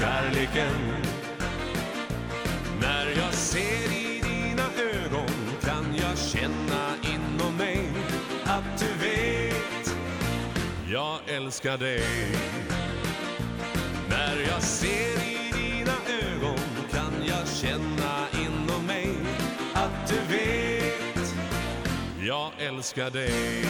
kärleken. 0.00 0.74
När 2.80 3.06
jag 3.16 3.34
ser 3.34 3.92
i 3.92 4.20
dina 4.22 4.62
ögon 4.92 5.28
kan 5.64 5.94
jag 5.94 6.18
känna 6.18 6.94
inom 7.14 7.56
mig 7.56 7.92
att 8.44 8.78
du 8.78 9.06
vet 9.06 9.96
jag 10.92 11.18
älskar 11.26 11.78
dig. 11.78 12.32
När 14.08 14.36
jag 14.50 14.62
ser 14.62 15.24
i 15.24 15.52
dina 15.52 15.92
ögon 16.22 16.58
kan 16.90 17.12
jag 17.26 17.48
känna 17.48 18.26
inom 18.44 18.86
mig 18.86 19.14
att 19.74 20.08
du 20.08 20.36
vet 20.36 21.34
jag 22.20 22.52
älskar 22.58 23.10
dig. 23.10 23.64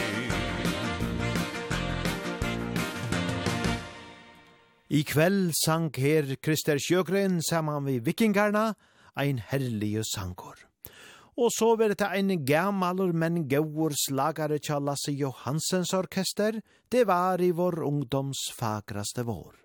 I 4.91 5.05
kveld 5.07 5.53
sang 5.55 5.85
her 5.95 6.33
Krister 6.43 6.75
Sjøgren 6.75 7.37
saman 7.47 7.85
vi 7.87 7.93
vikingarna, 8.03 8.73
ein 9.15 9.37
herlig 9.39 10.01
sangor. 10.03 10.57
Og 11.39 11.47
så 11.55 11.69
var 11.79 11.93
det 11.95 12.09
ein 12.09 12.43
gammalur 12.43 13.13
men 13.15 13.45
gauur 13.47 13.95
slagare 13.95 14.59
tja 14.59 14.81
Lasse 14.83 15.13
Johansens 15.15 15.93
orkester, 15.95 16.59
det 16.91 17.05
var 17.07 17.39
i 17.39 17.53
vår 17.55 17.79
ungdoms 17.87 18.49
fagraste 18.51 19.23
vår. 19.23 19.55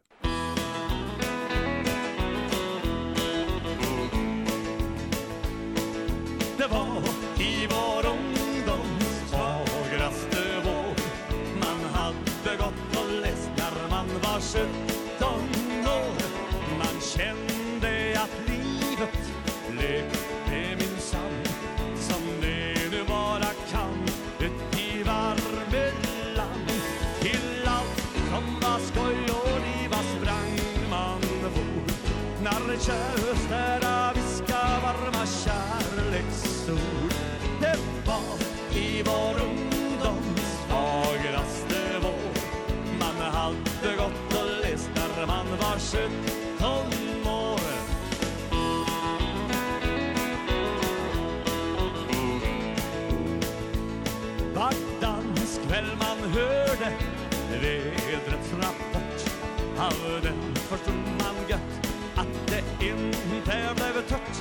av 59.86 60.20
den 60.22 60.54
förstod 60.54 60.94
man 60.94 61.48
gött 61.48 61.74
att 62.16 62.46
det 62.46 62.86
inte 62.86 63.74
blev 63.74 64.08
tört 64.08 64.36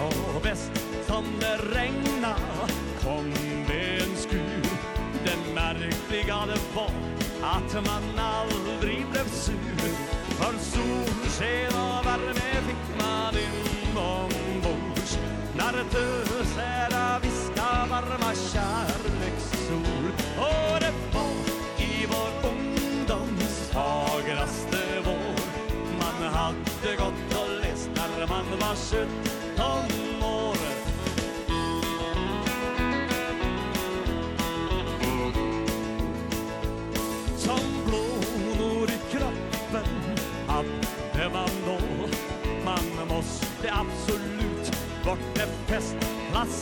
och 0.00 0.42
bäst 0.42 0.72
som 1.06 1.24
det 1.40 1.56
regna 1.56 2.36
kom 3.00 3.34
det 3.68 4.02
en 4.02 4.16
skur 4.16 4.62
det 5.24 5.54
märkliga 5.54 6.46
det 6.46 6.60
var 6.74 6.90
att 7.42 7.74
man 7.74 8.18
aldrig 8.18 9.06
blev 9.10 9.28
sur. 9.28 9.92
För 10.38 10.58
solsken 10.58 11.80
och 11.80 12.06
värme 12.06 12.62
fick 12.66 13.04
man 13.04 13.34
inombords 13.34 15.18
när 15.56 15.84
tösära 15.90 17.18
viska 17.18 17.86
varma 17.90 18.34
kärn 18.34 18.91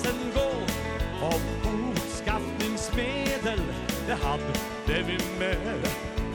gränsen 0.02 0.32
gå. 0.34 0.50
Av 1.26 1.40
boskaffningsmedel 1.62 3.60
Det 4.06 4.14
hade 4.14 4.52
vi 4.86 5.18
med. 5.38 5.86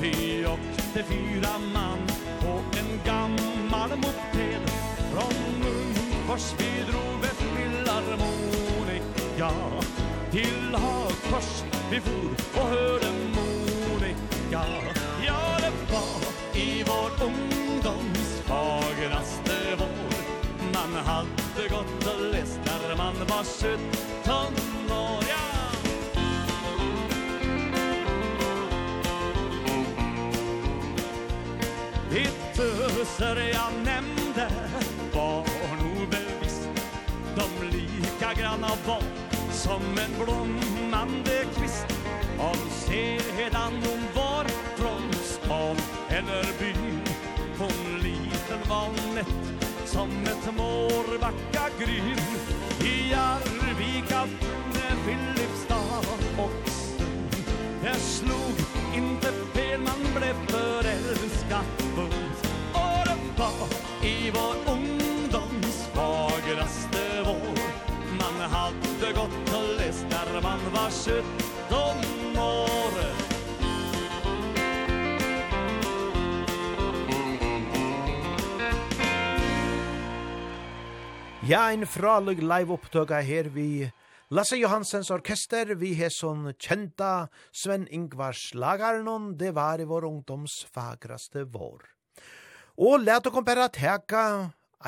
Vi 0.01 0.45
åkte 0.45 1.03
fyra 1.03 1.49
man 1.73 1.99
På 2.39 2.61
en 2.79 2.99
gammal 3.05 3.89
moped. 3.89 4.69
Från 5.11 5.33
Munkfors 5.59 6.53
vi 6.57 6.83
drog 6.91 7.19
med 7.21 7.35
filharmonika 7.35 9.51
Till 10.31 10.75
Hagfors. 10.75 11.63
Vi 11.91 11.99
for 11.99 12.61
och 12.61 12.67
hörde 12.67 13.11
monika 13.35 14.63
Ja, 15.25 15.57
det 15.59 15.71
var 15.93 16.21
i 16.53 16.83
vår 16.83 17.11
ung 17.25 17.54
det 21.69 21.75
gott 21.75 22.15
och 22.15 22.21
läst 22.31 22.59
när 22.65 22.95
man 22.95 23.13
var 23.13 23.43
17 23.43 24.91
år 24.91 25.23
ja. 25.29 25.35
Det 32.09 32.61
huser 32.61 33.51
jag 33.53 33.73
nämnde 33.85 34.49
var 35.13 35.45
nog 35.83 36.09
väl 36.09 36.25
visst 36.41 36.69
De 37.35 37.67
lika 37.67 38.41
granna 38.41 38.71
var 38.87 39.03
som 39.51 39.81
en 39.81 40.23
blommande 40.23 41.45
kvist. 41.55 41.85
Om 42.39 42.69
sedan 42.69 43.73
hon 43.85 44.03
var 44.15 44.45
från 44.75 45.13
stan 45.13 45.77
eller 46.09 46.43
by 46.59 46.75
Hon 47.57 47.99
liten 47.99 48.69
var 48.69 49.15
nätt 49.15 49.54
som 49.95 50.09
ett 50.09 50.55
mårbacka 50.57 51.69
gryn. 51.79 52.19
I 52.81 53.13
Arvika, 53.13 54.27
Brunne, 54.39 54.95
Filipstad 55.05 56.03
och 56.37 56.69
Det 57.81 57.99
slog 57.99 58.55
inte 58.95 59.31
fel, 59.53 59.79
man 59.79 60.13
blev 60.15 60.47
förälskad. 60.47 61.65
Och 61.97 63.05
det 63.05 63.39
var 63.39 63.67
i 64.07 64.31
vår 64.31 64.73
ungdoms 64.73 65.87
fagraste 65.93 67.23
vår. 67.25 67.59
Man 68.19 68.49
hade 68.49 69.13
gått 69.13 69.53
och 69.55 69.77
läst 69.77 70.05
när 70.09 70.41
man 70.41 70.59
var 70.73 70.89
17 70.89 72.37
år. 72.37 73.24
Ja, 81.45 81.67
en 81.69 81.85
fralig 81.85 82.39
live-opptøka 82.41 83.19
her 83.21 83.51
vi 83.53 83.85
Lasse 84.33 84.57
Johansens 84.57 85.11
orkester, 85.13 85.75
vi 85.77 85.91
har 85.99 86.09
sånn 86.09 86.47
kjenta 86.57 87.27
Sven 87.53 87.85
Ingvars 87.93 88.47
lagarnon, 88.57 89.35
det 89.37 89.51
var 89.53 89.77
i 89.77 89.85
vår 89.85 90.07
ungdoms 90.09 90.55
fagraste 90.73 91.43
vår. 91.53 91.85
Og 92.81 93.05
let 93.05 93.29
dere 93.29 93.45
bare 93.45 93.69
teka 93.69 94.25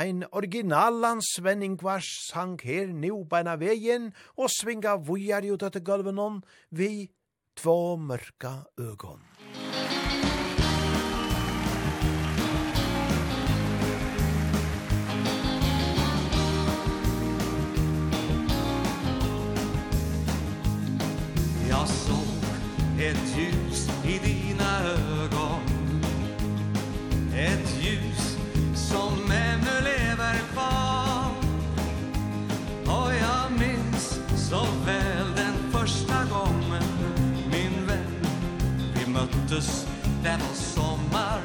ein 0.01 0.25
originalan 0.31 1.21
Sven 1.21 1.61
Ingvars 1.61 2.09
sang 2.25 2.57
her 2.65 2.89
nu 2.89 3.21
beina 3.29 3.53
veien, 3.61 4.09
og 4.33 4.49
svinga 4.49 4.97
vujar 4.97 5.45
ut 5.45 5.61
etter 5.61 5.85
gulvenon 5.85 6.41
vi 6.73 7.11
två 7.53 7.79
mørka 8.01 8.63
ögon. 8.81 9.26
Jag 21.69 21.87
såg 21.87 22.37
ett 22.99 23.37
ljus 23.37 23.89
i 24.05 24.19
dina 24.27 24.79
ögon. 24.83 25.61
Ett 27.35 27.83
ljus 27.83 28.37
som 28.75 29.31
ännu 29.31 29.81
lever 29.83 30.39
kvar. 30.53 31.31
Och 32.85 33.13
jag 33.13 33.51
minns 33.59 34.19
så 34.49 34.65
väl 34.85 35.35
den 35.35 35.71
första 35.71 36.23
gången 36.29 36.83
Min 37.51 37.87
vän, 37.87 38.25
vi 38.95 39.11
möttes, 39.11 39.87
det 40.23 40.29
var 40.29 40.55
sommar 40.55 41.41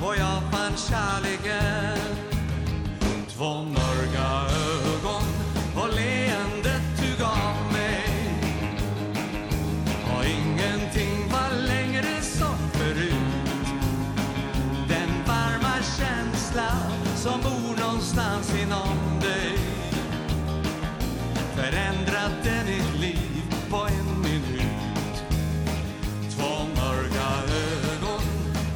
Och 0.00 0.16
jag 0.16 0.42
fann 0.52 0.76
kärleken. 0.76 1.98
Två 3.28 3.62
mörker 3.62 3.93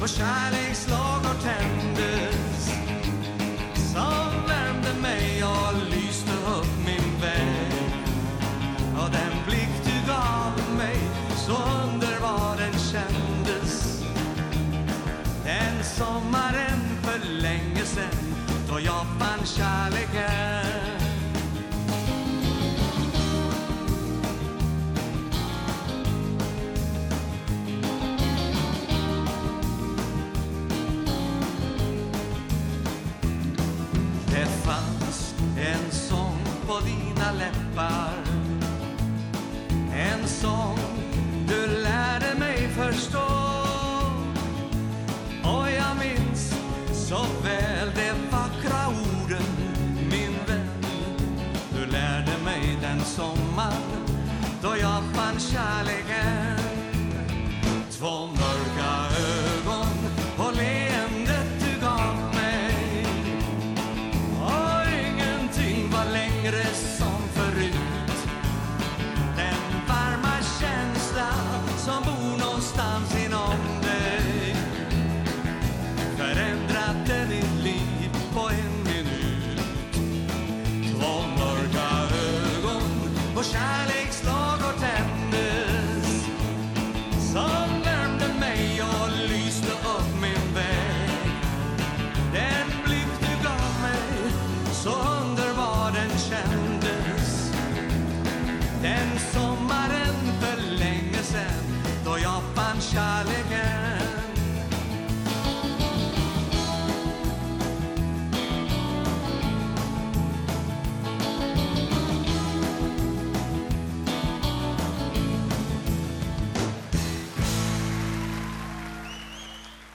och 0.01 0.09
kärlekslagor 0.09 1.35
tändes. 1.43 2.71
Som 3.93 4.47
värmde 4.47 5.01
mig 5.01 5.43
och 5.43 5.73
lyste 5.89 6.31
upp 6.31 6.85
min 6.85 7.21
väg 7.21 7.91
Och 8.97 9.11
den 9.11 9.45
blick 9.47 9.83
du 9.83 10.07
gav 10.07 10.77
mig 10.77 10.97
så 11.35 11.51
underbar 11.51 12.57
den 12.57 12.79
kändes. 12.79 14.01
Den 15.43 15.83
sommaren 15.83 16.79
för 17.01 17.29
länge 17.29 17.83
sen 17.85 18.35
då 18.69 18.79
jag 18.79 19.05
fann 19.19 19.45
kärleken. 19.45 20.68
på 36.79 36.85
dina 36.85 37.31
läppar. 37.31 38.13
En 39.93 40.27
sång 40.27 40.79
du 41.47 41.67
lärde 41.67 42.39
mig 42.39 42.67
förstå. 42.67 43.29
Och 45.43 45.71
jag 45.71 45.97
minns 45.99 46.53
så 46.91 47.25
väl 47.43 47.91
de 47.95 48.11
vackra 48.31 48.87
orden 48.87 49.43
Min 50.11 50.33
vän, 50.47 50.69
du 51.73 51.85
lärde 51.85 52.31
mig 52.45 52.77
den 52.81 52.99
sommar 52.99 53.73
Då 54.61 54.75
jag 54.81 55.03
fann 55.13 55.39
kärleken. 55.39 56.38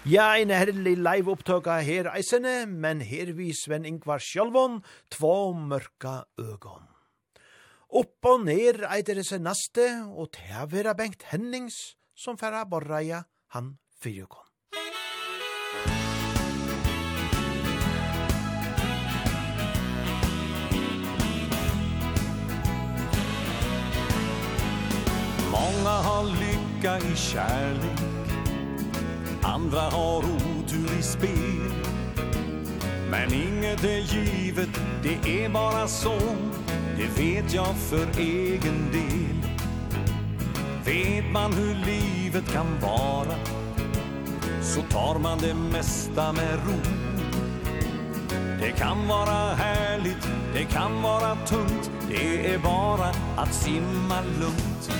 Ja, 0.04 0.34
en 0.36 0.50
herlig 0.52 0.98
live 1.00 1.32
opptøka 1.32 1.78
her 1.80 2.10
eisene, 2.10 2.66
men 2.68 2.98
her 3.00 3.30
vi 3.32 3.54
Sven 3.56 3.86
Ingvar 3.88 4.20
Sjølvån, 4.20 4.82
två 5.08 5.36
mørka 5.56 6.26
øgon. 6.36 6.84
Opp 7.88 8.28
og 8.28 8.44
ned 8.44 8.82
eitir 8.84 9.22
seg 9.24 9.40
naste, 9.40 9.86
og 10.12 10.28
tævera 10.36 10.92
Bengt 10.92 11.24
Hennings, 11.30 11.94
som 12.12 12.36
færa 12.36 12.66
borreia 12.68 13.22
han 13.56 13.78
fyrjukon. 13.96 14.44
Många 25.48 25.96
har 26.10 26.28
lycka 26.28 26.98
i 26.98 27.16
kärlek 27.16 28.13
Andra 29.44 29.80
har 29.80 30.18
otur 30.18 30.98
i 30.98 31.02
spel. 31.02 31.72
Men 33.10 33.34
inget 33.34 33.84
är 33.84 33.98
givet, 33.98 34.80
det 35.02 35.44
är 35.44 35.48
bara 35.48 35.88
så. 35.88 36.18
Det 36.96 37.22
vet 37.22 37.54
jag 37.54 37.76
för 37.76 38.20
egen 38.20 38.92
del. 38.92 39.50
Vet 40.84 41.32
man 41.32 41.52
hur 41.52 41.74
livet 41.74 42.52
kan 42.52 42.66
vara 42.82 43.34
Så 44.62 44.82
tar 44.82 45.18
man 45.18 45.38
det 45.38 45.54
mesta 45.54 46.32
med 46.32 46.54
ro. 46.54 46.80
Det 48.60 48.70
kan 48.70 49.08
vara 49.08 49.54
härligt, 49.54 50.28
det 50.54 50.64
kan 50.64 51.02
vara 51.02 51.34
tungt. 51.34 51.90
Det 52.08 52.54
är 52.54 52.58
bara 52.58 53.08
att 53.36 53.54
simma 53.54 54.20
lugnt. 54.40 54.90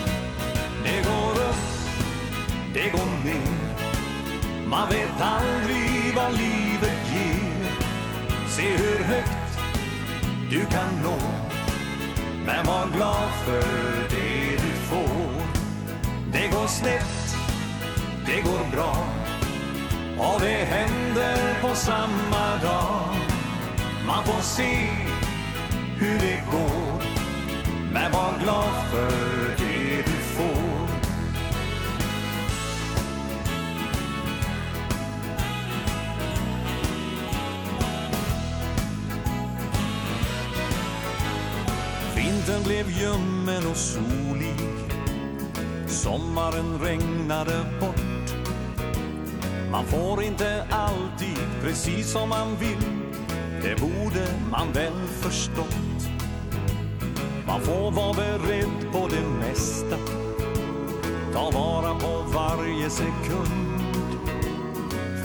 Det 0.85 1.03
går 1.05 1.33
upp, 1.33 1.95
det 2.75 2.91
går 2.91 3.25
ner. 3.25 3.64
Man 4.75 4.89
vet 4.89 5.21
aldrig 5.21 6.15
vad 6.17 6.33
livet 6.33 6.99
ger. 7.15 7.71
Se 8.49 8.63
hur 8.63 9.05
högt 9.05 9.59
du 10.51 10.65
kan 10.65 11.03
nå. 11.03 11.19
Men 12.47 12.67
var 12.67 12.87
glad 12.97 13.31
för 13.45 13.63
det 14.11 14.57
du 14.57 14.73
får. 14.89 15.43
Det 16.33 16.49
går 16.49 16.67
snett, 16.67 17.37
det 18.27 18.41
går 18.41 18.71
bra. 18.73 18.97
Och 20.19 20.41
det 20.41 20.65
händer 20.65 21.61
på 21.61 21.75
samma 21.75 22.57
dag. 22.63 23.17
Man 24.07 24.25
får 24.25 24.43
se 24.43 24.89
hur 25.99 26.19
det 26.19 26.43
går. 26.51 27.03
Men 27.93 28.13
var 28.13 28.39
glad 28.43 28.91
för 28.91 29.11
det 29.59 29.97
du 29.97 30.13
får. 30.13 30.64
Vintern 42.47 42.63
blev 42.63 42.91
ljummen 42.91 43.67
och 43.71 43.77
solig. 43.77 44.55
Sommaren 45.87 46.79
regnade 46.83 47.65
bort. 47.81 48.35
Man 49.71 49.85
får 49.85 50.23
inte 50.23 50.67
alltid 50.71 51.39
precis 51.63 52.13
som 52.13 52.29
man 52.29 52.57
vill. 52.57 52.91
Det 53.63 53.81
borde 53.81 54.27
man 54.51 54.73
väl 54.73 55.07
förstått. 55.21 56.09
Man 57.47 57.61
får 57.61 57.91
vara 57.91 58.15
beredd 58.15 58.93
på 58.93 59.09
det 59.09 59.47
mesta. 59.47 59.97
Ta 61.33 61.51
vara 61.51 61.95
på 61.95 62.25
varje 62.35 62.91
sekund. 62.91 63.81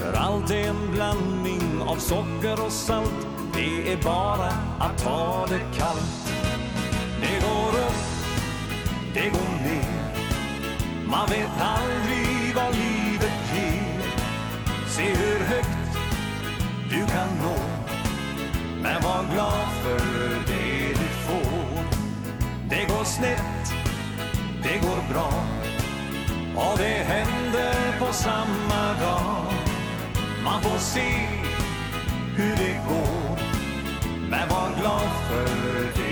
För 0.00 0.12
allt 0.12 0.50
är 0.50 0.68
en 0.68 0.92
blandning 0.92 1.82
av 1.86 1.96
socker 1.96 2.64
och 2.66 2.72
salt. 2.72 3.26
Det 3.54 3.92
är 3.92 4.02
bara 4.02 4.52
att 4.78 4.98
ta 5.04 5.46
det 5.48 5.78
kallt 5.78 6.19
det 9.14 9.28
går 9.30 9.52
ner 9.64 10.00
Man 11.06 11.28
vet 11.28 11.54
aldrig 11.60 12.54
vad 12.54 12.74
livet 12.74 13.36
ger 13.54 14.02
Se 14.86 15.02
hur 15.02 15.44
högt 15.44 15.80
du 16.90 17.06
kan 17.06 17.28
nå. 17.42 17.56
Men 18.82 19.02
var 19.02 19.24
glad 19.32 19.68
för 19.82 20.00
det 20.46 20.88
du 20.88 21.08
får. 21.26 21.84
Det 22.68 22.84
går 22.88 23.04
snett, 23.04 23.72
det 24.62 24.78
går 24.78 25.12
bra. 25.12 25.32
Och 26.56 26.78
det 26.78 27.04
händer 27.14 27.98
på 27.98 28.12
samma 28.12 28.94
dag. 29.00 29.52
Man 30.44 30.62
får 30.62 30.78
se 30.78 31.28
hur 32.36 32.56
det 32.56 32.80
går. 32.88 33.38
Men 34.30 34.48
var 34.48 34.80
glad 34.80 35.10
för 35.28 36.02
det 36.02 36.09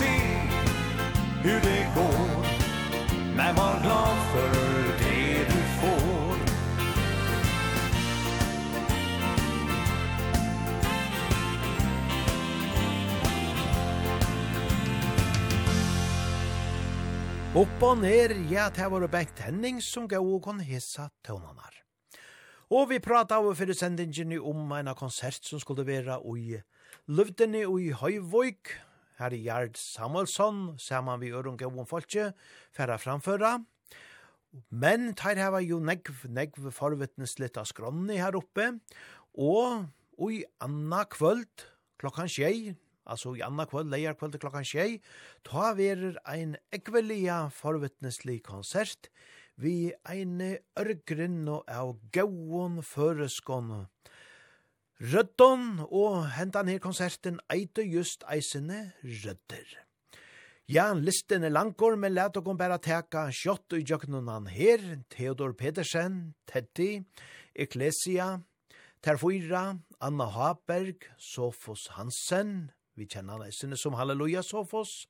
se 0.00 0.16
hur 1.44 1.60
det 1.60 1.82
går. 1.96 2.44
Men 3.36 3.54
var 3.54 3.80
glad 3.82 4.16
för 4.32 4.50
det 5.02 5.44
du 5.52 5.60
får. 5.80 6.36
Upp 17.60 17.82
og 17.82 17.98
ned, 17.98 18.30
ja, 18.50 18.70
det 18.70 18.90
var 18.90 19.08
Bengt 19.08 19.38
Henning 19.38 19.82
som 19.82 20.08
gav 20.08 20.24
og 20.24 20.42
kon 20.44 20.60
hissa 20.62 21.08
tøvnanar. 21.26 21.74
Og 22.70 22.86
vi 22.92 23.00
prata 23.02 23.40
av 23.40 23.48
fyrir 23.58 23.74
sendingen 23.74 24.36
om 24.38 24.70
en 24.76 24.92
konsert 24.94 25.42
som 25.44 25.58
skulle 25.58 25.82
vera 25.84 26.20
i 26.36 26.60
Løvdene 27.10 27.64
og 27.66 27.80
i 27.82 27.90
Høyvøyk, 27.90 28.70
Herre 29.20 29.36
Gjerd 29.36 29.76
Samuelsson, 29.76 30.78
saman 30.80 31.20
vi 31.20 31.32
Øron 31.36 31.58
Gåon 31.60 31.86
Folke, 31.86 32.32
færa 32.72 32.96
framføra. 32.96 33.58
Men 34.70 35.12
teir 35.14 35.38
heva 35.38 35.60
jo 35.62 35.78
negv, 35.78 36.24
negv 36.26 36.70
forvittnes 36.74 37.36
litt 37.38 37.58
av 37.60 37.68
skronni 37.68 38.16
her 38.18 38.38
oppe, 38.38 38.72
og, 39.38 39.84
og 40.18 40.32
i 40.34 40.40
anna 40.64 41.04
kvöld, 41.12 41.66
klokkan 42.00 42.30
tjei, 42.32 42.72
altså 43.04 43.36
i 43.36 43.44
anna 43.46 43.68
kvöld, 43.70 43.92
leier 43.92 44.16
kvöld 44.18 44.40
klokkan 44.40 44.66
tjei, 44.66 45.02
ta 45.46 45.70
verer 45.78 46.18
ein 46.24 46.56
ekvelia 46.74 47.44
forvittneslig 47.54 48.40
konsert, 48.48 49.12
vi 49.60 49.92
ein 50.08 50.40
ørgrinn 50.80 51.44
og 51.52 51.68
av 51.68 51.94
gauon 52.14 52.80
føreskån, 52.86 53.84
Røddon 55.00 55.78
og 55.88 56.26
hentan 56.36 56.68
her 56.68 56.80
konserten 56.84 57.38
eiter 57.48 57.86
just 57.88 58.20
eisene 58.28 58.90
rødder. 59.00 59.70
Ja, 60.68 60.92
listen 60.92 61.42
er 61.42 61.54
langkår, 61.54 61.96
men 61.96 62.12
let 62.12 62.36
okon 62.36 62.58
bæra 62.60 62.76
teka 62.84 63.22
kjøtt 63.32 63.78
i 63.78 63.80
jøknunan 63.80 64.50
her, 64.52 64.84
Theodor 65.08 65.56
Pedersen, 65.56 66.34
Teddy, 66.44 67.00
Ecclesia, 67.56 68.42
Terfoira, 69.00 69.78
Anna 70.04 70.28
Haberg, 70.36 71.08
Sofos 71.16 71.88
Hansen, 71.96 72.68
vi 72.92 73.08
kjenner 73.08 73.38
han 73.40 73.48
eisene 73.48 73.80
som 73.80 73.96
Halleluja 73.96 74.44
Sofos, 74.44 75.06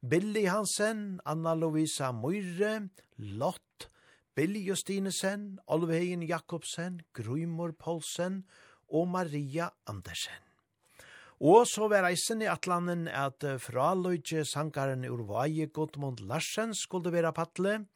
Billy 0.00 0.48
Hansen, 0.48 1.20
Anna 1.28 1.52
Lovisa 1.52 2.14
Moire, 2.16 2.88
Lott, 3.20 3.90
Billy 4.34 4.64
Justinesen, 4.64 5.58
Olvheien 5.68 6.24
Jakobsen, 6.24 7.02
Grymor 7.12 7.76
Poulsen, 7.76 8.46
og 8.88 9.08
Maria 9.08 9.70
Andersen. 9.86 10.42
Og 11.44 11.66
så 11.66 11.88
var 11.90 12.06
reisen 12.06 12.42
i 12.42 12.48
Atlanten 12.48 13.08
at 13.08 13.44
fraløyge 13.60 14.44
sangaren 14.48 15.04
Urvaje 15.04 15.66
Godmund 15.66 16.22
Larsen 16.24 16.74
skulle 16.74 17.12
være 17.12 17.32
patle, 17.32 17.86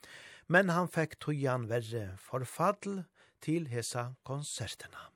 men 0.49 0.73
han 0.73 0.89
fikk 0.91 1.19
tøyan 1.23 1.69
verre 1.71 2.17
forfall 2.19 3.05
til 3.45 3.69
hesa 3.71 4.11
konserterna. 4.27 5.09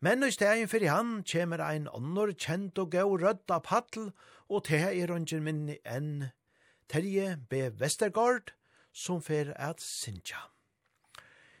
Men 0.00 0.22
i 0.22 0.30
stegen 0.30 0.68
fyrir 0.70 0.92
han 0.92 1.24
kommer 1.26 1.62
ein 1.64 1.88
annor 1.90 2.30
kjent 2.30 2.78
og 2.78 2.92
gau 2.94 3.16
rødd 3.18 3.50
av 3.50 3.64
paddel, 3.66 4.12
og 4.46 4.68
det 4.68 4.84
er 4.92 5.10
ungen 5.14 5.42
minni 5.42 5.80
enn 5.82 6.30
Terje 6.88 7.34
B. 7.50 7.66
Vestergaard, 7.80 8.54
som 8.92 9.20
fyrir 9.22 9.52
at 9.58 9.82
sinja. 9.82 10.46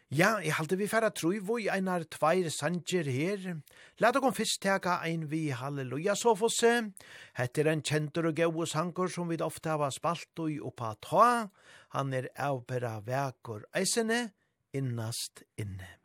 Ja, 0.08 0.38
jeg 0.40 0.54
halte 0.56 0.78
vi 0.80 0.86
færa 0.88 1.10
tru 1.12 1.34
i 1.60 1.66
einar 1.68 2.06
tveir 2.08 2.48
sanger 2.48 3.04
her. 3.12 3.58
Lat 4.00 4.16
okon 4.16 4.32
fyrst 4.32 4.62
teka 4.62 5.02
ein 5.04 5.26
vi 5.28 5.50
halleluja 5.50 6.14
sofose. 6.16 6.94
Hette 7.36 7.60
er 7.60 7.72
en 7.74 7.82
kjentur 7.82 8.30
og 8.30 8.40
gau 8.40 8.64
sanger 8.64 9.12
som 9.12 9.28
vi 9.28 9.36
ofte 9.36 9.68
hava 9.68 9.90
spalt 9.92 10.32
og 10.40 10.50
i 10.50 10.58
oppa 10.64 10.94
ta. 11.02 11.50
Han 11.92 12.14
er 12.14 12.32
avbera 12.40 13.02
vekur 13.04 13.68
eisene 13.76 14.30
innast 14.72 15.44
inne. 15.60 15.97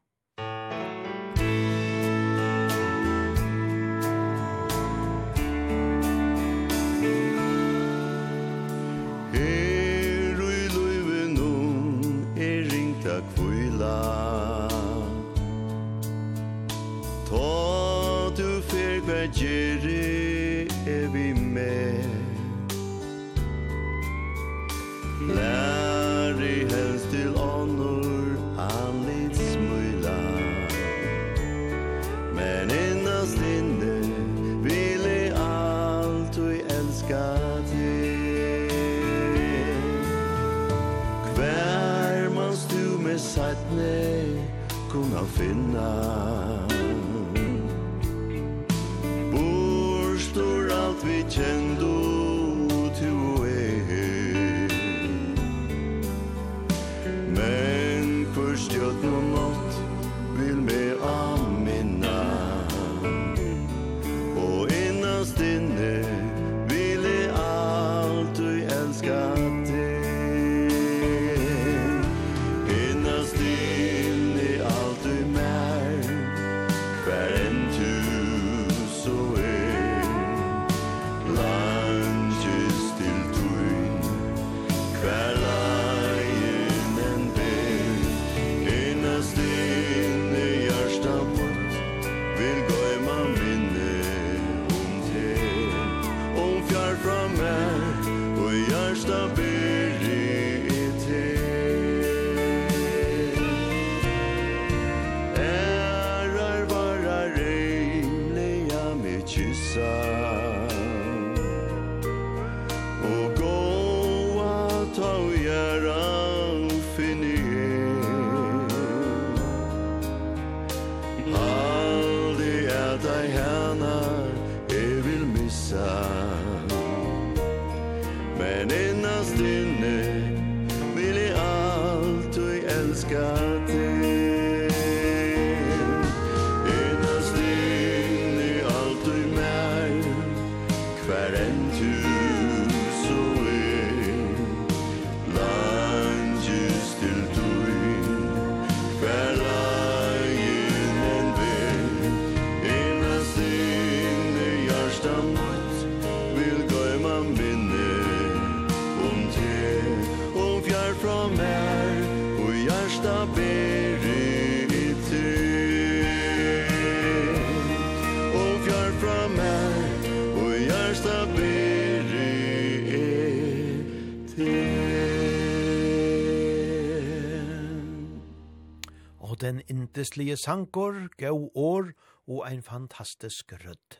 yndeslige 180.04 180.36
sankor, 180.38 181.08
gau 181.18 181.50
år 181.56 181.94
og 182.28 182.44
ein 182.48 182.62
fantastisk 182.62 183.54
rødd. 183.54 184.00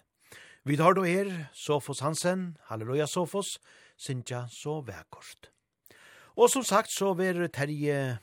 Vi 0.66 0.76
tar 0.76 0.94
då 0.94 1.04
her, 1.04 1.50
Sofos 1.54 2.02
Hansen, 2.02 2.58
Halleluja 2.68 3.06
Sofos, 3.08 3.60
Sintja 3.98 4.48
så 4.52 4.82
vekkort. 4.82 5.50
Og 6.36 6.50
som 6.50 6.64
sagt 6.64 6.92
så 6.92 7.14
ver 7.14 7.48
Terje 7.48 8.20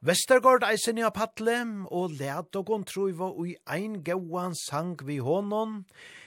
Vestergaard 0.00 0.62
eisen 0.62 0.98
i 0.98 1.02
apatle, 1.02 1.86
og 1.90 2.10
let 2.10 2.56
og 2.56 2.68
hon 2.68 2.84
truiva 2.84 3.32
ui 3.34 3.56
ein 3.66 4.04
gauan 4.04 4.54
sang 4.54 4.96
vi 5.02 5.18
honon. 5.18 5.84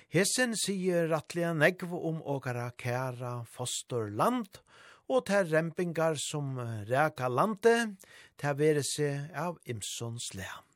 Hesen 0.10 0.54
sier 0.56 1.08
rattlega 1.08 1.54
negv 1.54 1.94
om 1.94 2.20
åkara 2.22 2.72
kæra 2.78 3.46
fosterland, 3.46 4.60
og 5.08 5.26
ter 5.26 5.48
rempingar 5.48 6.20
som 6.20 6.60
reka 6.90 7.28
lande, 7.30 7.96
ter 8.38 8.54
vere 8.54 8.84
seg 8.84 9.32
av 9.32 9.58
imsons 9.66 10.34
lea 10.36 10.73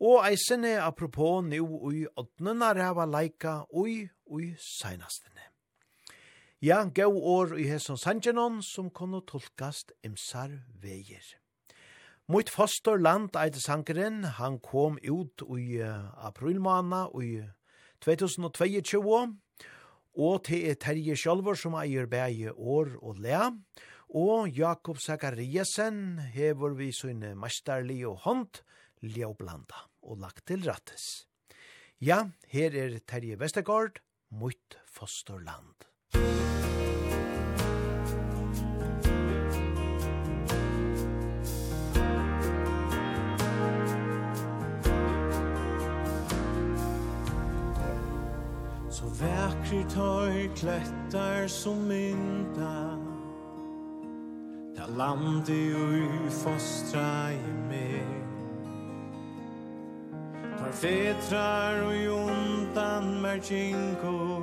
og 0.00 0.26
eisene 0.28 0.76
apropos 0.82 1.44
nu 1.44 1.62
ui 1.88 2.04
åttnena 2.16 2.72
ræva 2.76 3.06
leika 3.08 3.62
ui 3.72 4.08
ui 4.26 4.54
seinastene. 4.60 5.40
Ja, 6.60 6.84
gau 6.88 7.12
år 7.12 7.58
i 7.60 7.66
hesson 7.68 7.98
sangenon 8.00 8.62
som 8.64 8.90
kunne 8.90 9.22
tolkast 9.28 9.92
imsar 10.04 10.52
veier. 10.80 11.24
Mot 12.28 12.48
foster 12.50 12.98
land 12.98 13.36
eide 13.38 13.60
sankeren, 13.62 14.24
han 14.24 14.58
kom 14.58 14.96
ut 14.98 15.44
i 15.60 15.78
aprilmana 15.78 17.06
i 17.22 17.44
2022, 18.02 19.36
og 20.16 20.44
til 20.48 20.64
er 20.70 20.78
Terje 20.80 21.14
Kjolvor 21.14 21.54
som 21.60 21.76
eier 21.78 22.08
bæge 22.10 22.52
år 22.52 22.96
og 22.98 23.20
lea, 23.22 23.52
og 24.10 24.48
Jakob 24.48 24.98
Zakariasen 24.98 26.18
hever 26.34 26.74
vi 26.74 26.90
sunne 26.92 27.34
mesterlig 27.38 28.00
og 28.08 28.18
hånd, 28.24 28.62
blanda 29.38 29.86
og 30.02 30.18
lagt 30.18 30.46
til 30.46 30.64
rattes. 30.66 31.26
Ja, 32.00 32.28
her 32.48 32.74
er 32.76 32.98
Terje 33.06 33.38
Vestergaard, 33.40 34.00
mot 34.30 34.78
Fosterland. 34.86 35.86
Så 48.90 49.08
verkri 49.20 49.82
tøy 49.92 50.48
klettar 50.56 51.48
som 51.48 51.86
mynda 51.88 52.96
Ta 54.76 54.86
landi 54.92 55.72
ui 55.72 56.30
fostra 56.42 57.32
i 57.32 57.52
meg 57.68 58.25
Tar 60.66 60.72
fetrar 60.72 61.76
og 61.86 61.94
jontan 61.94 63.04
mer 63.22 63.38
kinko 63.38 64.42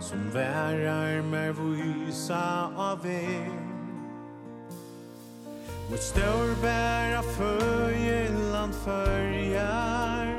Som 0.00 0.20
værar 0.34 1.22
mer 1.26 1.50
vysa 1.58 2.70
av 2.78 3.02
vei 3.02 3.40
Mot 5.90 5.98
stør 5.98 6.54
bæra 6.62 7.24
føyeland 7.34 8.78
førjar 8.84 10.30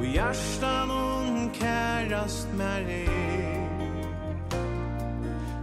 Og 0.00 0.04
hjertan 0.16 0.90
hon 0.90 1.50
kærast 1.54 2.50
mer 2.58 2.90
er. 2.90 3.62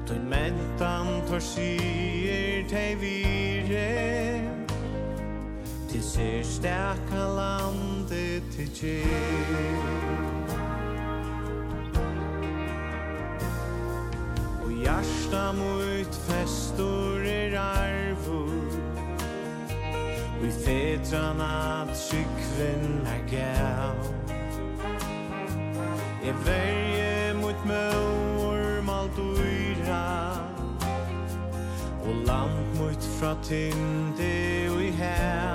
Tøyn 0.07 0.30
mentan 0.31 1.11
tar 1.27 1.43
sier 1.43 2.63
tei 2.72 2.93
vire 3.03 4.24
ser 6.16 6.44
stærka 6.44 7.24
landet 7.36 8.44
til 8.52 8.70
kyrk 8.80 10.52
Og 14.64 14.72
hjärsta 14.72 15.52
mot 15.52 16.16
festor 16.28 17.20
er 17.26 17.60
arvor. 17.60 18.50
Vi 20.42 20.48
i 20.48 20.52
fedrarna 20.52 21.86
tryggven 21.86 23.08
er 23.08 23.22
gav 23.32 23.96
Jag 26.26 26.36
verje 26.46 27.34
mot 27.34 27.66
mår 27.66 28.82
malt 28.82 29.20
og 32.06 32.16
land 32.26 32.80
mot 32.80 33.04
fra 33.20 33.36
tinde 33.44 34.70
og 34.76 34.84
i 34.84 34.92
her 34.92 35.55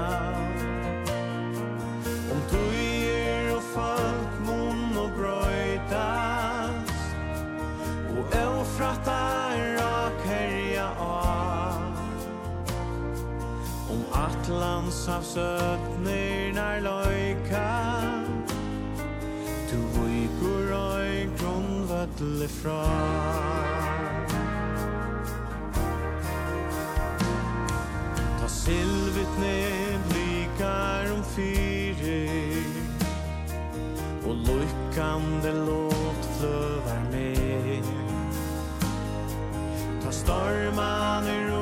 lands 14.51 15.09
av 15.09 15.23
søtner 15.25 16.51
nær 16.57 16.81
loika 16.85 17.69
Du 19.71 19.77
vikur 19.95 20.73
oi 20.75 21.29
grunnvøtle 21.39 22.49
fra 22.57 22.81
Ta 28.41 28.51
silvit 28.51 29.39
ned 29.45 30.11
blikar 30.11 31.13
om 31.15 31.23
fyre 31.37 32.19
Og 34.27 34.35
lukkande 34.51 35.55
låt 35.63 36.31
fløvar 36.39 37.03
med 37.15 37.95
Ta 40.03 40.11
storman 40.23 41.31
i 41.31 41.41
ro 41.51 41.60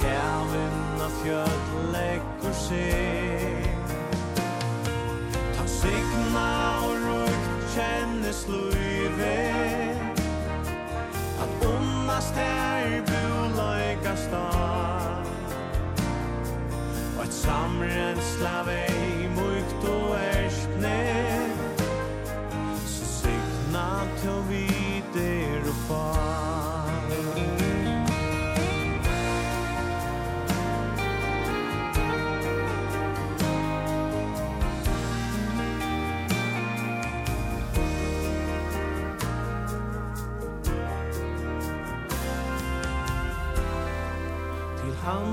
Kævin 0.00 1.00
af 1.06 1.12
fjöld 1.20 1.92
leggur 1.92 2.52
sig. 2.52 3.74
Ta 5.54 5.66
signa 5.66 6.50
og 6.86 6.96
rukt 7.06 7.54
kjennis 7.74 8.48
luive 8.48 9.36
At 11.42 11.66
unnast 11.66 12.34
her 12.34 13.02
buleika 13.08 14.16
star 14.16 15.24
Og 17.18 17.24
et 17.24 17.32
samrensla 17.32 18.62
vei 18.66 19.28
mukt 19.36 19.88
og 19.88 20.16
erskne 20.16 20.98
Så 22.86 23.04
signa 23.20 23.88
til 24.22 24.38
vi 24.48 24.66
der 25.14 25.68
og 25.68 25.74
far. 25.88 26.23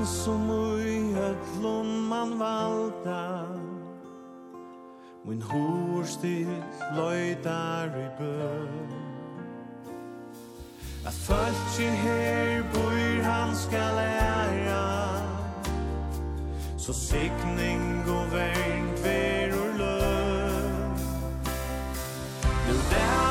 han 0.02 0.08
som 0.08 0.50
ui 0.50 1.14
höllun 1.14 2.08
man 2.08 2.40
valda 2.40 3.46
Min 5.26 5.42
hår 5.42 6.04
still 6.04 6.64
löjdar 6.96 7.88
i 7.88 8.08
bøn 8.20 8.90
At 11.06 11.14
fölkje 11.14 11.90
her 11.90 12.64
bor 12.74 13.24
han 13.24 13.56
skal 13.56 13.98
ära 13.98 15.18
Så 16.78 16.94
sikning 16.94 18.04
og 18.08 18.32
vernd 18.34 18.98
verur 19.04 19.78
løn 19.78 20.98
Nu 22.68 22.74
där 22.90 23.31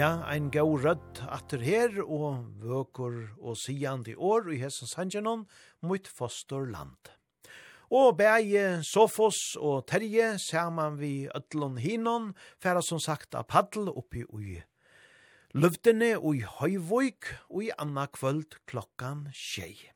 Ja, 0.00 0.22
ein 0.24 0.46
gau 0.48 0.78
rødt 0.80 1.18
atter 1.28 1.60
her, 1.60 1.98
og 2.00 2.46
vøkur 2.62 3.34
og 3.36 3.56
siande 3.60 4.14
år 4.16 4.46
i 4.54 4.56
hessen 4.62 4.88
sanjanon, 4.88 5.42
mot 5.84 6.06
foster 6.08 6.62
land. 6.72 7.10
Og 7.92 8.14
bæje 8.16 8.80
Sofos 8.86 9.58
og 9.60 9.82
Terje, 9.90 10.38
saman 10.40 10.96
vi 10.96 11.28
ötlun 11.36 11.76
hinon, 11.84 12.30
færa 12.62 12.80
som 12.80 13.02
sagt 13.02 13.36
av 13.36 13.44
paddel 13.52 13.90
oppi 13.92 14.22
ui 14.24 14.62
Løvdene 15.52 16.14
og 16.16 16.40
i 16.40 16.46
og 17.50 17.60
i 17.60 17.68
anna 17.76 18.06
kvöld 18.06 18.56
klokkan 18.64 19.28
tjei. 19.34 19.90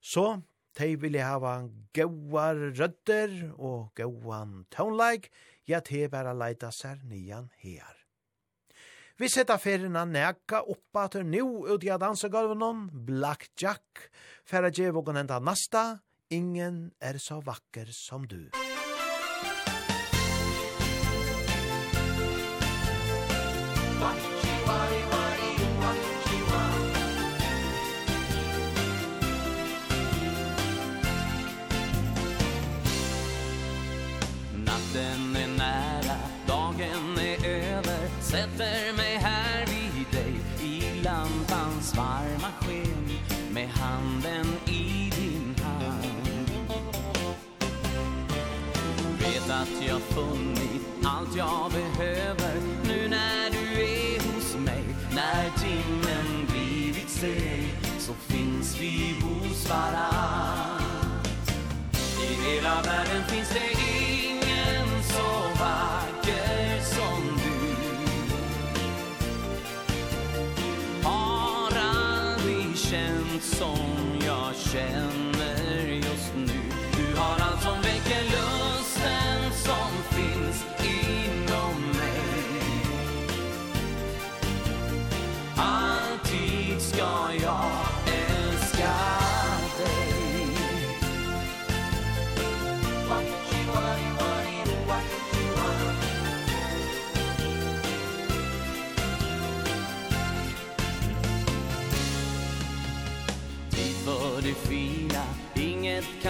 Så, 0.00 0.42
de 0.74 0.98
jeg 1.14 1.22
hava 1.22 1.68
gauar 1.94 2.56
rødder 2.74 3.54
og 3.58 3.94
gauan 3.94 4.66
tånleik, 4.74 5.30
ja, 5.68 5.78
de 5.78 6.08
bæra 6.08 6.34
leida 6.34 6.72
sær 6.72 6.98
nian 7.04 7.50
her. 7.62 7.97
Vi 9.18 9.26
setta 9.26 9.56
ferina 9.58 10.04
neka 10.06 10.60
oppa 10.70 11.08
til 11.10 11.24
nu 11.26 11.64
ut 11.66 11.82
i 11.82 11.90
dansegolven 11.90 12.62
Blackjack. 13.08 14.04
å 14.68 14.70
gjøre 14.70 14.94
vågen 14.94 15.18
enda 15.24 15.40
nasta, 15.42 15.98
ingen 16.30 16.92
er 17.02 17.18
så 17.18 17.42
vakker 17.42 17.90
som 17.90 18.30
du. 18.30 18.50
Bye. 24.68 25.17
att 49.68 49.86
jag 49.86 50.00
funnit 50.00 50.82
allt 51.04 51.36
jag 51.36 51.72
behöver. 51.72 52.54
Nu 52.84 53.08
när 53.08 53.50
du 53.50 53.82
är 53.82 54.34
hos 54.34 54.56
mig 54.56 54.84
När 55.14 55.50
timmen 55.58 56.46
blivit 56.46 57.10
seg 57.10 57.74
Så 57.98 58.12
finns 58.12 58.80
vi 58.80 59.14
hos 59.22 59.68
varann. 59.70 60.82
I 62.22 62.50
hela 62.50 62.82
världen 62.82 63.24
finns 63.28 63.48
det 63.48 63.70
ingen 64.22 65.02
så 65.02 65.60
vacker 65.60 66.80
som 66.82 67.38
du. 67.44 67.74
Har 71.08 71.72
aldrig 71.76 72.78
känt 72.78 73.42
som 73.42 74.18
jag 74.26 74.54
känt 74.56 75.07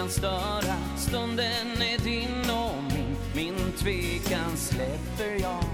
kan 0.08 0.14
störa. 0.14 0.74
Stunden 0.96 1.82
är 1.82 2.04
din 2.04 2.50
och 2.50 2.82
min. 2.94 3.16
Min 3.34 3.72
tvekan 3.72 4.56
släpper 4.56 5.42
jag 5.42 5.64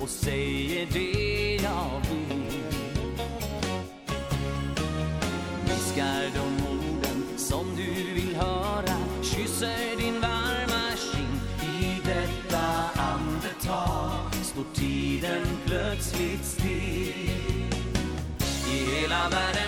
Och 0.00 0.08
säger 0.08 0.86
det 0.92 1.54
jag 1.62 2.00
vill. 2.10 2.62
Viskar 5.64 6.22
de 6.34 6.66
orden 6.68 7.38
som 7.38 7.66
du 7.76 8.14
vill 8.14 8.36
höra. 8.36 8.96
Kysser 9.22 9.96
din 9.98 10.20
varma 10.20 10.96
kind 11.12 11.40
I 11.62 12.00
detta 12.04 12.64
andetag. 12.94 14.34
Står 14.42 14.74
tiden 14.74 15.46
plötsligt 15.66 16.44
still. 16.44 17.28
I 18.70 19.00
hela 19.00 19.28
världen 19.28 19.67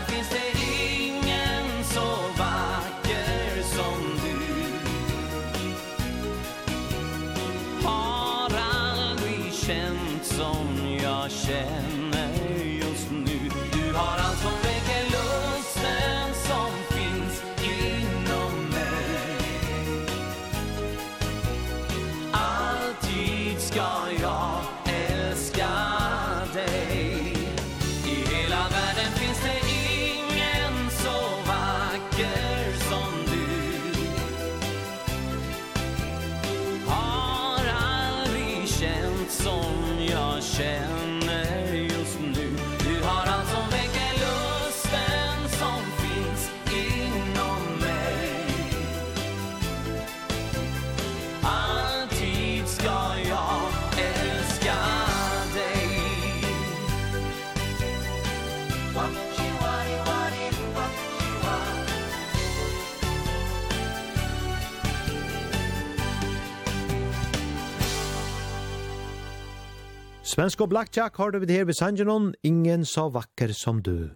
Svensk 70.41 70.63
og 70.65 70.71
blackjack 70.73 71.19
har 71.21 71.35
du 71.35 71.39
vid 71.43 71.51
her 71.53 71.67
ved 71.69 71.77
Sanjanon, 71.77 72.31
ingen 72.43 72.85
så 72.89 73.11
vakker 73.13 73.53
som 73.53 73.83
du. 73.85 74.09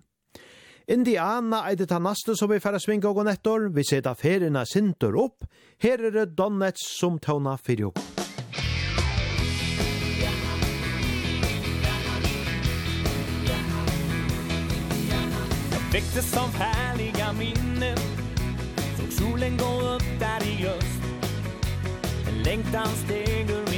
Indiana 0.88 1.58
er 1.68 1.76
det 1.76 1.90
tannaste 1.90 2.32
som 2.32 2.48
vi 2.48 2.56
færre 2.64 2.80
svinga 2.80 3.10
og 3.12 3.26
nettor, 3.28 3.66
vi 3.68 3.84
seta 3.84 4.14
ferina 4.16 4.62
sintur 4.64 5.18
opp, 5.20 5.44
her 5.84 6.00
er 6.00 6.14
det 6.14 6.30
Donnets 6.38 6.86
som 6.96 7.18
tåna 7.18 7.58
fyrir 7.60 7.90
opp. 7.90 8.00
Jag 15.72 15.92
väcktes 15.92 16.36
av 16.36 16.48
härliga 16.56 17.32
minnen 17.32 17.98
Såg 18.96 19.12
solen 19.12 19.56
gå 19.56 19.94
upp 19.94 20.08
där 20.20 20.40
i 20.48 20.66
öst 20.66 21.02
En 22.28 22.42
längtan 22.42 22.88
steger 23.04 23.73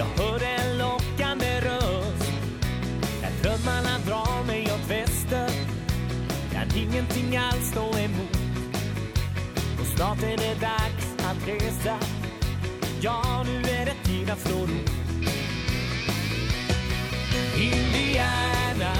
Jag 0.00 0.24
hör 0.24 0.42
en 0.42 0.78
lockande 0.78 1.60
röst. 1.60 2.32
När 3.22 3.42
drömmarna 3.42 3.98
drar 4.06 4.44
mig 4.46 4.64
åt 4.64 4.90
väster. 4.90 5.50
Kan 6.52 6.76
ingenting 6.76 7.36
alls 7.36 7.70
stå 7.70 7.98
emot. 7.98 8.36
Och 9.80 9.86
snart 9.96 10.22
är 10.22 10.36
det 10.36 10.60
dags 10.60 11.14
att 11.18 11.48
resa. 11.48 11.98
Ja, 13.00 13.44
nu 13.46 13.56
är 13.70 13.84
det 13.84 13.94
tid 14.04 14.30
att 14.30 14.40
slå 14.40 14.58
ro. 14.58 14.78
Indiana. 17.60 18.92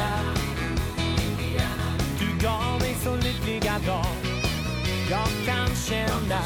Du 2.18 2.46
gav 2.46 2.80
mig 2.80 2.96
så 3.04 3.16
lyckliga 3.16 3.78
dagar. 3.86 4.16
Jag 5.10 5.28
kan 5.46 5.76
känna 5.76 6.40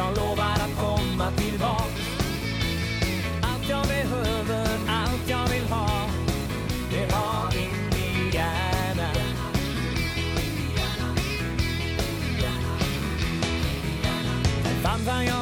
Jag 0.00 0.16
lovar 0.16 0.52
att 0.52 0.76
komma 0.78 1.30
tillbaks 1.30 2.00
Allt 3.42 3.68
jag 3.68 3.86
behöver, 3.86 4.66
allt 4.88 5.28
jag 5.28 5.48
vill 5.48 5.64
ha 5.70 6.08
Det 6.90 7.12
har 7.12 7.52
Indiana 7.56 9.08
Fann 14.82 15.00
vad 15.06 15.24
jag 15.24 15.39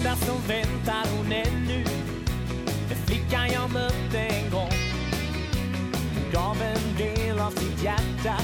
enda 0.00 0.16
som 0.16 0.36
väntar 0.48 1.06
hon 1.16 1.32
ännu. 1.32 1.84
Är 2.90 3.06
flickan 3.06 3.50
jag 3.52 3.72
mötte 3.72 4.18
en 4.18 4.50
gång. 4.50 4.72
Hon 6.14 6.32
gav 6.32 6.56
en 6.62 6.96
del 6.96 7.38
av 7.38 7.50
sitt 7.50 7.82
hjärta. 7.82 8.36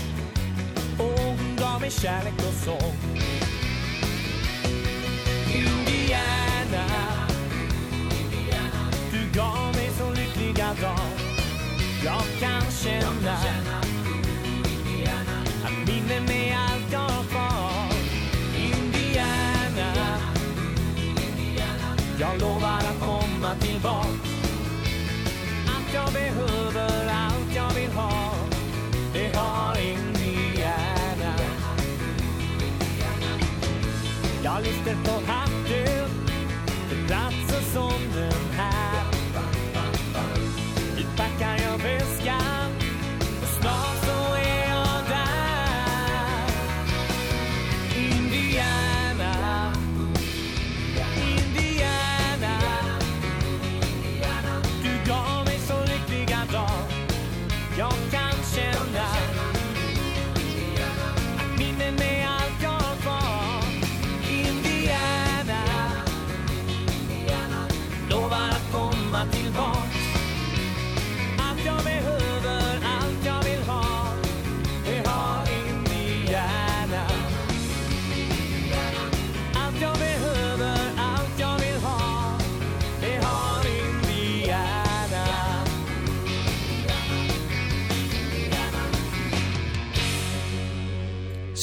Och 0.99 1.20
hon 1.20 1.57
gav 1.57 1.81
mig 1.81 1.91
kärlek 1.91 2.35
och 2.39 2.55
sång. 2.55 2.95
Indiana 5.55 6.87
Du 9.12 9.39
gav 9.39 9.74
mig 9.74 9.91
så 9.99 10.11
lyckliga 10.11 10.66
dag. 10.66 11.09
Jag 12.05 12.23
kan 12.41 12.73
känna 12.73 13.37
Att 15.65 15.89
minnen 15.89 16.31
är 16.31 16.57
allt 16.57 16.93
jag 16.93 17.06
Jag 22.18 22.40
lovar 22.40 22.78
att 22.78 23.01
komma 23.01 23.55
tillbaka. 23.60 24.09
Att 25.66 25.94
jag 25.94 26.12
behöver 26.12 27.09
allt 27.09 27.55
jag 27.56 27.74
vill 27.74 27.90
ha 27.90 28.34
Det 29.12 29.36
har 29.36 29.78
Indiana 29.78 31.34
Jag 34.44 34.62
lyfter 34.62 34.97
på 35.05 35.32
hatten 35.32 36.10
Till 36.88 37.06
platser 37.06 37.60
som 37.72 38.01
den 38.14 38.45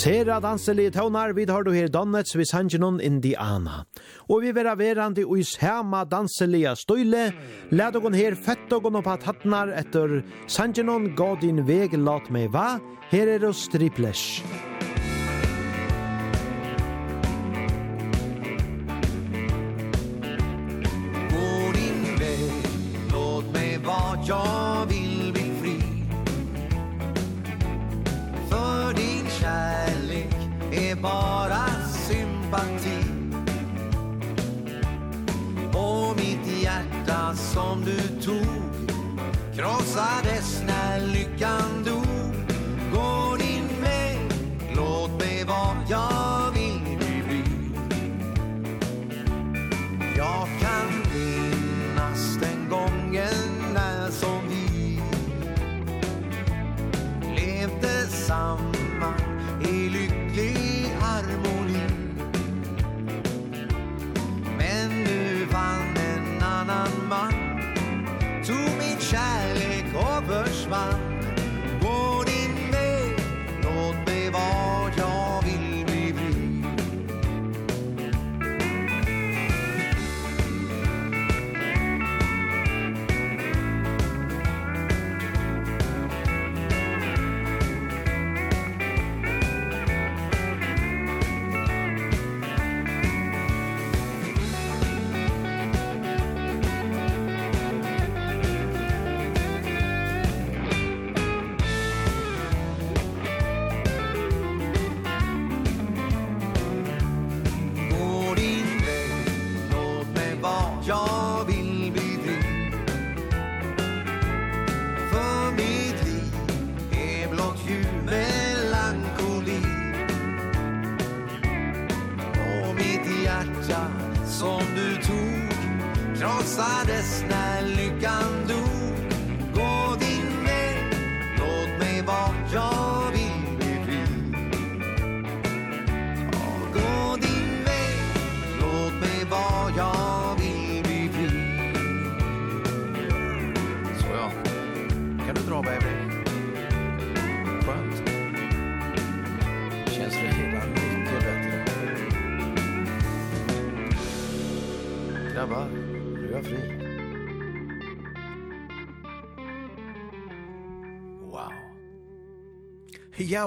Sera 0.04 0.42
danselige 0.44 0.92
tøvnar, 0.92 1.32
vi 1.32 1.46
tar 1.48 1.64
du 1.64 1.70
her 1.72 1.88
Donnets 1.88 2.36
vi 2.36 2.44
sangenon 2.44 2.98
Indiana. 3.00 3.86
Og 4.28 4.42
vi 4.44 4.50
vera 4.52 4.74
verandi 4.76 5.24
ui 5.24 5.44
sama 5.48 6.02
sema 6.04 6.04
danselige 6.04 6.76
støyle, 6.76 7.32
lad 7.72 7.96
ogon 7.96 8.14
her 8.14 8.36
fett 8.36 8.74
ogon 8.74 9.00
opp 9.00 9.08
at 9.08 9.24
hattnar 9.24 9.72
etter 9.72 10.20
sangenon 10.48 11.16
gå 11.16 11.30
din 11.40 11.64
veg 11.64 11.96
lat 11.96 12.28
meg 12.30 12.52
va, 12.52 12.82
her 13.12 13.32
er 13.32 13.48
oss 13.48 13.70
triplesh. 13.72 14.44
Gå 21.32 21.72
din 21.80 22.04
veg, 22.20 22.68
låt 23.14 23.54
mig 23.54 23.80
va, 23.88 24.02
ja 24.28 24.84
vi 24.90 25.03
kärlek 29.44 30.36
är 30.72 30.96
bara 30.96 31.66
sympati. 32.08 33.04
Och 35.74 36.16
mitt 36.16 36.64
hjärta 36.64 37.36
som 37.36 37.86
du 37.86 38.22
tog 38.22 38.90
Krossades 39.56 40.64
när 40.68 41.08
lyckan 41.08 41.84
dog 41.86 42.34
Gå 42.94 43.36
din 43.40 43.82
väg, 43.82 44.20
låt 44.76 45.20
mig 45.20 45.44
vara 45.46 45.78
jag 45.90 46.52
vill 46.54 46.98
bli. 47.28 47.44
Jag 50.18 50.48
kan 50.60 51.14
minnas 51.14 52.38
den 52.42 52.70
gången 52.70 53.74
när 53.74 54.12
som 54.12 54.40
vi 54.50 55.02
Levde 57.36 58.08
samman 58.08 58.73
Tu 68.46 68.54
min 68.54 69.00
kärlek 69.00 69.86
och 69.96 70.24
försvann 70.24 71.13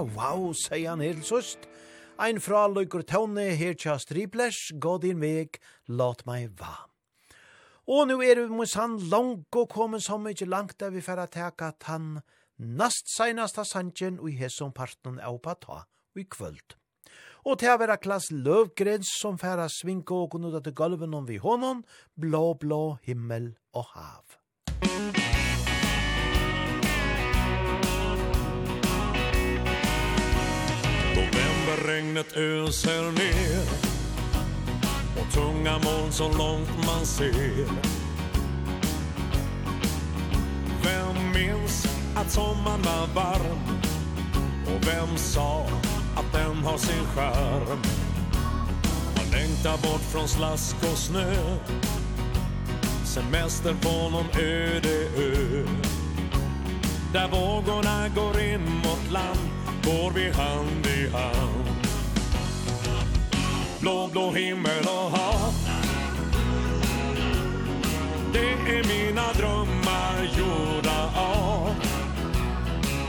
wow, 0.03 0.53
sier 0.53 0.91
han 0.91 1.05
helt 1.05 1.27
sust. 1.27 1.67
Ein 2.19 2.41
fra 2.41 2.67
løyker 2.69 3.05
Tone, 3.05 3.51
her 3.59 3.75
tja 3.77 3.99
striplers, 4.01 4.73
gå 4.81 4.97
din 5.03 5.21
veg, 5.21 5.59
lat 5.89 6.25
meg 6.29 6.55
va. 6.61 6.87
Og 7.87 8.09
nu 8.09 8.17
er 8.25 8.41
vi 8.41 8.49
mot 8.51 8.73
han 8.75 8.97
langt 9.13 9.55
og 9.55 9.69
kommet 9.71 10.03
så 10.03 10.17
mykje 10.19 10.49
langt 10.51 10.81
der 10.81 10.91
vi 10.91 11.05
færa 11.05 11.29
teka 11.31 11.69
at 11.71 11.87
han 11.87 12.17
nast 12.59 13.13
seinasta 13.13 13.63
sanjen 13.65 14.19
og 14.19 14.33
i 14.33 14.39
hesson 14.41 14.73
parten 14.75 15.21
av 15.21 15.39
pata 15.45 15.85
og 15.85 16.19
i 16.21 16.27
kvöld. 16.27 16.75
Og 17.47 17.61
til 17.61 17.71
å 17.71 17.79
være 17.79 18.01
klass 18.03 18.33
løvgrens 18.33 19.13
som 19.21 19.39
færa 19.39 19.69
svinke 19.71 20.17
og 20.17 20.33
kunnu 20.35 20.51
til 20.57 20.75
gulven 20.75 21.15
om 21.15 21.29
vi 21.29 21.39
hånden, 21.39 21.85
blå, 22.19 22.57
blå 22.59 22.99
himmel 23.07 23.53
og 23.73 23.93
hav. 23.95 25.16
regnet 31.85 32.37
öser 32.37 33.13
ner 33.13 33.67
Och 35.21 35.33
tunga 35.33 35.79
moln 35.79 36.13
så 36.13 36.33
långt 36.33 36.87
man 36.87 37.07
ser. 37.07 37.67
Vem 40.85 41.33
minns 41.35 41.87
att 42.17 42.31
sommaren 42.31 42.83
var 42.83 43.07
varm? 43.15 43.59
Och 44.67 44.87
vem 44.87 45.17
sa 45.17 45.67
att 46.17 46.33
den 46.33 46.57
har 46.57 46.79
sin 46.79 47.05
skärm? 47.15 47.83
Man 49.17 49.31
längtar 49.33 49.77
bort 49.83 50.03
från 50.13 50.29
slask 50.29 50.77
och 50.93 50.99
snö. 50.99 51.57
Semester 53.05 53.75
på 53.83 54.11
någon 54.11 54.27
öde 54.43 55.09
ö. 55.17 55.67
Där 57.13 57.29
vågorna 57.29 58.09
går 58.09 58.41
in 58.41 58.63
mot 58.63 59.13
land 59.13 59.66
går 59.87 60.11
vi 60.11 60.31
hand 60.31 60.87
i 60.87 61.09
hand. 61.09 61.87
Blå, 63.81 64.09
blå 64.13 64.31
himmel 64.31 64.85
och 64.85 65.11
hav. 65.11 65.55
Det 68.33 68.73
är 68.77 68.85
mina 68.89 69.33
drömmar 69.33 70.29
gjorda 70.39 71.11
av. 71.17 71.75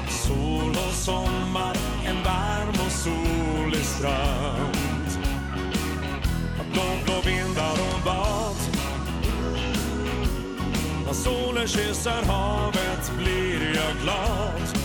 Sol 0.10 0.70
och 0.88 0.94
sommar, 0.94 1.76
en 2.06 2.24
varm 2.24 2.86
och 2.86 2.92
solig 2.92 3.86
strand. 3.86 4.78
Blå, 6.74 6.84
blå 7.06 7.22
vindar 7.26 7.72
och 7.72 8.04
bad. 8.06 8.56
När 11.06 11.14
solen 11.14 11.68
kysser 11.68 12.24
havet 12.26 13.12
blir 13.18 13.76
jag 13.76 14.04
glad. 14.04 14.77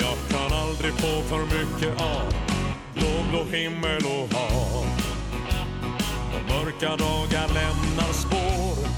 Jag 0.00 0.16
kan 0.30 0.58
aldrig 0.58 0.92
få 0.92 1.22
för 1.22 1.38
mycket 1.38 2.00
av 2.00 2.34
Blå, 2.94 3.08
blå 3.30 3.44
himmel 3.44 4.02
och 4.04 4.34
hav. 4.34 4.86
Och 6.34 6.48
mörka 6.48 6.96
dagar 6.96 7.48
lämnar 7.54 8.12
spår. 8.12 8.88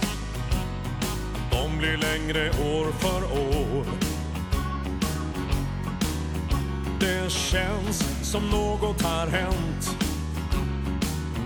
De 1.50 1.78
blir 1.78 1.96
längre 1.96 2.50
år 2.50 2.92
för 2.92 3.24
år. 3.24 3.86
Det 7.00 7.32
känns 7.32 8.30
som 8.30 8.50
något 8.50 9.02
har 9.02 9.26
hänt. 9.26 9.96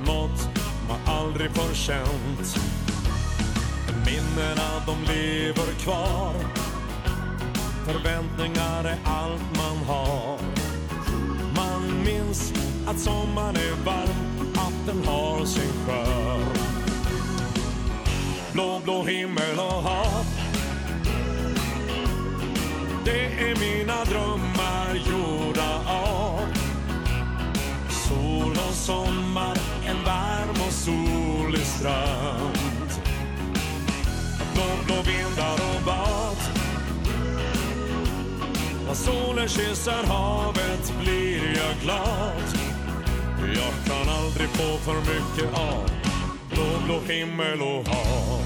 Något 0.06 0.48
man 0.88 1.16
aldrig 1.16 1.50
förkänt 1.50 2.58
Minnena 4.06 4.82
de 4.86 5.12
lever 5.12 5.72
kvar 5.72 6.34
förväntningar 7.92 8.84
är 8.84 8.98
allt 9.04 9.56
man 9.56 9.76
har. 9.86 10.38
Man 11.56 12.04
minns 12.04 12.52
att 12.86 12.98
sommaren 12.98 13.56
är 13.56 13.84
varm 13.84 14.52
Att 14.54 14.86
den 14.86 15.06
har 15.06 15.44
sin 15.44 15.72
skör 15.86 16.40
Blå, 18.52 18.80
blå 18.84 19.02
himmel 19.02 19.58
och 19.58 19.82
hav. 19.82 20.24
Det 23.04 23.24
är 23.24 23.56
mina 23.56 24.04
drömmar 24.04 24.94
gjorda 24.94 25.80
av. 25.86 26.40
Sol 27.90 28.50
och 28.68 28.74
sommar, 28.74 29.58
en 29.86 30.04
varm 30.04 30.66
och 30.66 30.72
solig 30.72 31.66
strand. 31.66 32.90
Blå, 34.54 34.64
blå 34.86 34.94
vindar 35.02 35.54
och 35.54 35.84
bad. 35.84 36.57
När 38.88 38.94
solen 38.94 39.48
kysser 39.48 40.06
havet 40.06 40.92
blir 41.00 41.56
jag 41.56 41.76
glad. 41.82 42.42
Jag 43.40 43.74
kan 43.86 44.14
aldrig 44.14 44.48
få 44.48 44.78
för 44.78 44.94
mycket 44.94 45.54
av 45.54 45.90
Blå, 46.50 46.64
blå 46.84 47.00
himmel 47.00 47.62
och 47.62 47.88
hav. 47.88 48.42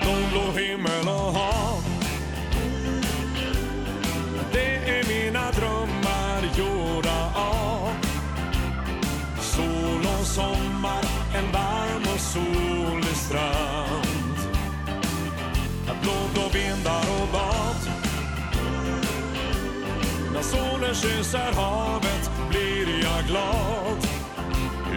Blå, 0.00 0.14
blå 0.32 0.60
himmel 0.60 1.08
och 1.08 1.32
hav. 1.32 1.45
sommar 10.36 11.04
en 11.34 11.52
varm 11.52 12.02
och 12.14 12.20
solig 12.20 13.16
strand. 13.16 14.36
Blå, 16.02 16.12
blå 16.34 16.42
vindar 16.52 17.04
och 17.20 17.28
bad. 17.32 17.80
När 20.32 20.42
solen 20.42 20.94
kysser 20.94 21.52
havet 21.52 22.30
blir 22.50 23.04
jag 23.04 23.24
glad. 23.26 24.00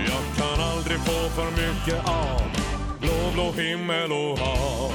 Jag 0.07 0.23
kan 0.37 0.63
aldrig 0.63 0.97
få 0.97 1.29
för 1.29 1.51
mycket 1.51 2.05
av 2.05 2.41
Blå, 2.99 3.31
blå 3.33 3.51
himmel 3.51 4.11
och 4.11 4.39
hav. 4.39 4.93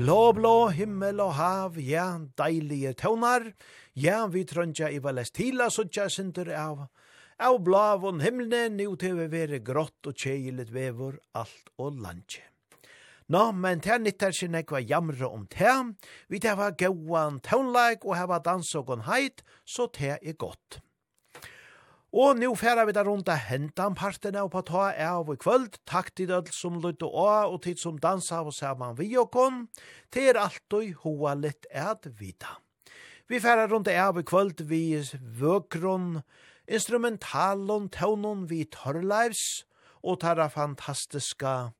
Blå, 0.00 0.30
blå, 0.32 0.70
himmel 0.72 1.18
og 1.20 1.34
hav, 1.36 1.74
ja, 1.84 2.06
deilige 2.40 2.94
tøvnar, 3.02 3.42
ja, 4.00 4.22
vi 4.32 4.46
trøndja 4.48 4.88
i 4.88 4.96
valest 5.04 5.36
hila, 5.36 5.66
suttja 5.68 6.06
sinter 6.08 6.48
av, 6.56 6.86
av 7.36 7.58
blavon 7.66 8.22
himmelne, 8.24 8.62
nu 8.78 8.94
til 8.96 9.18
vi 9.18 9.26
vere 9.28 9.58
grått 9.60 10.08
og 10.08 10.16
tjeilet 10.16 10.72
vevor, 10.72 11.18
alt 11.36 11.68
og 11.76 12.00
landje. 12.00 12.46
Nå, 13.28 13.42
men 13.60 13.84
til 13.84 14.00
nyttar 14.00 14.32
sin 14.32 14.56
ekva 14.56 14.80
jamre 14.80 15.28
om 15.28 15.44
te, 15.52 15.74
vi 16.32 16.40
til 16.40 16.54
hava 16.54 16.70
gauan 16.80 17.36
tøvnleik 17.44 18.08
og 18.08 18.16
hava 18.22 18.40
dans 18.40 18.72
og 18.80 18.88
gonheit, 18.88 19.44
så 19.68 19.90
te 19.92 20.14
er 20.16 20.38
godt. 20.40 20.80
Og 22.10 22.38
nu 22.38 22.56
færa 22.58 22.82
vi 22.88 22.92
da 22.92 23.04
rundt 23.06 23.28
av 23.30 23.38
hentan 23.46 23.94
partene 23.94 24.42
og 24.42 24.50
på 24.50 24.64
ta 24.66 24.88
av 24.90 25.28
i 25.30 25.36
kvöld. 25.38 25.76
Takk 25.86 26.10
til 26.18 26.26
dødl 26.26 26.50
som 26.50 26.80
lytte 26.82 27.06
å 27.06 27.26
og 27.52 27.60
til 27.62 27.76
som 27.78 28.00
dansa 28.02 28.40
og 28.42 28.54
saman 28.54 28.96
vi 28.98 29.12
og 29.20 29.30
kon. 29.30 29.68
Til 30.10 30.32
er 30.32 30.40
alltid 30.42 30.96
hoa 31.04 31.36
litt 31.38 31.68
et 31.70 32.10
vita. 32.18 32.58
Vi 33.30 33.38
færa 33.38 33.68
rundt 33.70 33.88
av 33.94 34.18
i 34.18 34.26
kvöld 34.26 34.64
vi 34.66 34.98
vøkron, 35.38 36.24
instrumentalon, 36.66 37.86
tøvnon 37.88 38.48
vi 38.50 38.64
torrleivs 38.64 39.62
og 40.02 40.18
tarra 40.24 40.48
fantastiska 40.50 41.70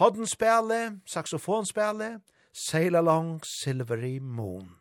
hoddenspele, 0.00 1.00
saksofonspele, 1.06 2.20
Sail 2.52 2.96
Along 2.96 3.40
Silvery 3.44 4.18
Moon. 4.18 4.79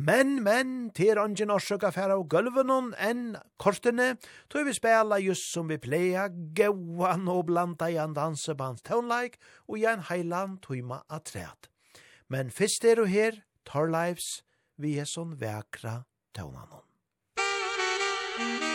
Men, 0.00 0.38
men, 0.42 0.68
ter 0.96 1.18
ongen 1.20 1.50
orsøk 1.52 1.82
affæra 1.84 2.14
og 2.16 2.30
gulvenon 2.32 2.94
enn 3.04 3.34
kortene, 3.60 4.14
tog 4.48 4.64
vi 4.64 4.72
spela 4.72 5.18
just 5.20 5.50
som 5.52 5.68
vi 5.68 5.76
pleia, 5.82 6.28
gauan 6.56 7.28
og 7.28 7.44
blanda 7.50 7.90
i 7.92 7.98
en 8.00 8.16
dansebands 8.16 8.86
tånleik 8.86 9.36
og 9.68 9.76
i 9.76 9.84
en 9.90 10.06
heilan 10.08 10.56
tøyma 10.64 11.02
træt. 11.28 11.68
Men 12.32 12.48
fyrst 12.48 12.86
er 12.88 13.02
du 13.02 13.04
her, 13.10 13.42
tar 13.68 13.92
lives, 13.92 14.40
vi 14.80 14.96
er 14.96 15.10
sånn 15.10 15.36
vekra 15.36 16.00
tånanon. 16.32 16.86
Musik 18.40 18.69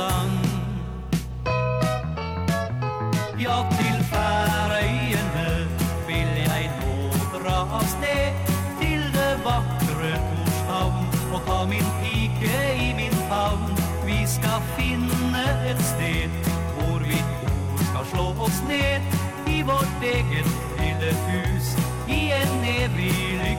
sang 0.00 0.32
Ja, 3.44 3.56
til 3.78 3.98
Færøyene 4.12 5.48
vil 6.08 6.32
jeg 6.46 6.64
nå 6.80 6.96
dra 7.34 7.58
av 7.78 7.86
sted 7.94 8.52
Til 8.80 9.02
det 9.16 9.32
vakre 9.44 10.12
Torshavn 10.28 11.04
Og 11.32 11.40
ta 11.48 11.58
min 11.72 11.88
pike 12.00 12.56
i 12.86 12.90
min 13.00 13.16
favn. 13.30 13.76
Vi 14.08 14.20
skal 14.36 14.64
finne 14.78 15.44
et 15.70 15.84
sted 15.92 16.40
Hvor 16.76 16.98
vi 17.10 17.20
to 17.42 17.84
skal 17.90 18.10
slå 18.14 18.28
oss 18.48 18.62
ned 18.68 19.00
I 19.56 19.62
vårt 19.72 20.08
eget 20.14 20.52
lille 20.80 21.14
hus 21.28 21.74
I 22.20 22.22
en 22.40 22.68
evig 22.76 23.49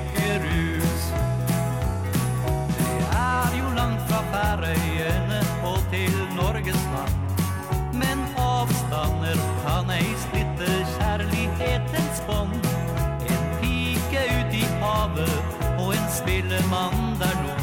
meg 9.91 10.11
splitter 10.23 10.83
kjærlighetens 10.95 12.21
bånd. 12.27 12.67
En 13.31 13.43
pike 13.59 14.23
ut 14.37 14.53
i 14.55 14.63
havet 14.83 15.39
og 15.81 15.89
en 15.97 16.07
spillemann 16.15 17.17
der 17.19 17.35
nå 17.43 17.57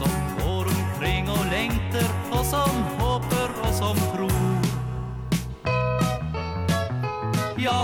Som 0.00 0.12
går 0.40 0.68
omkring 0.74 1.30
og 1.32 1.46
lengter 1.52 2.10
og 2.32 2.44
som 2.52 2.82
håper 3.00 3.56
og 3.64 3.72
som 3.80 4.02
tror. 4.12 4.36
Ja, 7.60 7.78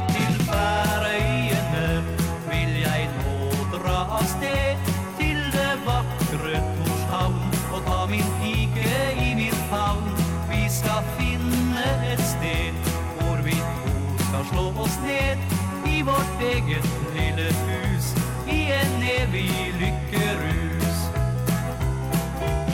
sitt 16.37 16.49
eget 16.49 16.87
lille 17.15 17.51
hus 17.53 18.15
i 18.49 18.73
en 18.73 19.03
evig 19.03 19.75
lykkerus. 19.81 20.99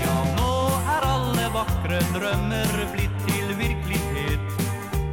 Ja, 0.03 0.17
nå 0.37 0.55
er 0.95 1.07
alle 1.07 1.47
vakre 1.55 2.01
drømmer 2.15 2.75
blitt 2.93 3.15
til 3.27 3.55
virkelighet. 3.59 4.65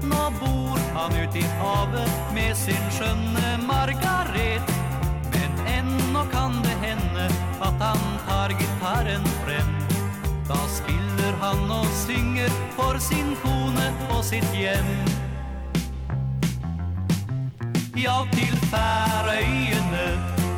Nå 0.03 0.31
bor 0.39 0.79
han 0.95 1.13
ute 1.13 1.39
i 1.39 1.45
havet 1.61 2.33
med 2.33 2.55
sin 2.57 2.89
skjønne 2.91 3.57
Margaret. 3.67 4.73
Men 5.33 5.63
ennå 5.77 6.25
kan 6.31 6.61
det 6.63 6.77
hende 6.81 7.29
at 7.61 7.81
han 7.81 8.03
tar 8.27 8.57
gitaren 8.57 9.25
frem. 9.43 9.73
Da 10.49 10.61
spiller 10.67 11.37
han 11.41 11.69
og 11.71 11.89
synger 12.05 12.53
for 12.77 12.97
sin 12.97 13.35
kone 13.43 13.93
og 14.09 14.23
sitt 14.25 14.53
hjem. 14.57 15.28
Ja, 17.99 18.21
til 18.31 18.55
Færøyene 18.71 20.03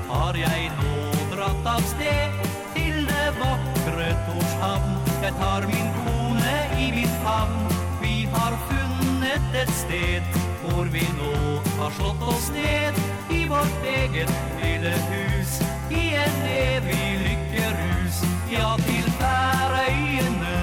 har 0.10 0.36
jeg 0.38 0.68
nå 0.78 0.98
dratt 1.32 1.70
av 1.72 1.80
sted. 1.90 2.36
Til 2.76 3.00
det 3.08 3.32
vakre 3.40 4.10
Torshavn 4.28 4.92
Jeg 5.24 5.34
tar 5.40 5.66
min 5.72 5.90
kone 6.04 6.54
i 6.78 6.92
min 6.94 7.16
favn. 7.24 7.66
Vi 8.04 8.28
har 8.36 8.60
funnet 8.68 9.58
et 9.64 9.74
sted 9.80 10.38
Hvor 10.62 10.94
vi 10.94 11.08
nå 11.18 11.34
har 11.80 11.98
slått 11.98 12.22
oss 12.36 12.52
ned. 12.54 13.02
I 13.34 13.42
vårt 13.50 13.90
eget 13.96 14.38
lille 14.62 14.94
hus 15.10 15.58
I 15.90 16.06
en 16.22 16.40
evig 16.54 17.10
lykkerus. 17.26 18.22
Ja, 18.54 18.76
til 18.86 19.12
Færøyene 19.18 20.58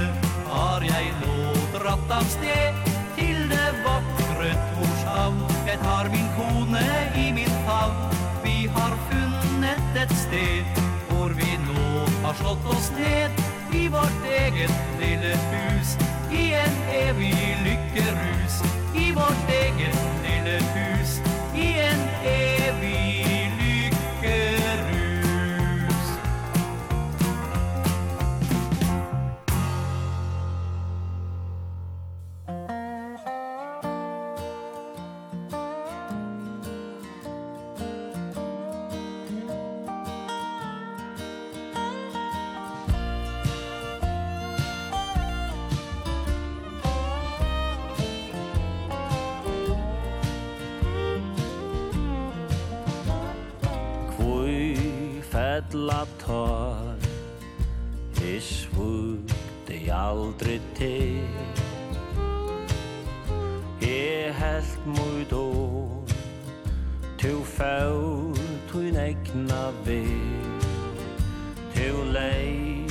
har 0.54 0.90
jeg 0.94 1.10
nå 1.26 1.36
dratt 1.74 2.18
av 2.22 2.34
sted. 2.38 2.90
Til 3.18 3.46
det 3.50 3.70
vakre 3.82 4.54
Torshavn 4.76 5.47
Jeg 5.68 5.78
tar 5.78 6.08
min 6.08 6.28
kone 6.36 6.80
i 7.22 7.32
min 7.32 7.50
favn 7.66 7.96
Vi 8.44 8.70
har 8.76 8.94
funnet 9.10 9.98
et 10.02 10.14
sted 10.16 10.80
Hvor 11.08 11.28
vi 11.40 11.50
nå 11.66 12.06
har 12.24 12.38
slått 12.40 12.64
oss 12.72 12.88
ned 12.96 13.42
I 13.76 13.82
vårt 13.92 14.24
eget 14.40 14.72
lille 15.00 15.34
hus. 15.52 15.96
I 16.32 16.44
en 16.64 16.78
evig 17.02 17.34
lykkerus 17.66 18.62
I 18.96 19.10
vårt 19.20 19.52
eget 19.62 20.00
lille 20.24 20.56
hus. 20.72 21.20
I 21.54 21.68
en 21.90 22.08
evig 22.24 22.57
ella 55.58 56.06
tar 56.18 56.96
Jeg 58.20 58.42
svukte 58.42 59.92
aldri 59.92 60.60
til. 60.74 61.28
Jeg 63.82 64.34
helt 64.34 64.86
mot 64.86 65.32
år 65.32 66.04
Tu 67.18 67.42
fau 67.44 68.34
tu 68.70 68.78
negna 68.78 69.70
vi 69.84 70.04
Tu 71.74 71.90
lei 72.12 72.86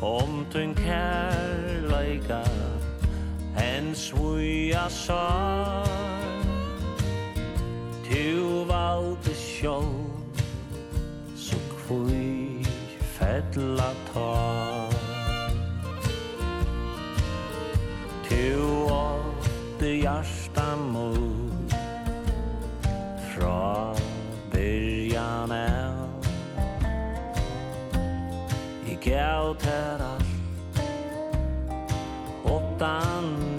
Om 0.00 0.46
tun 0.52 0.74
kærleika 0.74 2.42
En 3.56 3.94
svuja 3.94 4.88
sar 4.88 5.88
Tu 8.04 8.64
valde 8.64 9.34
sjål 9.34 10.05
fui 11.86 12.62
fetla 13.18 13.90
ta 14.12 14.88
Tu 18.28 18.56
åtte 18.90 19.86
hjärsta 19.86 20.76
mot 20.76 21.74
Fra 23.34 23.94
byrjan 24.52 25.52
av 25.52 26.24
I 28.86 28.98
gav 29.10 29.54
ter 29.54 30.00
allt 30.02 30.80
Åttan 32.44 33.55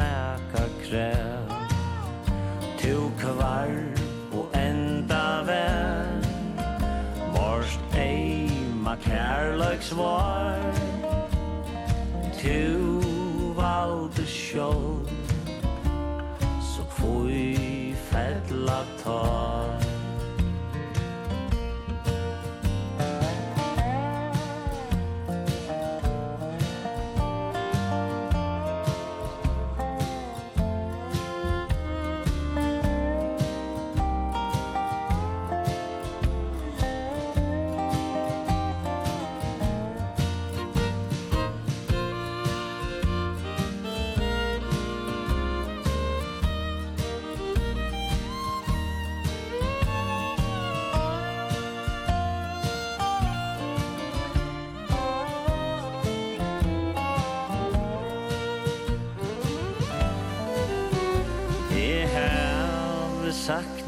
jeg 9.78 9.98
var 9.98 10.74
Tu 12.42 13.02
valde 13.56 14.26
sjål 14.26 15.10
Så 16.62 16.82
kvui 16.96 17.94
fedla 18.10 18.82
tar 19.04 19.87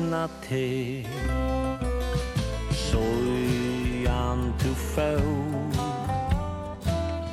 vinna 0.10 0.30
till 0.48 1.08
Sojan 2.72 4.54
tu 4.60 4.74
fau 4.76 5.22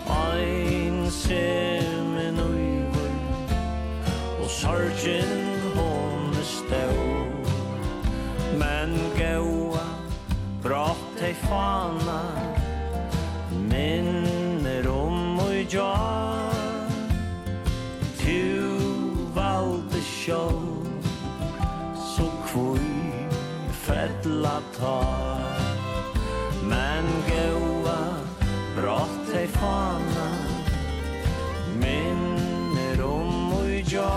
Ein 0.06 1.10
semen 1.10 2.38
uivur 2.38 3.10
Og 4.42 4.50
sorgen 4.50 5.60
hon 5.74 6.34
er 6.36 6.44
stål 6.44 7.32
Men 8.58 8.92
gaua 9.18 9.86
brått 10.62 11.22
ei 11.22 11.34
fana. 11.34 12.22
Minner 13.70 14.88
om 14.88 15.38
ui 15.38 15.66
jar. 15.70 16.50
Tu 18.18 18.40
valde 19.34 20.00
sjål. 20.02 20.65
tar. 24.78 25.66
Men 26.68 27.04
gaua 27.28 28.00
brott 28.74 29.34
ei 29.34 29.46
fana 29.46 30.28
Minner 31.80 33.02
om 33.04 33.52
ui 33.60 33.82
jar 33.86 34.16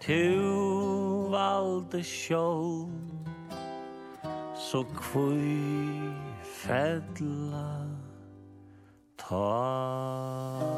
Tu 0.00 0.22
valde 1.34 2.02
sjål 2.04 2.92
Så 4.54 4.84
kvui 4.84 5.58
fedla 6.42 7.72
tar. 9.16 10.77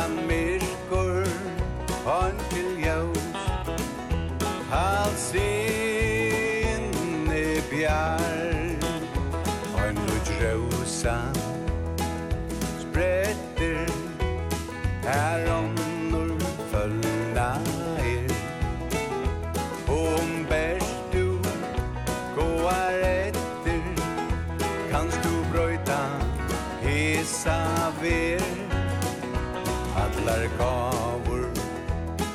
samme 0.00 0.59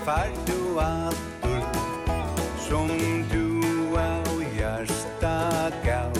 fær 0.06 0.30
du 0.48 0.80
altur 0.80 1.64
Som 2.68 2.91
du 3.32 3.98
av 3.98 4.41
hjersta 4.57 5.36
gav. 5.86 6.19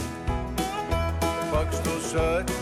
Vokst 1.52 1.90
og 1.94 2.02
søtt 2.10 2.55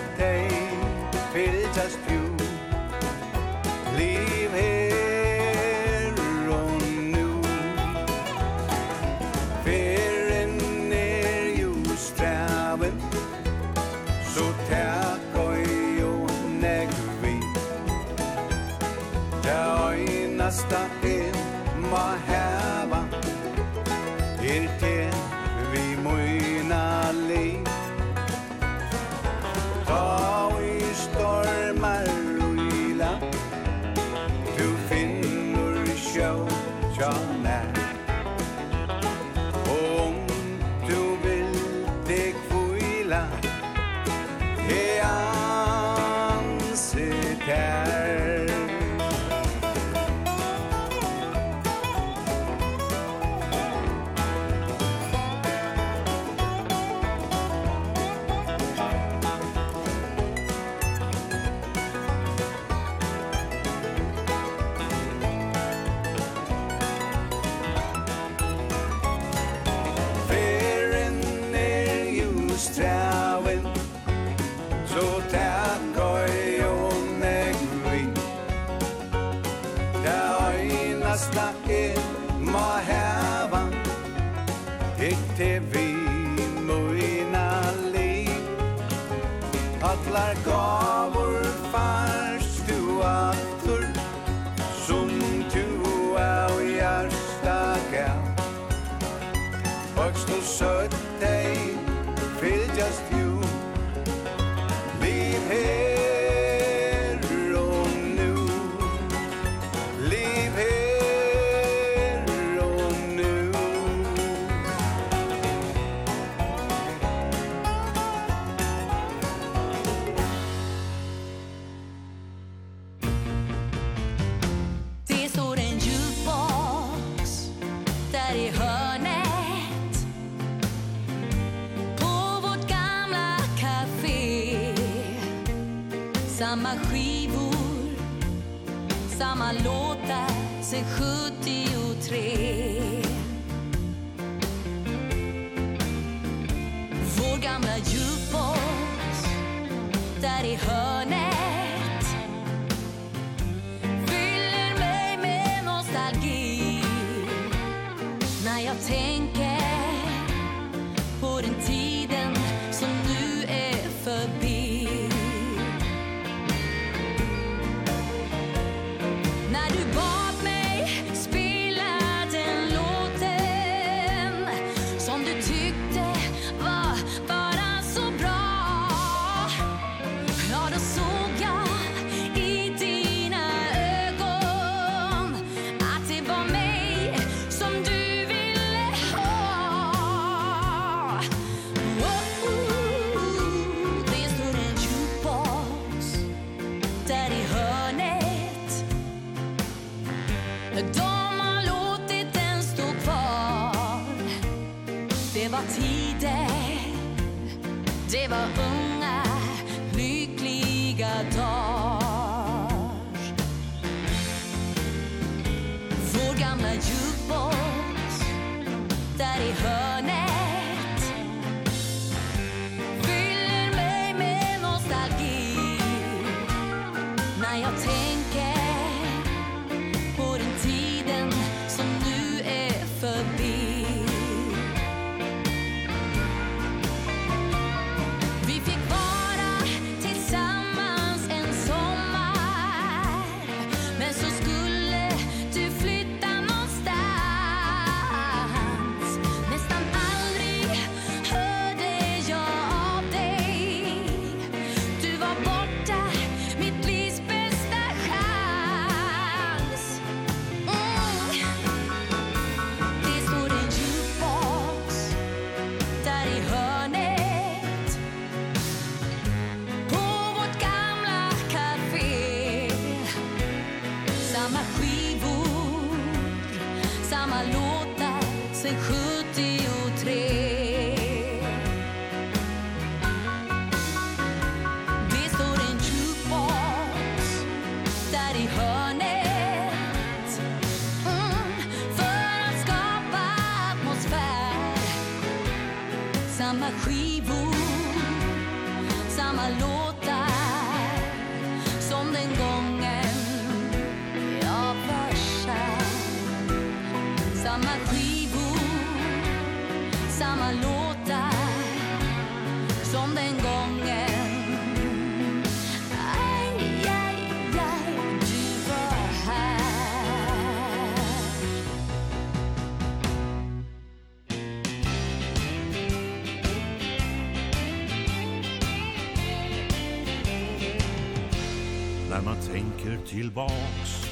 tillbaks. 333.14 334.12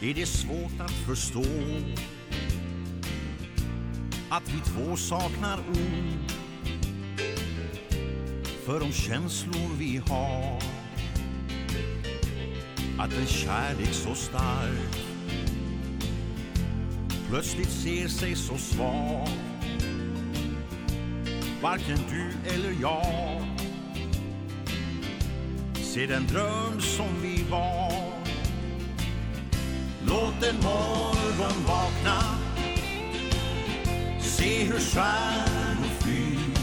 Är 0.00 0.14
det 0.14 0.26
svårt 0.26 0.80
att 0.80 0.90
förstå 0.90 1.44
Att 4.30 4.48
vi 4.48 4.60
två 4.60 4.96
saknar 4.96 5.58
ord 5.58 6.32
För 8.66 8.80
de 8.80 8.92
känslor 8.92 9.76
vi 9.78 10.02
har? 10.08 10.62
Att 12.98 13.12
en 13.12 13.26
kärlek 13.26 13.92
så 13.92 14.14
stark 14.14 15.04
Plötsligt 17.28 17.70
ser 17.70 18.08
sig 18.08 18.34
så 18.34 18.56
svag. 18.56 19.28
Varken 21.62 21.98
du 22.10 22.50
eller 22.54 22.74
jag 22.80 23.23
ser 25.94 26.06
den 26.06 26.26
dröm 26.26 26.80
som 26.80 27.22
vi 27.22 27.44
var. 27.50 27.92
Låt 30.06 30.44
en 30.44 30.56
morgon 30.56 31.64
vakna. 31.66 32.22
Se 34.20 34.64
hur 34.64 34.78
stjärnor 34.78 35.88
flyr. 36.00 36.54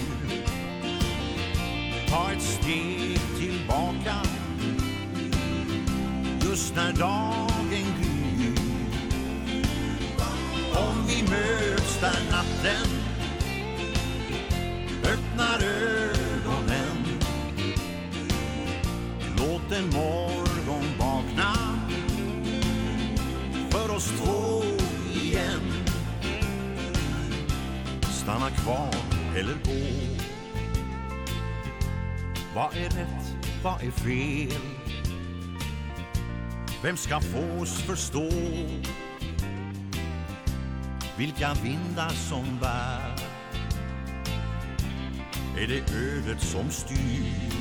Ta 2.10 2.32
ett 2.32 2.42
steg 2.42 3.20
tillbaka. 3.40 4.16
Just 6.50 6.76
när 6.76 6.94
dagen 6.94 7.70
gryr 7.70 8.56
Om 10.76 11.08
vi 11.08 11.24
möts 11.24 12.00
där 12.02 12.32
natten. 12.32 12.91
kvar 28.64 28.96
eller 29.36 29.54
gå. 29.54 29.82
Vad 32.56 32.76
är 32.76 32.90
rätt, 32.90 33.36
vad 33.64 33.84
är 33.84 33.92
fel? 33.92 34.62
Vem 36.84 36.98
ska 36.98 37.20
få 37.20 37.62
oss 37.62 37.82
förstå 37.82 38.30
Vilka 41.18 41.54
vindar 41.64 42.10
som 42.10 42.60
bär 42.62 43.16
Är 45.58 45.68
det 45.68 45.94
ödet 45.96 46.42
som 46.42 46.70
styr? 46.70 47.52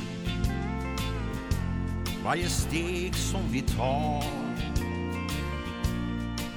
Varje 2.23 2.49
steg 2.49 3.15
som 3.15 3.41
vi 3.51 3.61
tar? 3.61 4.23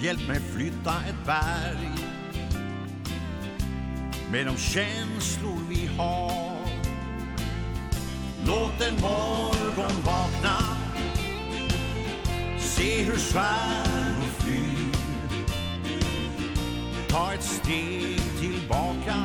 Hjälp 0.01 0.29
mig 0.29 0.41
flytta 0.41 0.95
ett 1.09 1.27
berg 1.27 2.14
med 4.35 4.47
de 4.47 4.57
känslor 4.57 5.59
vi 5.69 5.87
har. 5.97 6.57
Låt 8.47 8.81
en 8.89 9.01
morgon 9.01 10.03
vakna. 10.05 10.59
Se 12.59 13.03
hur 13.03 13.17
svärmor 13.17 14.29
flyr 14.39 14.93
Ta 17.09 17.33
ett 17.35 17.43
steg 17.43 18.21
tillbaka. 18.41 19.25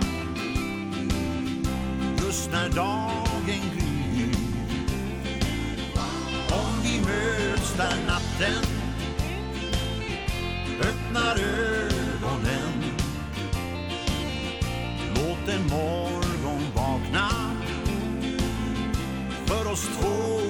Just 2.25 2.51
när 2.51 2.69
dagen 2.69 3.61
gryr. 3.75 4.35
Om 6.51 6.83
vi 6.83 6.99
möts 6.99 7.73
där 7.77 7.97
natten. 8.07 8.63
Öppnar 10.81 11.35
ögonen 11.35 11.68
oss 19.79 19.87
två 19.87 20.48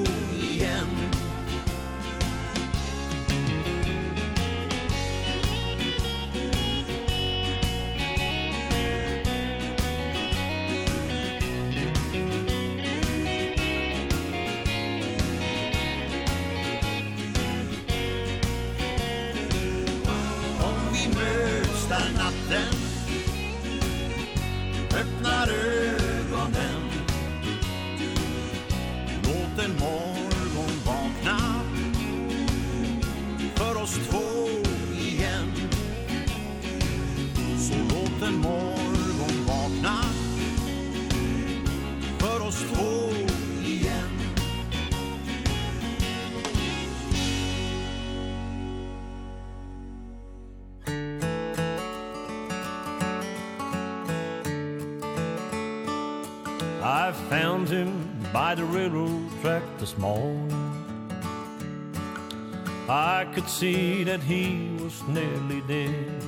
could 63.33 63.49
see 63.49 64.03
that 64.03 64.21
he 64.21 64.75
was 64.79 65.03
nearly 65.07 65.61
dead 65.61 66.23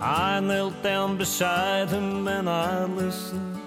I 0.00 0.40
knelt 0.40 0.82
down 0.82 1.18
beside 1.18 1.88
him 1.90 2.26
and 2.26 2.48
I 2.48 2.84
listened 2.84 3.60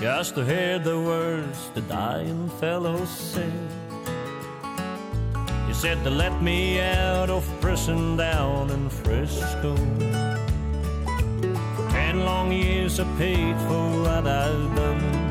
Just 0.00 0.34
to 0.36 0.44
hear 0.44 0.78
the 0.78 1.00
words 1.00 1.70
the 1.74 1.80
dying 1.82 2.48
fellow 2.60 3.04
said. 3.04 3.70
He 5.66 5.74
said 5.74 6.04
to 6.04 6.10
let 6.10 6.42
me 6.42 6.80
out 6.80 7.30
of 7.30 7.44
prison 7.60 8.16
down 8.16 8.70
in 8.70 8.88
Frisco. 8.90 9.74
Ten 11.90 12.24
long 12.24 12.52
years 12.52 13.00
I 13.00 13.04
paid 13.16 13.56
for 13.66 14.02
what 14.02 14.26
I've 14.26 14.76
done. 14.76 15.21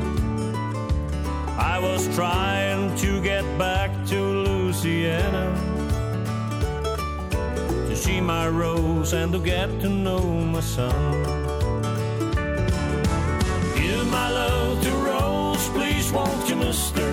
I 1.62 1.78
was 1.78 2.12
trying 2.16 2.96
to 2.96 3.22
get 3.22 3.44
back 3.56 3.90
to 4.06 4.18
Louisiana 4.20 5.46
To 7.88 7.94
see 7.94 8.20
my 8.20 8.48
rose 8.48 9.12
and 9.12 9.32
to 9.32 9.38
get 9.38 9.68
to 9.82 9.88
know 9.88 10.24
my 10.54 10.60
son. 10.60 11.22
Give 13.76 14.06
my 14.10 14.28
love 14.30 14.82
to 14.82 14.90
Rose, 14.90 15.68
please 15.68 16.10
won't 16.10 16.48
you 16.48 16.56
mister? 16.56 17.08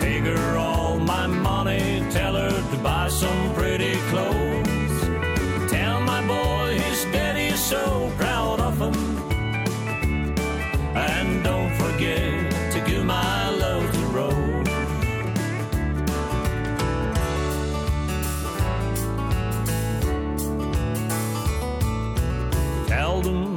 Take 0.00 0.24
her 0.24 0.56
all 0.56 0.98
my 0.98 1.26
money, 1.26 2.02
tell 2.10 2.34
her 2.34 2.50
to 2.72 2.78
buy 2.78 3.08
some 3.08 3.54
pretty 3.54 3.95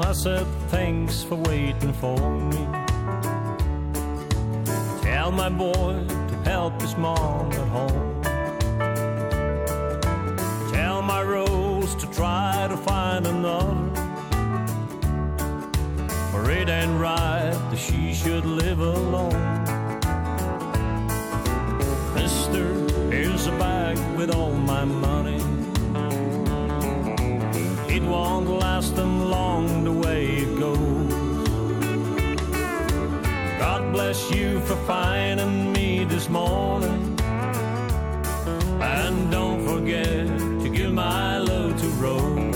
I 0.09 0.13
said 0.13 0.47
thanks 0.69 1.21
for 1.21 1.35
waiting 1.35 1.93
for 1.93 2.17
me. 2.17 2.57
Tell 5.03 5.31
my 5.31 5.49
boy 5.49 6.03
to 6.29 6.35
help 6.45 6.81
his 6.81 6.97
mom 6.97 7.51
at 7.51 7.67
home. 7.67 8.23
Tell 10.73 11.03
my 11.03 11.21
Rose 11.21 11.93
to 11.93 12.07
try 12.07 12.65
to 12.67 12.75
find 12.75 13.27
another. 13.27 13.77
For 16.31 16.49
it 16.49 16.69
ain't 16.69 16.99
right 16.99 17.53
that 17.69 17.77
she 17.77 18.15
should 18.15 18.45
live 18.45 18.79
alone. 18.79 19.63
Mister, 22.15 22.65
here's 23.11 23.45
a 23.45 23.51
bag 23.59 23.99
with 24.17 24.33
all 24.33 24.55
my 24.55 24.85
money. 24.85 25.43
It 27.93 28.01
won't 28.01 28.49
last 28.49 28.97
a 28.97 29.18
bless 34.09 34.31
you 34.31 34.59
for 34.61 34.75
finding 34.87 35.71
me 35.71 36.03
this 36.03 36.29
morning. 36.29 37.15
And 38.81 39.29
don't 39.29 39.63
forget 39.63 40.25
to 40.63 40.67
give 40.67 40.91
my 40.91 41.37
love 41.37 41.79
to 41.79 41.87
Rose. 42.01 42.55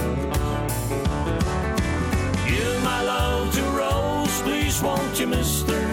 Give 2.48 2.84
my 2.84 3.04
love 3.04 3.54
to 3.54 3.62
Rose, 3.66 4.42
please 4.42 4.82
won't 4.82 5.20
you 5.20 5.28
mister? 5.28 5.93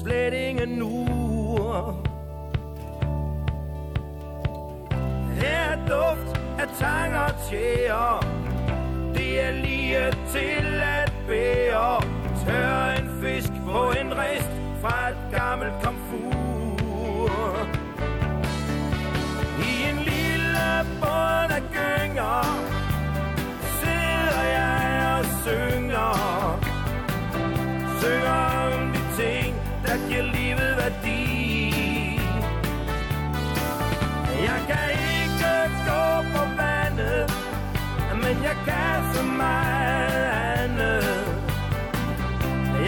slet 0.00 0.34
ingen 0.34 0.82
ur. 0.82 1.96
Her 5.40 5.76
duft 5.88 6.40
af 6.58 6.68
tang 6.78 7.16
og 7.16 7.32
tjære. 7.50 8.20
Det 9.14 9.40
er 9.44 9.50
lige 9.50 10.10
til 10.30 10.82
at 10.82 11.12
bære. 11.28 12.00
Tør 12.46 13.02
en 13.02 13.22
fisk 13.22 13.52
på 13.66 13.90
en 14.00 14.18
rest 14.18 14.50
Fra 14.80 15.08
et 15.08 15.16
gammelt 15.38 15.74
komfur. 15.82 17.68
I 19.58 19.72
en 19.90 19.96
lille 19.96 20.86
bånd 21.00 21.52
af 21.52 21.62
gynger 21.72 22.71
går 35.88 36.16
på 36.34 36.42
vandet 36.58 37.22
Men 38.22 38.36
jeg 38.42 38.56
kan 38.66 39.14
så 39.14 39.22
meget 39.22 40.24
andet 40.58 41.04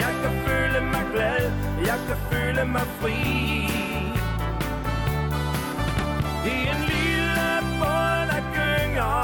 Jeg 0.03 0.13
kan 0.21 0.33
føle 0.45 0.79
mig 0.93 1.05
glad 1.13 1.51
Jeg 1.85 1.99
kan 2.07 2.17
føle 2.31 2.65
mig 2.65 2.87
fri. 2.99 3.19
I 6.45 6.55
en 6.73 6.81
lille 6.93 7.49
båd, 7.79 8.19
der 8.31 8.41
gynger 8.55 9.21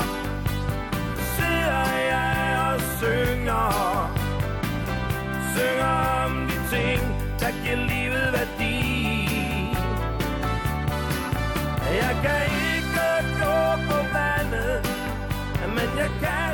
Sidder 1.35 1.87
jeg 2.11 2.73
og 2.73 2.81
synger. 2.99 3.71
Synger 5.55 6.25
om 6.25 6.47
de 6.47 6.57
ting, 6.75 7.01
der 7.39 7.51
giver 7.63 7.75
liv. 7.75 8.00
på 13.87 13.97
vandet 14.13 14.79
Men 15.75 15.87
jeg 15.97 16.11
kan 16.21 16.50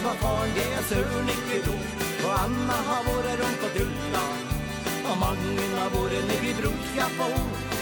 Hans 0.00 0.20
var 0.22 0.30
faren, 0.30 0.50
det 0.54 0.64
er 0.78 0.84
søren 0.88 1.28
ikke 1.28 1.56
ro 1.66 1.76
Og 2.24 2.32
Anna 2.44 2.76
har 2.88 3.02
vært 3.04 3.40
rundt 3.40 3.64
og 3.66 3.72
dulla 3.76 4.22
Og 5.10 5.16
mange 5.20 5.64
har 5.74 5.90
vært 5.94 6.24
ned 6.28 6.44
i 6.50 6.52
brorskap 6.60 7.18
på 7.18 7.26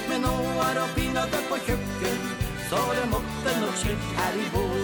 Men 0.08 0.24
nå 0.26 0.32
er 0.64 0.80
hun 0.80 0.94
pinnet 0.96 1.36
opp 1.38 1.46
på 1.52 1.58
kjøkken. 1.68 2.18
Så 2.70 2.80
det 2.98 3.04
måtte 3.12 3.52
nok 3.62 3.76
slutt 3.82 4.08
her 4.18 4.38
i 4.42 4.48
vår 4.54 4.82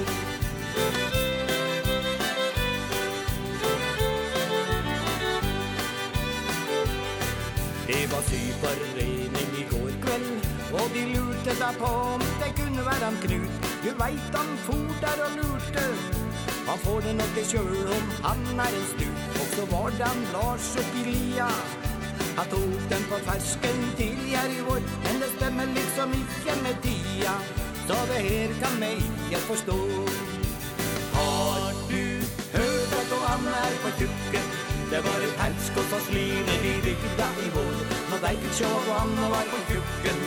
Det 7.88 8.02
var 8.12 8.22
syforrening 8.30 9.56
i 9.58 9.66
går 9.72 9.90
kveld. 10.04 10.30
Og 10.78 10.86
de 10.94 11.02
lurte 11.16 11.58
deg 11.64 11.82
på 11.82 11.90
om 12.14 12.28
det 12.44 12.54
kunne 12.60 12.86
være 12.90 13.10
han 13.10 13.18
Knut. 13.26 13.72
Du 13.82 13.90
veit 14.04 14.38
han 14.38 14.54
for 14.68 14.94
der 15.02 15.26
og 15.26 15.34
lurte. 15.40 16.23
Man 16.66 16.78
får 16.78 17.00
det 17.00 17.14
nok 17.20 17.32
det 17.36 17.44
kjør 17.52 17.88
om 17.96 18.04
han 18.26 18.60
er 18.64 18.76
en 18.78 18.86
stu 18.92 19.08
Og 19.40 19.46
så 19.54 19.64
var 19.72 19.88
det 19.98 20.06
han 20.12 20.22
Lars 20.34 20.68
opp 20.80 20.94
i 21.00 21.02
lia. 21.08 21.48
Han 22.38 22.46
tok 22.52 22.84
den 22.92 23.04
på 23.10 23.18
fersken 23.26 23.82
til 23.98 24.22
jeg 24.32 24.54
i 24.58 24.62
vår 24.68 24.80
Men 25.04 25.20
det 25.22 25.28
stemmer 25.36 25.68
liksom 25.78 26.14
ikke 26.20 26.54
med 26.64 26.80
tida. 26.86 27.34
Så 27.88 27.98
det 28.10 28.20
her 28.28 28.54
kan 28.62 28.78
meg 28.80 28.96
ikke 29.02 29.40
forstå. 29.48 29.76
Har 31.16 31.68
du 31.90 32.04
hørt 32.56 32.96
at 33.00 33.12
han 33.26 33.44
er 33.64 33.76
på 33.82 33.92
tjukken? 33.98 34.48
Det 34.92 35.00
var 35.06 35.20
et 35.26 35.36
helsk 35.42 35.78
og 35.82 35.86
så 35.90 36.00
sliner 36.08 36.66
i 36.72 36.74
bygda 36.86 37.28
i 37.44 37.52
vår. 37.58 37.76
Nå 38.08 38.22
veit 38.24 38.48
ikke 38.48 38.72
hva 38.88 38.98
han 39.02 39.14
var 39.34 39.46
på 39.52 39.60
tjukken. 39.68 40.24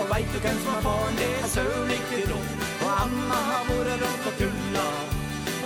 Og 0.00 0.10
veit 0.10 0.34
du 0.34 0.38
hvem 0.42 0.60
som 0.66 0.74
er 0.74 0.84
barn, 0.90 1.16
det 1.22 1.32
er 1.38 1.48
sørlig 1.54 1.98
ikke 2.02 2.22
rom 2.32 2.52
Og 2.82 2.92
Anna 3.04 3.40
har 3.48 3.66
vært 3.70 4.00
rått 4.02 4.30
og 4.32 4.38
tulla 4.40 5.01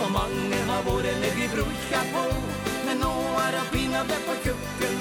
Og 0.03 0.11
mange 0.13 0.63
har 0.71 0.83
våre 0.85 1.13
i 1.45 1.49
brukja 1.55 2.03
på. 2.13 2.25
Men 2.87 3.01
nå 3.03 3.13
er 3.43 3.55
han 3.59 3.67
pinnet 3.73 4.11
det 4.11 4.19
på 4.27 4.35
kukken 4.45 4.99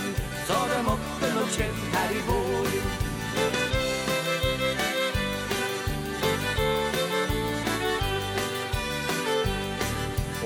Så 0.47 0.57
det 0.71 0.79
måtte 0.87 1.27
nok 1.35 1.49
skjedd 1.53 1.81
her 1.93 2.13
i 2.15 2.21
vår 2.29 2.71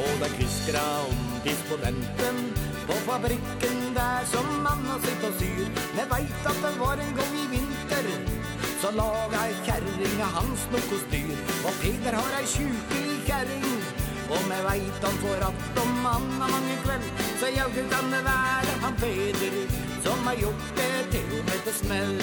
Og 0.03 0.11
det 0.23 0.31
kviskra 0.33 0.83
om 1.05 1.21
disponenten 1.45 2.41
På 2.89 2.97
fabrikken 3.07 3.79
der 3.95 4.27
som 4.33 4.49
mannen 4.65 4.99
sitt 5.05 5.23
og 5.29 5.39
syr. 5.39 5.67
Men 5.95 6.11
veit 6.11 6.49
at 6.51 6.59
det 6.65 6.73
var 6.81 6.99
en 7.05 7.15
gang 7.21 7.37
i 7.43 7.45
vinter 7.53 8.11
Så 8.81 8.91
laga 8.95 9.45
ei 9.47 9.55
kärring 9.67 10.19
hans 10.35 10.67
nokko 10.73 10.99
styr. 11.07 11.39
Og 11.67 11.73
Peter 11.83 12.19
har 12.19 12.37
ei 12.41 12.45
sjukelig 12.47 13.19
kärring 13.27 13.88
Og 14.29 14.41
me 14.49 14.57
veit 14.67 15.03
han 15.03 15.15
får 15.23 15.41
att 15.49 15.79
om 15.83 15.91
manna 16.03 16.47
mange 16.53 16.75
kveld 16.83 17.07
Så 17.39 17.47
jeg 17.57 17.69
hur 17.75 17.87
kan 17.93 18.11
det 18.13 18.23
være 18.29 18.73
han 18.83 18.95
Peder 19.01 19.55
Som 20.05 20.27
har 20.27 20.35
gjort 20.43 20.67
det 20.79 20.97
til 21.13 21.31
med 21.47 21.59
det 21.65 21.75
smell. 21.81 22.21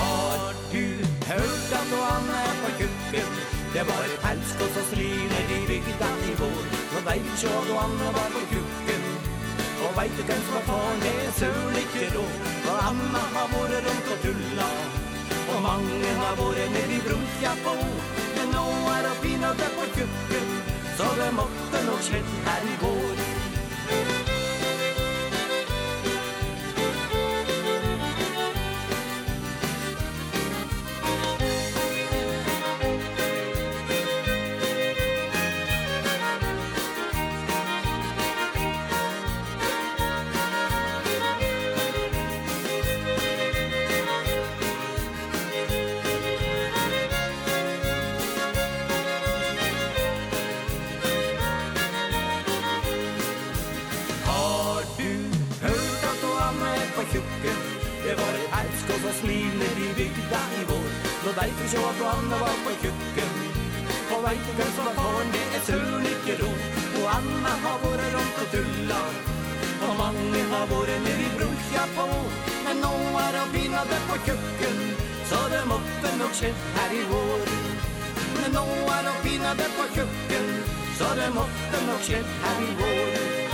Har 0.00 0.38
du 0.72 0.84
hørt 1.30 1.70
at 1.80 1.92
han 2.10 2.26
er 2.42 2.52
på 2.62 2.70
kukken 2.80 3.30
Det 3.74 3.82
var 3.90 4.02
et 4.08 4.22
helsk 4.26 4.56
og 4.64 4.70
så 4.74 4.82
sliner 4.90 5.42
de 5.50 5.58
bygda 5.70 6.10
i 6.30 6.32
vår 6.40 6.62
Nå 6.92 6.98
veit 7.08 7.34
jo 7.44 7.52
du 7.68 7.74
han 7.82 7.94
var 8.18 8.28
på 8.36 8.42
kukken 8.52 9.04
Og 9.84 9.90
veit 9.98 10.14
du 10.18 10.22
hvem 10.28 10.42
som 10.46 10.56
er 10.60 10.64
faren 10.70 11.04
det 11.04 11.14
er 11.26 11.34
sørlig 11.40 11.84
ikke 11.86 12.08
rå 12.16 12.24
For 12.64 12.78
Anna 12.88 13.22
har 13.36 13.52
vært 13.54 13.86
rundt 13.86 14.10
og 14.14 14.18
tulla 14.24 14.70
Og 15.52 15.58
mange 15.68 16.16
har 16.22 16.34
vært 16.40 16.74
ned 16.74 16.90
i 16.96 17.00
brunja 17.06 17.52
på. 17.64 17.76
Men 18.36 18.50
nå 18.56 18.66
er 18.96 19.06
det 19.06 19.14
fint 19.22 19.46
at 19.50 19.62
det 19.62 19.70
er 19.70 19.78
på 19.78 19.86
kukken 19.96 20.67
Så 20.98 21.04
det 21.04 21.34
måtte 21.34 21.86
nok 21.86 22.02
skjedd 22.02 22.30
her 22.46 22.62
i 22.72 22.76
går. 22.82 23.17
Så 61.28 61.34
därför 61.34 61.68
så 61.68 61.80
var 61.82 61.94
Johanna 61.98 62.38
var 62.38 62.56
på 62.64 62.70
kucken 62.82 63.32
Och 64.12 64.24
vem 64.24 64.38
på 64.46 64.52
vem 64.58 64.70
som 64.76 64.84
var 64.84 64.92
faren? 64.92 65.28
Det 65.32 65.56
är 65.56 65.60
søren 65.60 66.06
ikke 66.12 66.42
ro. 66.42 66.50
Og 66.98 67.06
Anna 67.16 67.52
har 67.64 67.78
varit 67.84 68.14
rundt 68.14 68.36
og 68.42 68.48
tulla 68.52 69.00
Og 69.86 69.92
Manny 70.00 70.42
har 70.52 70.66
varit 70.66 71.00
ned 71.06 71.20
i 71.26 71.30
bruncha 71.36 71.84
på. 71.96 72.06
Men 72.64 72.76
nå 72.84 72.94
er 73.24 73.30
det 73.36 73.46
pinade 73.54 73.98
på 74.08 74.16
kucken 74.28 74.76
Så 75.30 75.40
det 75.52 75.62
måtte 75.72 76.08
nok 76.20 76.34
skje 76.38 76.50
her 76.76 76.90
i 77.00 77.02
vår. 77.10 77.44
Men 78.40 78.50
nå 78.58 78.66
er 78.96 79.02
det 79.08 79.16
pinade 79.24 79.66
på 79.76 79.84
kucken 79.96 80.48
Så 80.98 81.08
det 81.18 81.28
måtte 81.38 81.78
nok 81.88 82.02
skje 82.08 82.24
her 82.42 82.58
i 82.68 82.72
vår. 82.80 83.47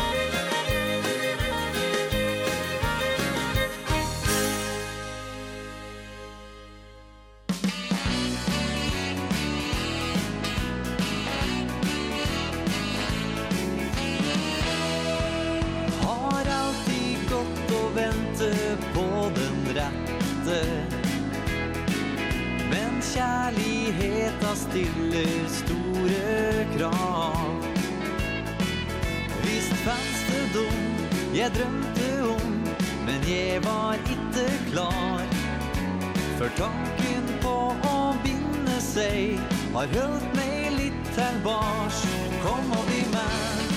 Har 39.84 39.90
hølt 40.00 40.30
meg 40.32 40.76
litt 40.78 41.08
her 41.18 41.34
bars. 41.44 41.98
Kom 42.40 42.70
og 42.72 42.86
bli 42.88 43.02
med 43.12 43.72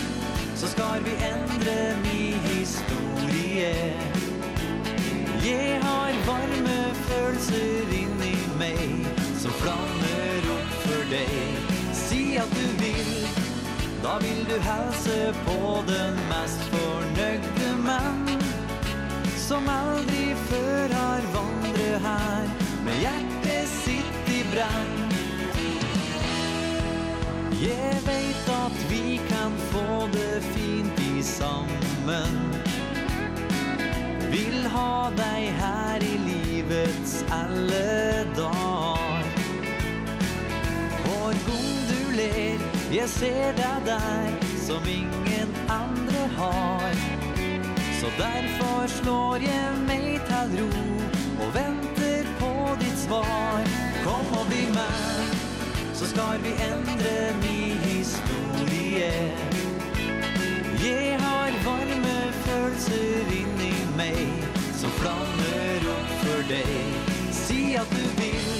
Så 0.55 0.69
skal 0.71 1.01
vi 1.03 1.15
endre 1.27 1.73
mi 1.99 2.29
historie. 2.45 3.73
Jeg 5.43 5.81
har 5.83 6.13
varme 6.29 6.77
følelser 7.09 7.91
inni 7.97 8.37
meg 8.61 9.09
Som 9.41 9.51
flammer 9.59 10.47
opp 10.53 10.77
for 10.85 11.11
deg. 11.11 11.73
Si 11.99 12.21
at 12.39 12.55
du 12.55 12.69
vil 12.79 13.11
Da 14.05 14.15
vil 14.23 14.39
du 14.47 14.55
helse 14.63 15.17
på 15.41 15.57
den 15.91 16.15
mest 16.29 16.63
fornøgde 16.71 17.73
mann 17.83 18.31
Som 19.35 19.67
aldri 19.75 20.29
før 20.47 20.95
har 21.01 21.27
vandret 21.35 21.99
her 22.07 22.47
Med 22.87 23.03
hjertet 23.03 23.75
sitt 23.75 24.33
i 24.37 24.39
brann 24.55 25.06
Jeg 27.67 27.99
vet 28.05 28.49
at 28.49 28.91
vi 28.91 29.19
kan 29.27 29.51
få 29.71 30.07
det 30.13 30.43
fint 30.43 30.99
i 30.99 31.23
sammen. 31.23 32.37
Vil 34.31 34.67
ha 34.71 35.09
deg 35.17 35.49
her 35.59 36.05
i 36.05 36.13
livets 36.23 37.25
alle 37.31 38.23
dagar 38.37 39.27
Hvor 41.03 41.35
god 41.47 41.75
du 41.91 42.01
ler, 42.15 42.63
jeg 42.91 43.09
ser 43.09 43.51
deg 43.59 43.85
der 43.87 44.31
Som 44.63 44.87
ingen 44.87 45.55
andre 45.67 46.23
har. 46.39 46.95
Så 47.99 48.11
derfor 48.19 48.87
slår 49.01 49.47
jeg 49.47 49.77
meg 49.87 50.21
til 50.31 50.59
ro 50.59 50.71
Og 51.43 51.55
venter 51.55 52.35
på 52.39 52.53
ditt 52.83 52.99
svar. 53.07 53.73
Kom 54.03 54.37
og 54.39 54.45
bli 54.51 54.69
med 54.75 55.26
så 55.97 56.05
skal 56.05 56.39
vi 56.43 56.49
endre 56.49 57.13
ny 57.41 57.61
historie. 57.89 59.13
Jeg 60.83 61.17
har 61.19 61.51
varme 61.65 62.17
følelser 62.45 63.31
inni 63.33 63.71
meg 63.97 64.43
Som 64.77 64.93
flammer 64.99 65.87
opp 65.95 66.11
for 66.21 66.43
deg. 66.51 67.09
Si 67.33 67.73
at 67.81 67.89
du 67.97 68.05
vil 68.19 68.53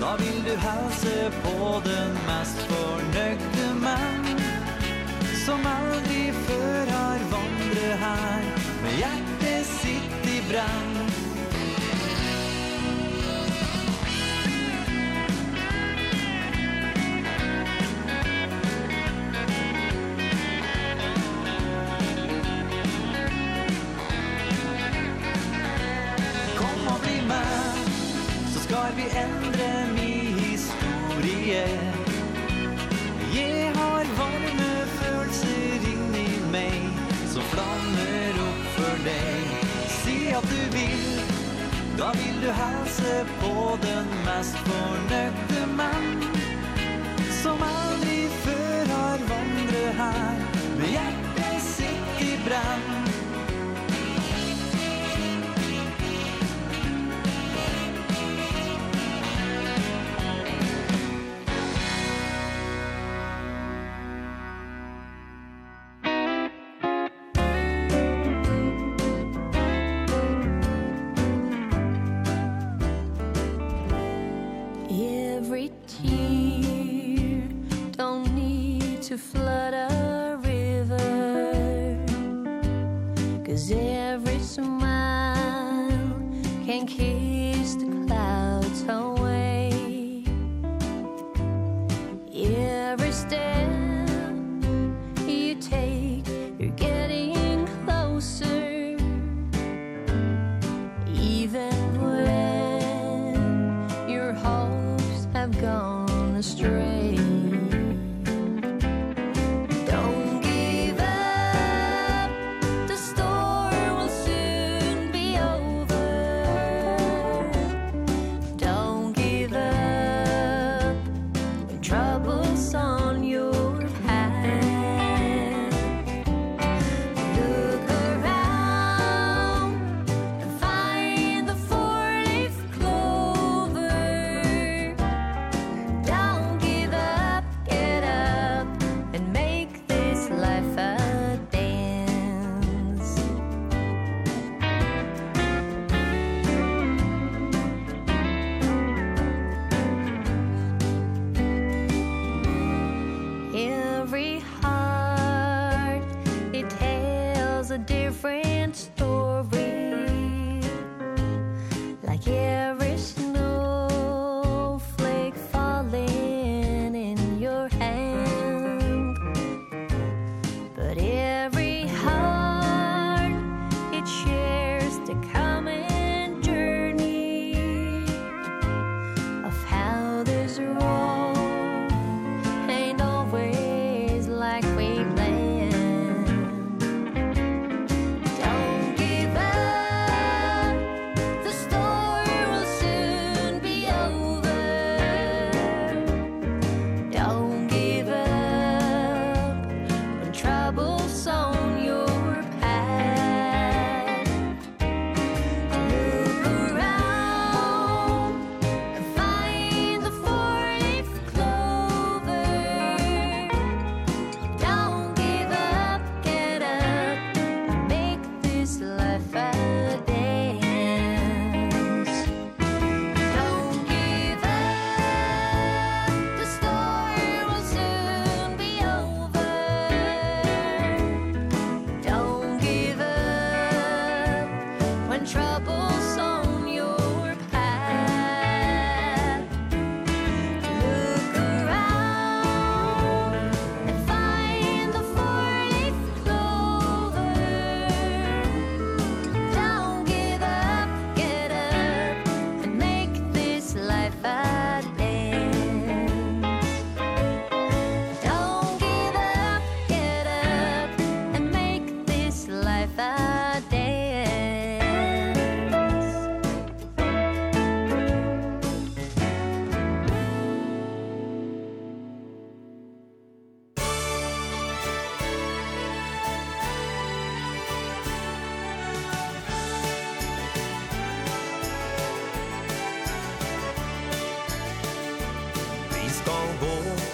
Da 0.00 0.14
vil 0.22 0.40
du 0.48 0.54
helse 0.64 1.28
på 1.44 1.74
den 1.84 2.16
mest 2.24 2.64
fornøgde 2.72 3.68
mann 3.84 4.42
Som 5.44 5.68
aldri 5.76 6.30
før 6.48 6.92
har 6.96 7.30
vandret 7.36 8.00
her 8.06 8.50
Med 8.82 9.00
hjertet 9.02 9.72
sitt 9.76 10.30
i 10.32 10.40
brann 10.48 11.35
har 28.86 28.92
vi 28.96 29.02
endre 29.02 29.68
min 29.94 30.38
historie. 30.38 31.68
Jeg 33.34 33.72
har 33.74 34.04
varme 34.18 34.68
følelser 34.98 35.86
inni 35.92 36.26
meg 36.52 37.00
Som 37.32 37.48
flammer 37.50 38.38
opp 38.44 38.68
for 38.76 39.02
deg. 39.08 39.56
Si 39.96 40.16
at 40.38 40.46
du 40.52 40.62
vil 40.76 41.08
Da 41.98 42.12
vil 42.20 42.38
du 42.44 42.50
helse 42.60 43.16
på 43.40 43.56
den 43.82 44.12
mest 44.28 44.60
fornøyde 44.68 45.66
mann 45.80 46.22
Som 47.42 47.66
aldri 47.70 48.20
før 48.44 48.94
har 48.94 49.26
vandret 49.32 49.98
her 50.02 50.46
Med 50.78 50.94
hjertet 50.94 51.66
sitt 51.72 52.22
i 52.28 52.36
brann. 52.46 53.05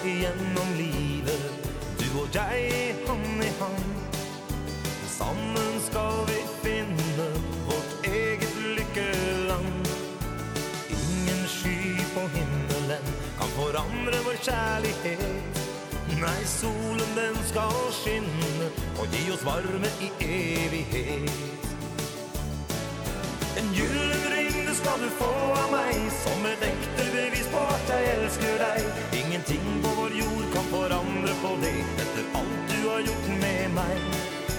genom 0.05 0.67
livet. 0.77 1.51
Du 1.97 2.19
och 2.19 2.27
jag 2.31 3.07
hand 3.07 3.43
i 3.43 3.51
hand. 3.59 3.93
Sammen 5.07 5.79
ska 5.89 6.11
vi 6.27 6.69
finna 6.69 7.29
vårt 7.65 8.05
eget 8.05 8.55
lykkeland. 8.77 9.87
Ingen 10.89 11.47
sky 11.47 11.95
på 12.13 12.19
himmelen 12.19 13.03
kan 13.39 13.47
forandre 13.47 14.15
vår 14.25 14.37
kjærlighet. 14.45 15.43
Nei, 16.21 16.45
solen 16.45 17.15
den 17.15 17.35
ska 17.45 17.69
skinna 17.91 18.67
och 18.99 19.07
gi 19.13 19.31
oss 19.31 19.43
varme 19.43 19.87
i 19.99 20.09
evighet. 20.65 21.31
En 23.57 23.73
gyllen 23.73 24.23
ring 24.35 24.65
det 24.65 24.75
skal 24.75 24.99
du 24.99 25.09
få 25.09 25.33
av 25.63 25.71
mig 25.71 25.93
som 26.23 26.45
ett 26.45 26.63
äkter 26.63 27.12
på 27.53 27.61
at 27.75 27.91
jeg 27.93 28.11
elsker 28.15 28.55
deg. 28.65 28.79
Ingenting 29.21 29.65
på 29.83 29.93
vår 29.99 30.15
jord 30.21 30.45
kan 30.55 30.69
forandre 30.73 31.33
på 31.43 31.51
det. 31.63 31.75
Etter 32.03 32.25
alt 32.39 32.61
du 32.71 32.79
har 32.89 33.01
gjort 33.07 33.27
med 33.43 33.75
meg. 33.79 33.97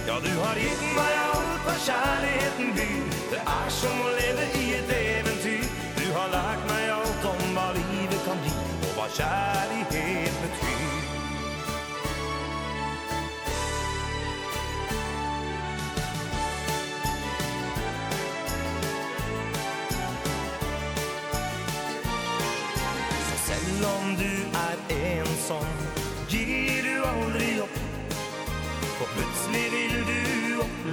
Ja, 0.07 0.19
du 0.27 0.31
har 0.43 0.61
gitt 0.61 0.85
meg 0.99 1.13
alt 1.23 1.65
hva 1.65 1.75
kjærligheten 1.87 2.71
byr. 2.77 3.03
Det 3.33 3.41
er 3.57 3.73
som 3.79 4.05
å 4.05 4.13
leve 4.19 4.47
i 4.61 4.65
et 4.79 4.95
eventyr. 4.99 5.67
Du 5.99 6.07
har 6.17 6.31
lært 6.37 6.69
meg 6.71 6.87
alt 6.99 7.29
om 7.33 7.43
hva 7.57 7.67
livet 7.79 8.21
kan 8.29 8.47
gi 8.47 8.55
Og 8.85 8.95
hva 8.99 9.11
kjærlighet 9.19 10.41
betyr. 10.45 10.74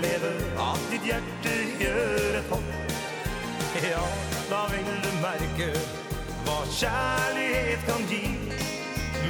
leve 0.03 0.31
At 0.59 0.83
ditt 0.91 1.05
hjerte 1.07 1.53
gjør 1.81 2.39
et 2.41 2.49
hopp. 2.51 2.71
Ja, 3.83 4.03
da 4.51 4.63
vil 4.73 4.91
du 5.05 5.11
merke 5.23 5.71
Hva 6.47 6.59
kjærlighet 6.69 7.87
kan 7.89 8.05
gi. 8.11 8.25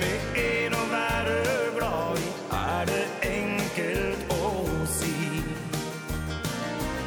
Med 0.01 0.39
en 0.43 0.75
å 0.75 0.83
være 0.91 1.37
glad 1.77 2.23
i 2.23 2.31
Er 2.59 2.89
det 2.91 3.05
enkelt 3.29 4.35
å 4.35 4.53
si. 4.97 5.15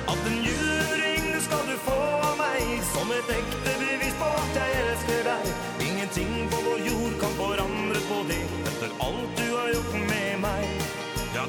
At 0.06 0.30
en 0.32 0.40
juring 0.46 1.30
skal 1.48 1.66
du 1.72 1.76
få 1.88 2.00
av 2.30 2.40
meg 2.40 2.86
Som 2.94 3.14
et 3.18 3.34
ekte 3.40 3.78
bevis 3.84 4.18
på 4.22 4.32
at 4.42 4.60
jeg 4.62 4.82
elsker 4.86 5.30
deg. 5.32 5.54
Ingenting 5.90 6.36
på 6.54 6.66
vår 6.70 6.84
jord 6.92 7.22
kan 7.24 7.40
forandre 7.42 8.04
på 8.10 8.24
det 8.32 8.44
Etter 8.72 9.00
alt 9.10 9.40
du 9.42 9.48
har 9.58 9.74
gjort 9.74 9.98
med 10.06 10.46
meg 10.46 10.85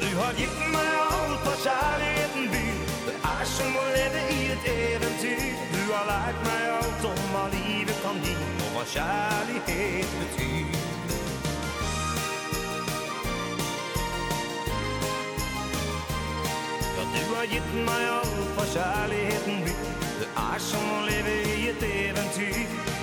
du 0.01 0.17
har 0.17 0.33
gitt 0.37 0.59
meg 0.73 0.89
alt 1.01 1.45
hva 1.45 1.53
kjærligheten 1.63 2.49
byr 2.53 2.81
Det 3.07 3.15
er 3.31 3.45
som 3.49 3.77
å 3.81 3.85
leve 3.95 4.23
i 4.35 4.41
et 4.55 4.67
eventyr. 4.73 5.45
Du 5.73 5.83
har 5.93 6.05
lært 6.11 6.43
meg 6.45 6.65
alt 6.75 7.07
om 7.11 7.23
hva 7.33 7.45
livet 7.55 8.03
kan 8.05 8.21
gi 8.25 8.35
Og 8.67 8.75
hva 8.75 8.85
kjærlighet 8.93 10.19
betyr. 10.21 10.75
Ja, 16.97 17.07
du 17.15 17.23
har 17.33 17.49
gitt 17.55 17.73
meg 17.89 18.05
alt 18.19 18.53
hva 18.59 18.69
kjærligheten 18.75 19.65
byr 19.71 19.89
Det 20.21 20.31
er 20.45 20.69
som 20.69 20.93
å 20.99 21.01
leve 21.09 21.41
i 21.55 21.73
et 21.73 21.89
eventyr. 21.93 22.96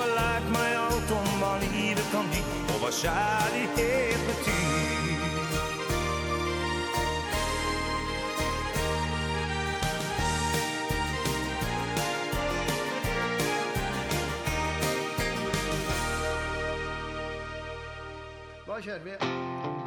har 0.00 0.12
lært 0.16 0.46
meg 0.54 0.76
alt 0.80 1.10
om 1.12 1.28
hva 1.40 1.52
livet 1.64 2.06
kan 2.12 2.30
gi 2.32 2.42
Og 2.72 2.78
hva 2.82 2.90
kjærlighet 3.02 4.24
betyr 4.28 4.58
Hva 18.66 18.78
kjører 18.78 19.04
vi? 19.04 19.79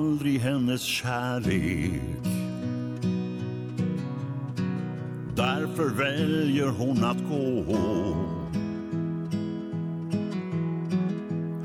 aldrig 0.00 0.40
hennes 0.40 0.82
kärlek. 0.82 2.02
Därför 5.36 5.88
väljer 5.88 6.68
hon 6.68 7.04
att 7.04 7.28
gå. 7.28 7.76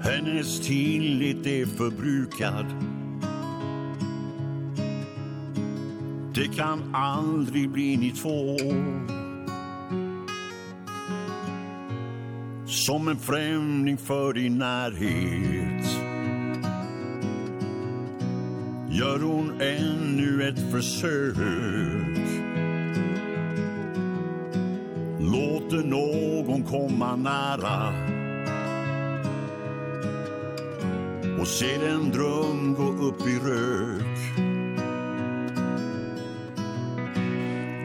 Hennes 0.03 0.67
tillit 0.67 1.47
är 1.47 1.65
förbrukad. 1.65 2.65
Det 6.35 6.55
kan 6.55 6.95
aldrig 6.95 7.69
bli 7.69 7.97
ni 7.97 8.11
två. 8.11 8.57
Som 12.65 13.07
en 13.07 13.17
främling 13.19 13.97
för 13.97 14.33
din 14.33 14.57
närhet. 14.57 15.74
efter 20.35 20.47
ett 20.47 20.71
försök 20.71 21.37
Låter 25.19 25.87
någon 25.87 26.63
komma 26.63 27.15
nära 27.15 27.93
Och 31.39 31.47
ser 31.47 31.89
en 31.89 32.11
dröm 32.11 32.73
gå 32.73 33.05
upp 33.05 33.27
i 33.27 33.39
rök. 33.39 34.45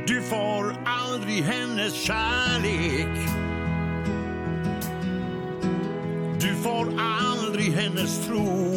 Du 0.06 0.22
får 0.22 0.76
aldrig 0.84 1.42
hennes 1.42 1.94
kärlek. 1.94 3.30
Du 6.40 6.54
får 6.54 6.86
aldrig 6.98 7.72
hennes 7.72 8.26
tro. 8.26 8.69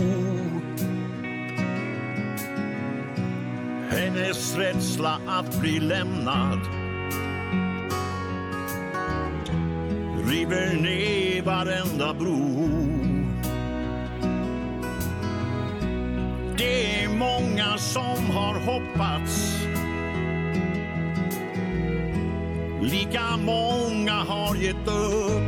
rädsla 4.84 5.20
att 5.28 5.60
bli 5.60 5.80
lämnad. 5.80 6.60
River 10.26 10.76
ner 10.76 11.42
varenda 11.42 12.14
bro. 12.14 12.70
Det 16.58 17.04
är 17.04 17.10
många 17.10 17.78
som 17.78 18.32
har 18.32 18.60
hoppats. 18.60 19.66
Lika 22.82 23.38
många 23.38 24.14
har 24.14 24.56
gett 24.56 24.88
upp. 24.88 25.44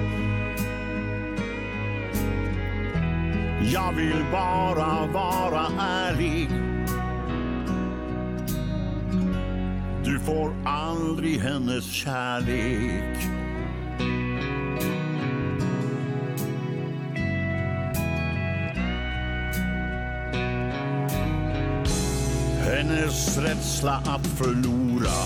Jag 3.74 3.92
vill 3.96 4.26
bara 4.32 5.08
vara 5.14 5.68
ärlig. 5.80 6.65
aldrig 11.10 11.40
hennes 11.40 11.92
kärlek 11.92 13.18
Hennes 22.66 23.38
rädsla 23.38 23.96
att 24.06 24.28
förlora 24.28 25.22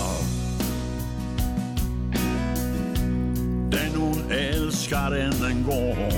Den 3.70 4.00
hon 4.00 4.30
älskar 4.30 5.12
än 5.12 5.44
en 5.44 5.62
gång. 5.62 6.12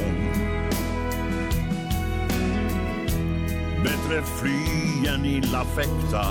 Bättre 3.84 4.22
fly 4.22 5.08
än 5.08 5.24
illa 5.24 5.64
fäkta 5.64 6.26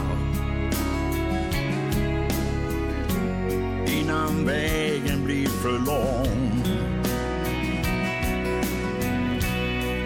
om 4.41 4.47
vägen 4.47 5.25
blir 5.25 5.47
för 5.47 5.71
lång. 5.71 6.63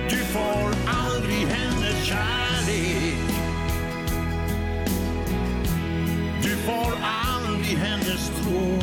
Du 0.10 0.18
får 0.18 0.72
aldrig 0.88 1.48
hennes 1.48 2.06
kärlek. 2.06 3.18
Du 6.44 6.50
får 6.50 6.94
aldrig 7.02 7.78
hennes 7.78 8.32
tro. 8.42 8.80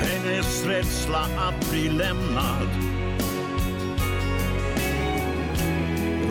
Hennes 0.00 0.66
rädsla 0.66 1.26
att 1.38 1.70
bli 1.70 1.88
lämnad 1.88 2.68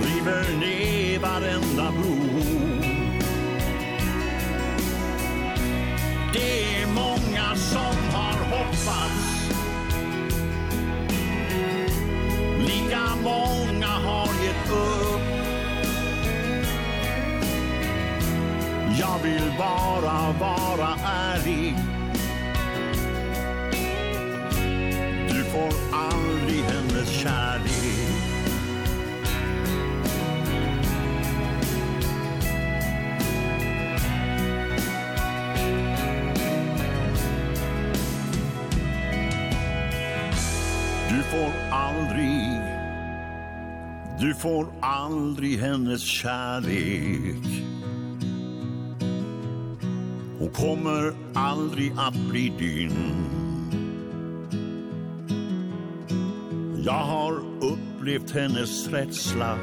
River 0.03 0.59
ner 0.59 1.19
varenda 1.19 1.91
bro. 1.91 2.80
träffats 8.81 9.51
Lika 12.59 13.15
många 13.23 13.87
har 13.87 14.27
gett 14.43 14.71
upp. 14.71 15.21
Jag 18.99 19.19
vill 19.23 19.53
bara 19.57 20.31
vara 20.39 20.95
ärlig. 21.05 21.90
aldrig 41.91 42.61
Du 44.19 44.33
får 44.33 44.67
aldrig 44.79 45.59
hennes 45.59 46.01
kärlek. 46.01 47.63
Hon 50.39 50.49
kommer 50.49 51.13
aldrig 51.33 51.93
att 51.97 52.29
bli 52.29 52.53
din. 52.59 52.91
Jag 56.85 57.03
har 57.03 57.33
upplevt 57.61 58.31
hennes 58.31 58.87
rädsla. 58.87 59.57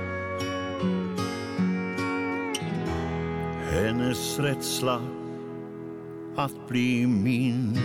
Hennes 3.73 4.39
rädsla 4.39 5.00
att 6.36 6.68
bli 6.68 7.07
min. 7.07 7.78